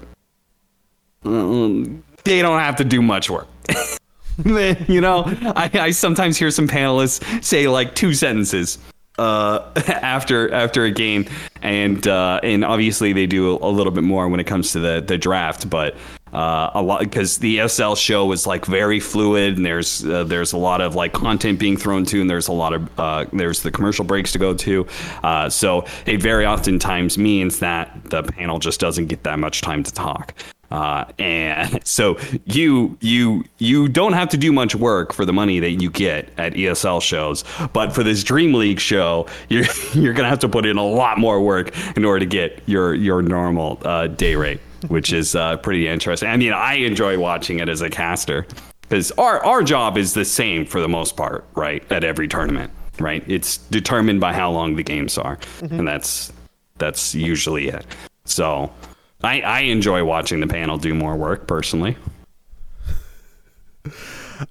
um, 1.24 2.03
they 2.24 2.43
don't 2.43 2.61
have 2.61 2.76
to 2.76 2.84
do 2.84 3.03
much 3.03 3.30
work. 3.30 3.49
you 4.45 5.01
know, 5.01 5.24
I, 5.26 5.70
I 5.74 5.91
sometimes 5.91 6.36
hear 6.36 6.51
some 6.51 6.68
panelists 6.68 7.45
say 7.45 7.68
like 7.68 7.95
two 7.95 8.14
sentences 8.14 8.78
uh, 9.18 9.70
after 9.89 10.53
after 10.53 10.84
a 10.84 10.91
game, 10.91 11.26
and 11.62 12.07
uh, 12.07 12.41
and 12.43 12.64
obviously 12.64 13.12
they 13.12 13.26
do 13.26 13.57
a 13.57 13.68
little 13.70 13.93
bit 13.93 14.05
more 14.05 14.28
when 14.28 14.41
it 14.41 14.47
comes 14.47 14.72
to 14.72 14.80
the 14.80 15.01
the 15.01 15.18
draft, 15.18 15.68
but 15.68 15.97
uh, 16.32 16.70
a 16.74 16.82
lot 16.82 17.00
because 17.00 17.38
the 17.38 17.58
ESL 17.58 17.96
show 17.96 18.32
is 18.32 18.46
like 18.46 18.66
very 18.66 19.00
fluid, 19.00 19.56
and 19.56 19.64
there's 19.64 20.04
uh, 20.04 20.24
there's 20.24 20.52
a 20.52 20.58
lot 20.58 20.80
of 20.80 20.94
like 20.94 21.12
content 21.12 21.58
being 21.58 21.76
thrown 21.76 22.04
to, 22.06 22.20
and 22.20 22.28
there's 22.28 22.48
a 22.48 22.52
lot 22.52 22.72
of 22.72 23.00
uh, 23.00 23.24
there's 23.32 23.62
the 23.62 23.70
commercial 23.70 24.04
breaks 24.04 24.32
to 24.32 24.38
go 24.38 24.54
to, 24.54 24.86
uh, 25.22 25.48
so 25.48 25.84
it 26.06 26.20
very 26.22 26.46
oftentimes 26.46 27.18
means 27.18 27.58
that 27.60 27.98
the 28.04 28.22
panel 28.22 28.58
just 28.58 28.80
doesn't 28.80 29.06
get 29.06 29.22
that 29.24 29.38
much 29.38 29.60
time 29.60 29.82
to 29.82 29.92
talk. 29.92 30.34
Uh, 30.70 31.04
and 31.18 31.80
so 31.86 32.18
you 32.44 32.96
you 33.00 33.44
you 33.58 33.88
don't 33.88 34.12
have 34.12 34.28
to 34.28 34.36
do 34.36 34.52
much 34.52 34.74
work 34.74 35.12
for 35.12 35.24
the 35.24 35.32
money 35.32 35.60
that 35.60 35.72
you 35.72 35.90
get 35.90 36.28
at 36.36 36.54
ESL 36.54 37.00
shows, 37.00 37.44
but 37.72 37.92
for 37.92 38.02
this 38.02 38.22
Dream 38.22 38.54
League 38.54 38.80
show, 38.80 39.26
you're 39.48 39.64
you're 39.94 40.12
gonna 40.12 40.28
have 40.28 40.40
to 40.40 40.48
put 40.48 40.66
in 40.66 40.76
a 40.76 40.84
lot 40.84 41.18
more 41.18 41.40
work 41.40 41.74
in 41.96 42.04
order 42.04 42.20
to 42.20 42.26
get 42.26 42.62
your 42.66 42.94
your 42.94 43.22
normal 43.22 43.80
uh, 43.84 44.06
day 44.08 44.34
rate, 44.34 44.60
which 44.86 45.12
is 45.12 45.34
uh, 45.34 45.56
pretty 45.58 45.88
interesting. 45.88 46.28
I 46.28 46.36
mean, 46.36 46.52
I 46.52 46.74
enjoy 46.74 47.18
watching 47.18 47.58
it 47.58 47.68
as 47.68 47.82
a 47.82 47.90
caster 47.90 48.46
because 48.82 49.10
our 49.12 49.44
our 49.44 49.62
job 49.62 49.98
is 49.98 50.14
the 50.14 50.24
same 50.24 50.64
for 50.64 50.80
the 50.80 50.88
most 50.88 51.16
part, 51.16 51.44
right? 51.54 51.84
At 51.90 52.04
every 52.04 52.28
tournament, 52.28 52.70
right? 53.00 53.24
It's 53.26 53.58
determined 53.58 54.20
by 54.20 54.32
how 54.32 54.50
long 54.50 54.76
the 54.76 54.84
games 54.84 55.18
are, 55.18 55.38
and 55.60 55.86
that's 55.86 56.32
that's 56.78 57.14
usually 57.14 57.68
it. 57.68 57.84
So. 58.24 58.72
I, 59.20 59.40
I 59.40 59.60
enjoy 59.62 60.04
watching 60.04 60.38
the 60.38 60.46
panel 60.46 60.78
do 60.78 60.94
more 60.94 61.16
work 61.16 61.48
personally. 61.48 61.96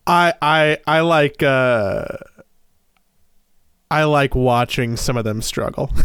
I 0.05 0.34
I 0.41 0.78
I 0.86 0.99
like 1.01 1.41
uh 1.41 2.05
I 3.89 4.03
like 4.03 4.36
watching 4.36 4.97
some 4.97 5.15
of 5.17 5.23
them 5.23 5.41
struggle. 5.41 5.91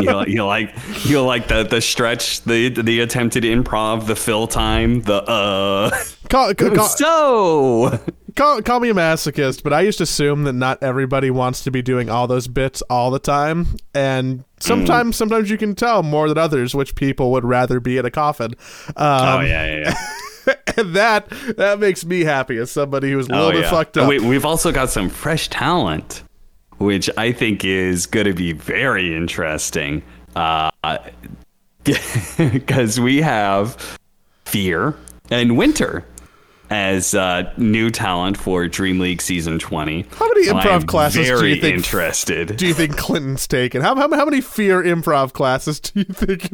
you, 0.00 0.24
you 0.26 0.44
like 0.44 0.74
you 1.04 1.22
like 1.22 1.48
the 1.48 1.64
the 1.64 1.80
stretch, 1.80 2.42
the 2.42 2.68
the 2.68 3.00
attempted 3.00 3.44
improv, 3.44 4.06
the 4.06 4.16
fill 4.16 4.46
time, 4.46 5.02
the 5.02 5.22
uh. 5.22 5.90
call, 6.28 6.54
call, 6.54 6.86
so 6.88 8.00
call, 8.34 8.62
call 8.62 8.80
me 8.80 8.90
a 8.90 8.94
masochist, 8.94 9.62
but 9.62 9.72
I 9.72 9.84
just 9.84 10.00
assume 10.00 10.44
that 10.44 10.52
not 10.54 10.82
everybody 10.82 11.30
wants 11.30 11.62
to 11.64 11.70
be 11.70 11.82
doing 11.82 12.10
all 12.10 12.26
those 12.26 12.48
bits 12.48 12.82
all 12.90 13.10
the 13.10 13.18
time, 13.18 13.76
and 13.94 14.44
sometimes 14.60 15.16
sometimes 15.16 15.50
you 15.50 15.58
can 15.58 15.74
tell 15.74 16.02
more 16.02 16.28
than 16.28 16.38
others 16.38 16.74
which 16.74 16.94
people 16.94 17.30
would 17.32 17.44
rather 17.44 17.80
be 17.80 17.98
in 17.98 18.04
a 18.04 18.10
coffin. 18.10 18.54
Um, 18.96 19.38
oh 19.38 19.40
yeah, 19.40 19.66
yeah. 19.66 19.94
yeah. 20.46 20.54
and 20.76 20.94
that 20.96 21.28
that 21.56 21.78
makes 21.78 22.04
me 22.04 22.22
happy 22.22 22.58
as 22.58 22.70
somebody 22.70 23.10
who's 23.10 23.28
a 23.28 23.30
little 23.30 23.46
oh, 23.46 23.52
bit 23.52 23.62
yeah. 23.62 23.70
fucked 23.70 23.96
up. 23.96 24.08
We, 24.08 24.18
we've 24.18 24.44
also 24.44 24.72
got 24.72 24.90
some 24.90 25.08
fresh 25.08 25.48
talent, 25.48 26.22
which 26.78 27.10
I 27.16 27.32
think 27.32 27.64
is 27.64 28.06
going 28.06 28.26
to 28.26 28.34
be 28.34 28.52
very 28.52 29.14
interesting. 29.14 30.02
Because 32.36 32.98
we 32.98 33.20
have 33.20 33.98
Fear 34.46 34.94
and 35.30 35.56
Winter 35.58 36.04
as 36.70 37.14
uh, 37.14 37.52
new 37.56 37.90
talent 37.90 38.36
for 38.38 38.66
Dream 38.68 38.98
League 38.98 39.20
Season 39.20 39.58
20. 39.58 40.06
How 40.16 40.28
many 40.28 40.46
improv 40.46 40.86
classes 40.86 41.28
do 41.28 41.46
you 41.46 41.60
think- 41.60 41.76
interested. 41.76 42.56
do 42.56 42.66
you 42.66 42.74
think 42.74 42.96
Clinton's 42.96 43.46
taken? 43.46 43.82
How, 43.82 43.94
how, 43.94 44.08
how 44.14 44.24
many 44.24 44.40
fear 44.40 44.82
improv 44.82 45.32
classes 45.34 45.78
do 45.80 46.00
you 46.00 46.04
think? 46.06 46.50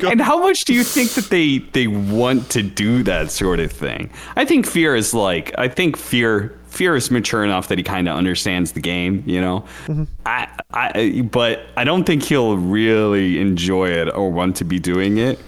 And 0.00 0.20
how 0.20 0.40
much 0.40 0.64
do 0.64 0.74
you 0.74 0.84
think 0.84 1.10
that 1.12 1.30
they 1.30 1.58
they 1.58 1.86
want 1.86 2.50
to 2.50 2.62
do 2.62 3.02
that 3.04 3.30
sort 3.30 3.60
of 3.60 3.72
thing? 3.72 4.10
I 4.34 4.44
think 4.44 4.66
Fear 4.66 4.96
is 4.96 5.14
like 5.14 5.54
I 5.56 5.68
think 5.68 5.96
Fear 5.96 6.58
Fear 6.76 6.96
is 6.96 7.10
mature 7.10 7.42
enough 7.42 7.68
that 7.68 7.78
he 7.78 7.84
kind 7.84 8.06
of 8.06 8.18
understands 8.18 8.72
the 8.72 8.80
game, 8.80 9.22
you 9.24 9.40
know. 9.40 9.64
I 10.26 10.46
I 10.74 11.22
but 11.32 11.62
I 11.74 11.84
don't 11.84 12.04
think 12.04 12.22
he'll 12.22 12.58
really 12.58 13.40
enjoy 13.40 13.88
it 13.88 14.14
or 14.14 14.30
want 14.30 14.56
to 14.56 14.64
be 14.64 14.78
doing 14.78 15.16
it. 15.16 15.40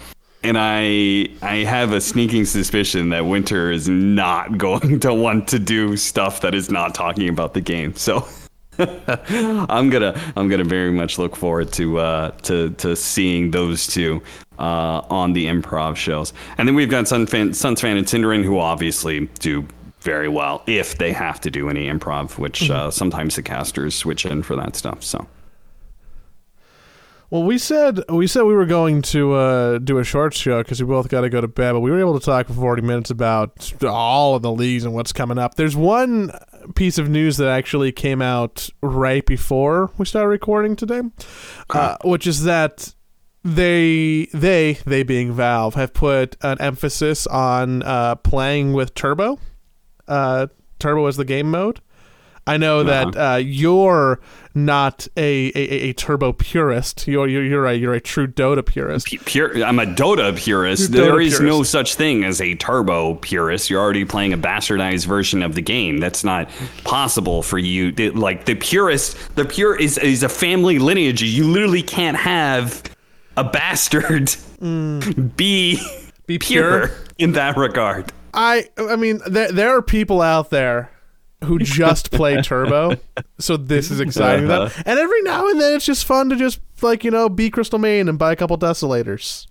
And 0.43 0.57
I 0.59 1.29
I 1.43 1.65
have 1.65 1.93
a 1.93 2.01
sneaking 2.01 2.47
suspicion 2.47 3.11
that 3.11 3.27
Winter 3.27 3.71
is 3.71 3.91
not 3.91 4.57
going 4.67 5.01
to 5.01 5.13
want 5.13 5.49
to 5.49 5.59
do 5.59 5.99
stuff 5.99 6.41
that 6.41 6.55
is 6.55 6.71
not 6.71 6.95
talking 6.95 7.29
about 7.29 7.53
the 7.53 7.61
game. 7.61 7.95
So 7.95 8.27
I'm 8.79 9.91
gonna 9.91 10.19
I'm 10.35 10.49
gonna 10.49 10.65
very 10.65 10.93
much 10.93 11.19
look 11.19 11.37
forward 11.37 11.73
to 11.75 11.99
uh, 11.99 12.31
to 12.43 12.71
to 12.71 12.97
seeing 12.97 13.51
those 13.51 13.87
two 13.87 14.23
uh, 14.59 15.03
on 15.11 15.33
the 15.35 15.47
improv 15.47 15.97
shows, 15.97 16.33
and 16.57 16.67
then 16.67 16.75
we've 16.75 16.89
got 16.89 17.05
Sunfan, 17.07 17.51
Sunsfan 17.51 17.99
and 17.99 18.07
SyndereN, 18.07 18.45
who 18.45 18.59
obviously 18.61 19.27
do 19.41 19.67
very 20.01 20.29
well 20.29 20.63
if 20.67 20.99
they 20.99 21.13
have 21.13 21.41
to 21.43 21.51
do 21.51 21.69
any 21.69 21.89
improv, 21.89 22.39
which 22.39 22.71
uh, 22.71 22.91
sometimes 22.91 23.37
the 23.37 23.43
casters 23.43 23.95
switch 23.95 24.25
in 24.25 24.43
for 24.43 24.57
that 24.57 24.77
stuff. 24.77 25.03
So 25.03 25.27
Well, 27.31 27.43
we 27.43 27.59
said 27.59 28.01
we 28.09 28.27
said 28.27 28.45
we 28.45 28.55
were 28.55 28.65
going 28.65 29.03
to 29.03 29.35
uh, 29.35 29.79
do 29.79 29.99
a 29.99 30.05
short 30.05 30.33
show 30.35 30.63
because 30.63 30.81
we 30.83 30.87
both 30.89 31.09
got 31.09 31.23
to 31.23 31.29
go 31.29 31.41
to 31.41 31.49
bed, 31.49 31.73
but 31.73 31.81
we 31.81 31.91
were 31.91 32.01
able 32.01 32.19
to 32.19 32.25
talk 32.25 32.47
for 32.47 32.55
forty 32.55 32.81
minutes 32.81 33.11
about 33.11 33.83
all 33.85 34.35
of 34.35 34.43
the 34.43 34.53
leagues 34.53 34.85
and 34.85 34.95
what's 34.95 35.13
coming 35.13 35.37
up. 35.37 35.57
There's 35.57 35.77
one 35.77 36.31
piece 36.75 36.97
of 36.97 37.11
news 37.11 37.37
that 37.37 37.49
actually 37.49 37.93
came 37.93 38.23
out 38.23 38.71
right 38.83 39.27
before 39.27 39.91
we 39.99 40.07
started 40.07 40.29
recording 40.29 40.75
today, 40.75 41.03
uh, 41.71 41.97
which 42.03 42.27
is 42.27 42.45
that 42.45 42.95
they 43.45 44.29
they 44.33 44.79
they 44.87 45.03
being 45.03 45.33
Valve 45.33 45.75
have 45.75 45.93
put 45.93 46.37
an 46.43 46.59
emphasis 46.61 47.27
on 47.27 47.83
uh, 47.83 48.15
playing 48.17 48.73
with 48.73 48.95
Turbo. 48.95 49.39
Uh, 50.09 50.47
Turbo 50.79 51.07
is 51.07 51.17
the 51.17 51.25
game 51.25 51.51
mode. 51.51 51.81
I 52.47 52.57
know 52.57 52.83
that 52.83 53.15
uh, 53.15 53.37
you're 53.37 54.21
not 54.55 55.07
a, 55.19 55.49
a, 55.55 55.89
a 55.91 55.93
turbo 55.93 56.33
purist. 56.33 57.07
You're, 57.07 57.29
you're 57.29 57.45
you're 57.45 57.67
a 57.67 57.75
you're 57.75 57.93
a 57.93 58.01
true 58.01 58.27
Dota 58.27 58.65
purist. 58.65 59.07
Pu- 59.09 59.19
pure, 59.19 59.63
I'm 59.63 59.79
a 59.79 59.85
Dota 59.85 60.35
purist. 60.35 60.91
Dota 60.91 60.95
There 60.95 61.21
is 61.21 61.41
no 61.41 61.63
such 61.63 61.97
thing 61.97 62.25
as 62.25 62.41
a 62.41 62.55
turbo 62.55 63.17
purist. 63.17 63.69
You're 63.69 63.83
already 63.83 64.07
playing 64.07 64.33
a 64.33 64.39
bastardized 64.39 65.05
version 65.05 65.43
of 65.43 65.57
the 65.57 65.61
game. 65.61 65.99
That's 65.99 66.25
not 66.25 66.49
possible 66.85 67.43
for 67.43 67.59
you. 67.59 67.93
Like 68.13 68.47
the 68.47 68.55
purist, 68.55 69.19
the 69.37 69.45
pure 69.45 69.77
is 69.79 69.99
is 69.99 70.23
a 70.23 70.29
family 70.31 70.79
lineage. 70.79 71.23
You 71.23 71.45
literally 71.45 71.83
can't 71.83 72.17
have 72.17 72.83
a 73.37 73.45
bastard 73.45 74.35
be 75.37 75.79
Be 76.27 76.39
pure 76.39 76.89
pure. 76.89 76.91
in 77.19 77.33
that 77.33 77.59
regard. 77.59 78.11
I 78.35 78.69
I 78.77 78.97
mean 78.97 79.21
there 79.27 79.51
there 79.53 79.77
are 79.77 79.83
people 79.83 80.21
out 80.21 80.51
there 80.51 80.91
who 81.45 81.59
just 81.61 82.11
play 82.11 82.41
turbo, 82.43 82.97
so 83.39 83.57
this 83.57 83.91
is 83.91 84.01
exciting. 84.01 84.51
Uh-huh. 84.51 84.83
And 84.85 84.99
every 84.99 85.23
now 85.23 85.49
and 85.49 85.61
then 85.61 85.75
it's 85.75 85.87
just 85.87 86.05
fun 86.05 86.31
to 86.31 86.37
just 86.37 86.61
like 86.83 87.05
you 87.05 87.11
know 87.11 87.29
be 87.29 87.51
Crystal 87.51 87.79
Main 87.79 88.09
and 88.09 88.19
buy 88.19 88.33
a 88.33 88.37
couple 88.37 88.59
desolators 88.59 89.47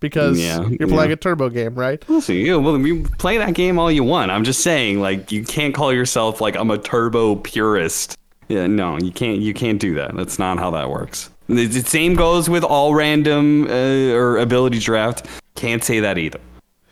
because 0.00 0.40
Yeah, 0.40 0.66
you're 0.68 0.88
playing 0.88 1.10
yeah. 1.10 1.14
a 1.14 1.16
turbo 1.16 1.48
game, 1.50 1.74
right? 1.74 2.06
We'll 2.08 2.20
see. 2.22 2.46
Yeah, 2.46 2.56
well, 2.56 2.78
you 2.78 3.04
play 3.18 3.38
that 3.38 3.54
game 3.54 3.78
all 3.78 3.92
you 3.92 4.02
want. 4.02 4.30
I'm 4.30 4.44
just 4.44 4.62
saying, 4.62 5.00
like, 5.00 5.30
you 5.30 5.44
can't 5.44 5.74
call 5.74 5.92
yourself 5.92 6.40
like 6.40 6.56
I'm 6.56 6.70
a 6.70 6.78
turbo 6.78 7.36
purist. 7.36 8.16
Yeah, 8.48 8.66
no, 8.66 8.98
you 8.98 9.12
can't. 9.12 9.38
You 9.38 9.54
can't 9.54 9.78
do 9.78 9.94
that. 9.94 10.16
That's 10.16 10.38
not 10.38 10.58
how 10.58 10.70
that 10.72 10.90
works. 10.90 11.30
The, 11.48 11.66
the 11.66 11.82
same 11.82 12.14
goes 12.14 12.48
with 12.48 12.64
all 12.64 12.94
random 12.94 13.66
uh, 13.68 14.14
or 14.14 14.38
ability 14.38 14.78
draft. 14.80 15.26
Can't 15.54 15.84
say 15.84 16.00
that 16.00 16.18
either. 16.18 16.40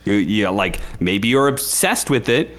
You, 0.08 0.14
you 0.14 0.50
like 0.50 0.80
maybe 1.00 1.28
you're 1.28 1.48
obsessed 1.48 2.10
with 2.10 2.28
it, 2.28 2.56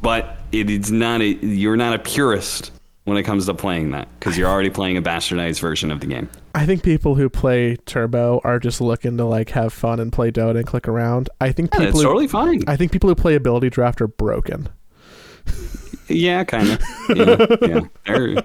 but 0.00 0.38
it 0.52 0.70
is 0.70 0.90
not. 0.90 1.20
A, 1.20 1.26
you're 1.44 1.76
not 1.76 1.94
a 1.94 1.98
purist 1.98 2.72
when 3.04 3.16
it 3.16 3.24
comes 3.24 3.46
to 3.46 3.54
playing 3.54 3.90
that 3.90 4.08
because 4.18 4.38
you're 4.38 4.48
already 4.48 4.70
playing 4.70 4.96
a 4.96 5.02
bastardized 5.02 5.60
version 5.60 5.90
of 5.90 6.00
the 6.00 6.06
game. 6.06 6.28
I 6.54 6.66
think 6.66 6.82
people 6.82 7.14
who 7.14 7.28
play 7.28 7.76
turbo 7.86 8.40
are 8.44 8.58
just 8.58 8.80
looking 8.80 9.16
to 9.16 9.24
like 9.24 9.50
have 9.50 9.72
fun 9.72 10.00
and 10.00 10.12
play 10.12 10.30
Dota 10.30 10.56
and 10.58 10.66
click 10.66 10.86
around. 10.86 11.28
I 11.40 11.52
think 11.52 11.70
Yeah, 11.74 11.86
people 11.86 12.00
who, 12.00 12.06
totally 12.06 12.28
fine. 12.28 12.62
I 12.66 12.76
think 12.76 12.92
people 12.92 13.08
who 13.08 13.14
play 13.14 13.34
ability 13.34 13.70
draft 13.70 14.00
are 14.00 14.08
broken. 14.08 14.68
Yeah, 16.08 16.44
kind 16.44 16.72
of. 16.72 16.82
Yeah, 17.16 17.46
yeah. 17.62 17.80
They're, 18.04 18.42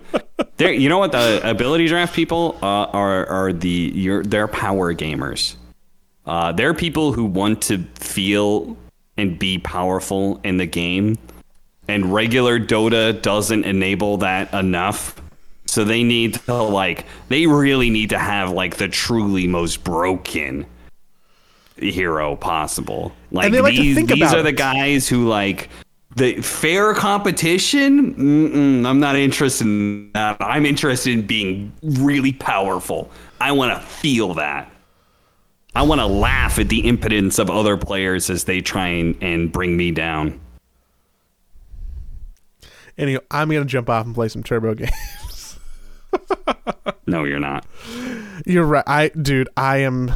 they're, 0.58 0.74
you 0.74 0.88
know 0.88 1.00
what? 1.00 1.12
The 1.12 1.42
ability 1.48 1.88
draft 1.88 2.16
people 2.16 2.58
uh, 2.62 2.66
are 2.66 3.26
are 3.26 3.54
the 3.54 3.92
you're, 3.94 4.24
they're 4.24 4.48
power 4.48 4.94
gamers. 4.94 5.56
Uh, 6.26 6.52
they're 6.52 6.74
people 6.74 7.14
who 7.14 7.26
want 7.26 7.62
to 7.64 7.84
feel 7.96 8.78
and 9.18 9.38
be 9.38 9.58
powerful 9.60 10.40
in 10.44 10.58
the 10.58 10.66
game, 10.66 11.18
and 11.88 12.14
regular 12.14 12.60
Dota 12.60 13.22
doesn't 13.22 13.64
enable 13.64 14.18
that 14.18 14.54
enough. 14.54 15.22
So 15.68 15.84
they 15.84 16.04
need 16.04 16.36
to 16.36 16.54
like 16.64 17.06
they 17.28 17.48
really 17.48 17.90
need 17.90 18.10
to 18.12 18.20
have 18.20 18.52
like 18.52 18.78
the 18.78 18.88
truly 18.88 19.48
most 19.48 19.84
broken 19.84 20.66
hero 21.78 22.36
possible. 22.36 23.14
Like, 23.32 23.52
they 23.52 23.62
like 23.62 23.76
to 23.76 23.82
these 23.82 23.96
think 23.96 24.10
these 24.10 24.34
are 24.34 24.44
the 24.44 24.52
guys 24.52 25.08
who 25.08 25.28
like 25.28 25.70
the 26.16 26.42
fair 26.42 26.94
competition. 26.94 28.16
Mm-mm, 28.16 28.86
I'm 28.88 29.00
not 29.00 29.16
interested 29.16 29.66
in 29.66 30.12
that. 30.14 30.38
I'm 30.40 30.66
interested 30.66 31.14
in 31.14 31.28
being 31.28 31.74
really 31.84 32.32
powerful. 32.32 33.12
I 33.42 33.52
want 33.52 33.80
to 33.80 33.86
feel 33.86 34.34
that. 34.36 34.72
I 35.76 35.82
want 35.84 36.00
to 36.00 36.08
laugh 36.08 36.58
at 36.58 36.70
the 36.70 36.88
impotence 36.88 37.38
of 37.38 37.50
other 37.50 37.76
players 37.78 38.30
as 38.30 38.46
they 38.46 38.62
try 38.62 38.88
and, 38.88 39.22
and 39.22 39.52
bring 39.52 39.76
me 39.76 39.92
down. 39.92 40.40
Anyway, 42.98 43.22
I'm 43.30 43.50
gonna 43.50 43.66
jump 43.66 43.90
off 43.90 44.06
and 44.06 44.16
play 44.16 44.30
some 44.30 44.42
turbo 44.42 44.74
games. 44.76 45.60
No, 47.08 47.26
you're 47.26 47.40
not. 47.42 47.66
You're 48.46 48.64
right, 48.66 48.84
I 48.88 49.10
dude. 49.10 49.50
I 49.58 49.80
am. 49.80 50.14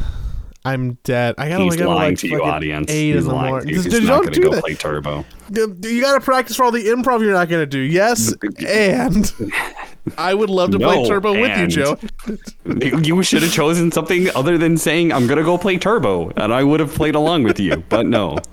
I'm 0.64 0.94
dead. 1.04 1.34
I 1.36 1.48
gotta. 1.50 1.64
He's 1.64 1.76
gotta 1.76 1.90
lying 1.90 2.12
like 2.12 2.18
to 2.20 2.28
you, 2.28 2.42
audience. 2.42 2.90
Eight 2.90 3.12
He's 3.14 3.24
in 3.24 3.28
the 3.28 3.34
lying 3.34 3.48
morning. 3.50 3.68
to 3.68 3.74
you. 3.74 3.82
He's 3.82 4.00
not 4.00 4.22
going 4.22 4.32
to 4.32 4.40
go 4.40 4.50
that. 4.54 4.62
play 4.62 4.74
Turbo. 4.74 5.24
You 5.50 6.00
gotta 6.00 6.20
practice 6.22 6.56
for 6.56 6.64
all 6.64 6.70
the 6.72 6.86
improv 6.86 7.20
you're 7.20 7.32
not 7.34 7.50
gonna 7.50 7.66
do. 7.66 7.78
Yes, 7.78 8.34
and 8.66 9.30
I 10.18 10.34
would 10.34 10.50
love 10.50 10.70
to 10.72 10.78
play 10.78 11.06
turbo 11.06 11.32
with 11.32 11.58
you, 11.58 11.66
Joe. 11.66 11.98
You 13.02 13.22
should 13.22 13.42
have 13.42 13.52
chosen 13.52 13.90
something 13.92 14.34
other 14.34 14.56
than 14.56 14.76
saying, 14.76 15.12
I'm 15.12 15.26
going 15.26 15.38
to 15.38 15.44
go 15.44 15.58
play 15.58 15.78
Turbo, 15.78 16.30
and 16.36 16.52
I 16.52 16.62
would 16.62 16.80
have 16.80 16.94
played 16.94 17.14
along 17.14 17.42
with 17.42 17.58
you. 17.58 17.82
But 17.88 18.06
no. 18.06 18.38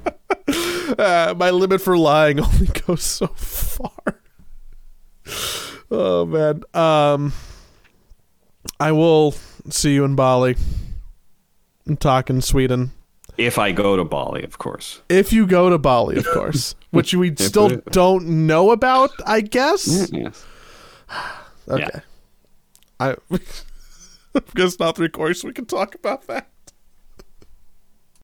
Uh, 0.97 1.33
my 1.37 1.49
limit 1.49 1.81
for 1.81 1.97
lying 1.97 2.39
only 2.43 2.67
goes 2.67 3.03
so 3.03 3.27
far. 3.27 4.21
Oh 5.91 6.25
man. 6.25 6.63
Um, 6.73 7.33
I 8.79 8.93
will 8.93 9.33
see 9.69 9.93
you 9.93 10.05
in 10.05 10.15
Bali. 10.15 10.55
I'm 11.85 11.97
talking 11.97 12.39
Sweden. 12.39 12.91
If 13.37 13.59
I 13.59 13.73
go 13.73 13.97
to 13.97 14.05
Bali, 14.05 14.43
of 14.43 14.57
course. 14.57 15.01
If 15.09 15.33
you 15.33 15.45
go 15.45 15.69
to 15.69 15.77
Bali, 15.77 16.15
of 16.15 16.25
course, 16.25 16.73
which 16.91 17.13
we 17.13 17.35
still 17.35 17.81
don't 17.91 18.47
know 18.47 18.71
about, 18.71 19.11
I 19.25 19.41
guess. 19.41 20.09
Yes. 20.11 20.45
Okay. 21.69 21.99
I. 22.99 23.15
I'm 24.35 24.43
gonna 24.53 24.69
stop 24.69 24.97
the 24.97 25.09
we 25.47 25.53
can 25.53 25.65
talk 25.65 25.95
about 25.95 26.27
that. 26.27 26.49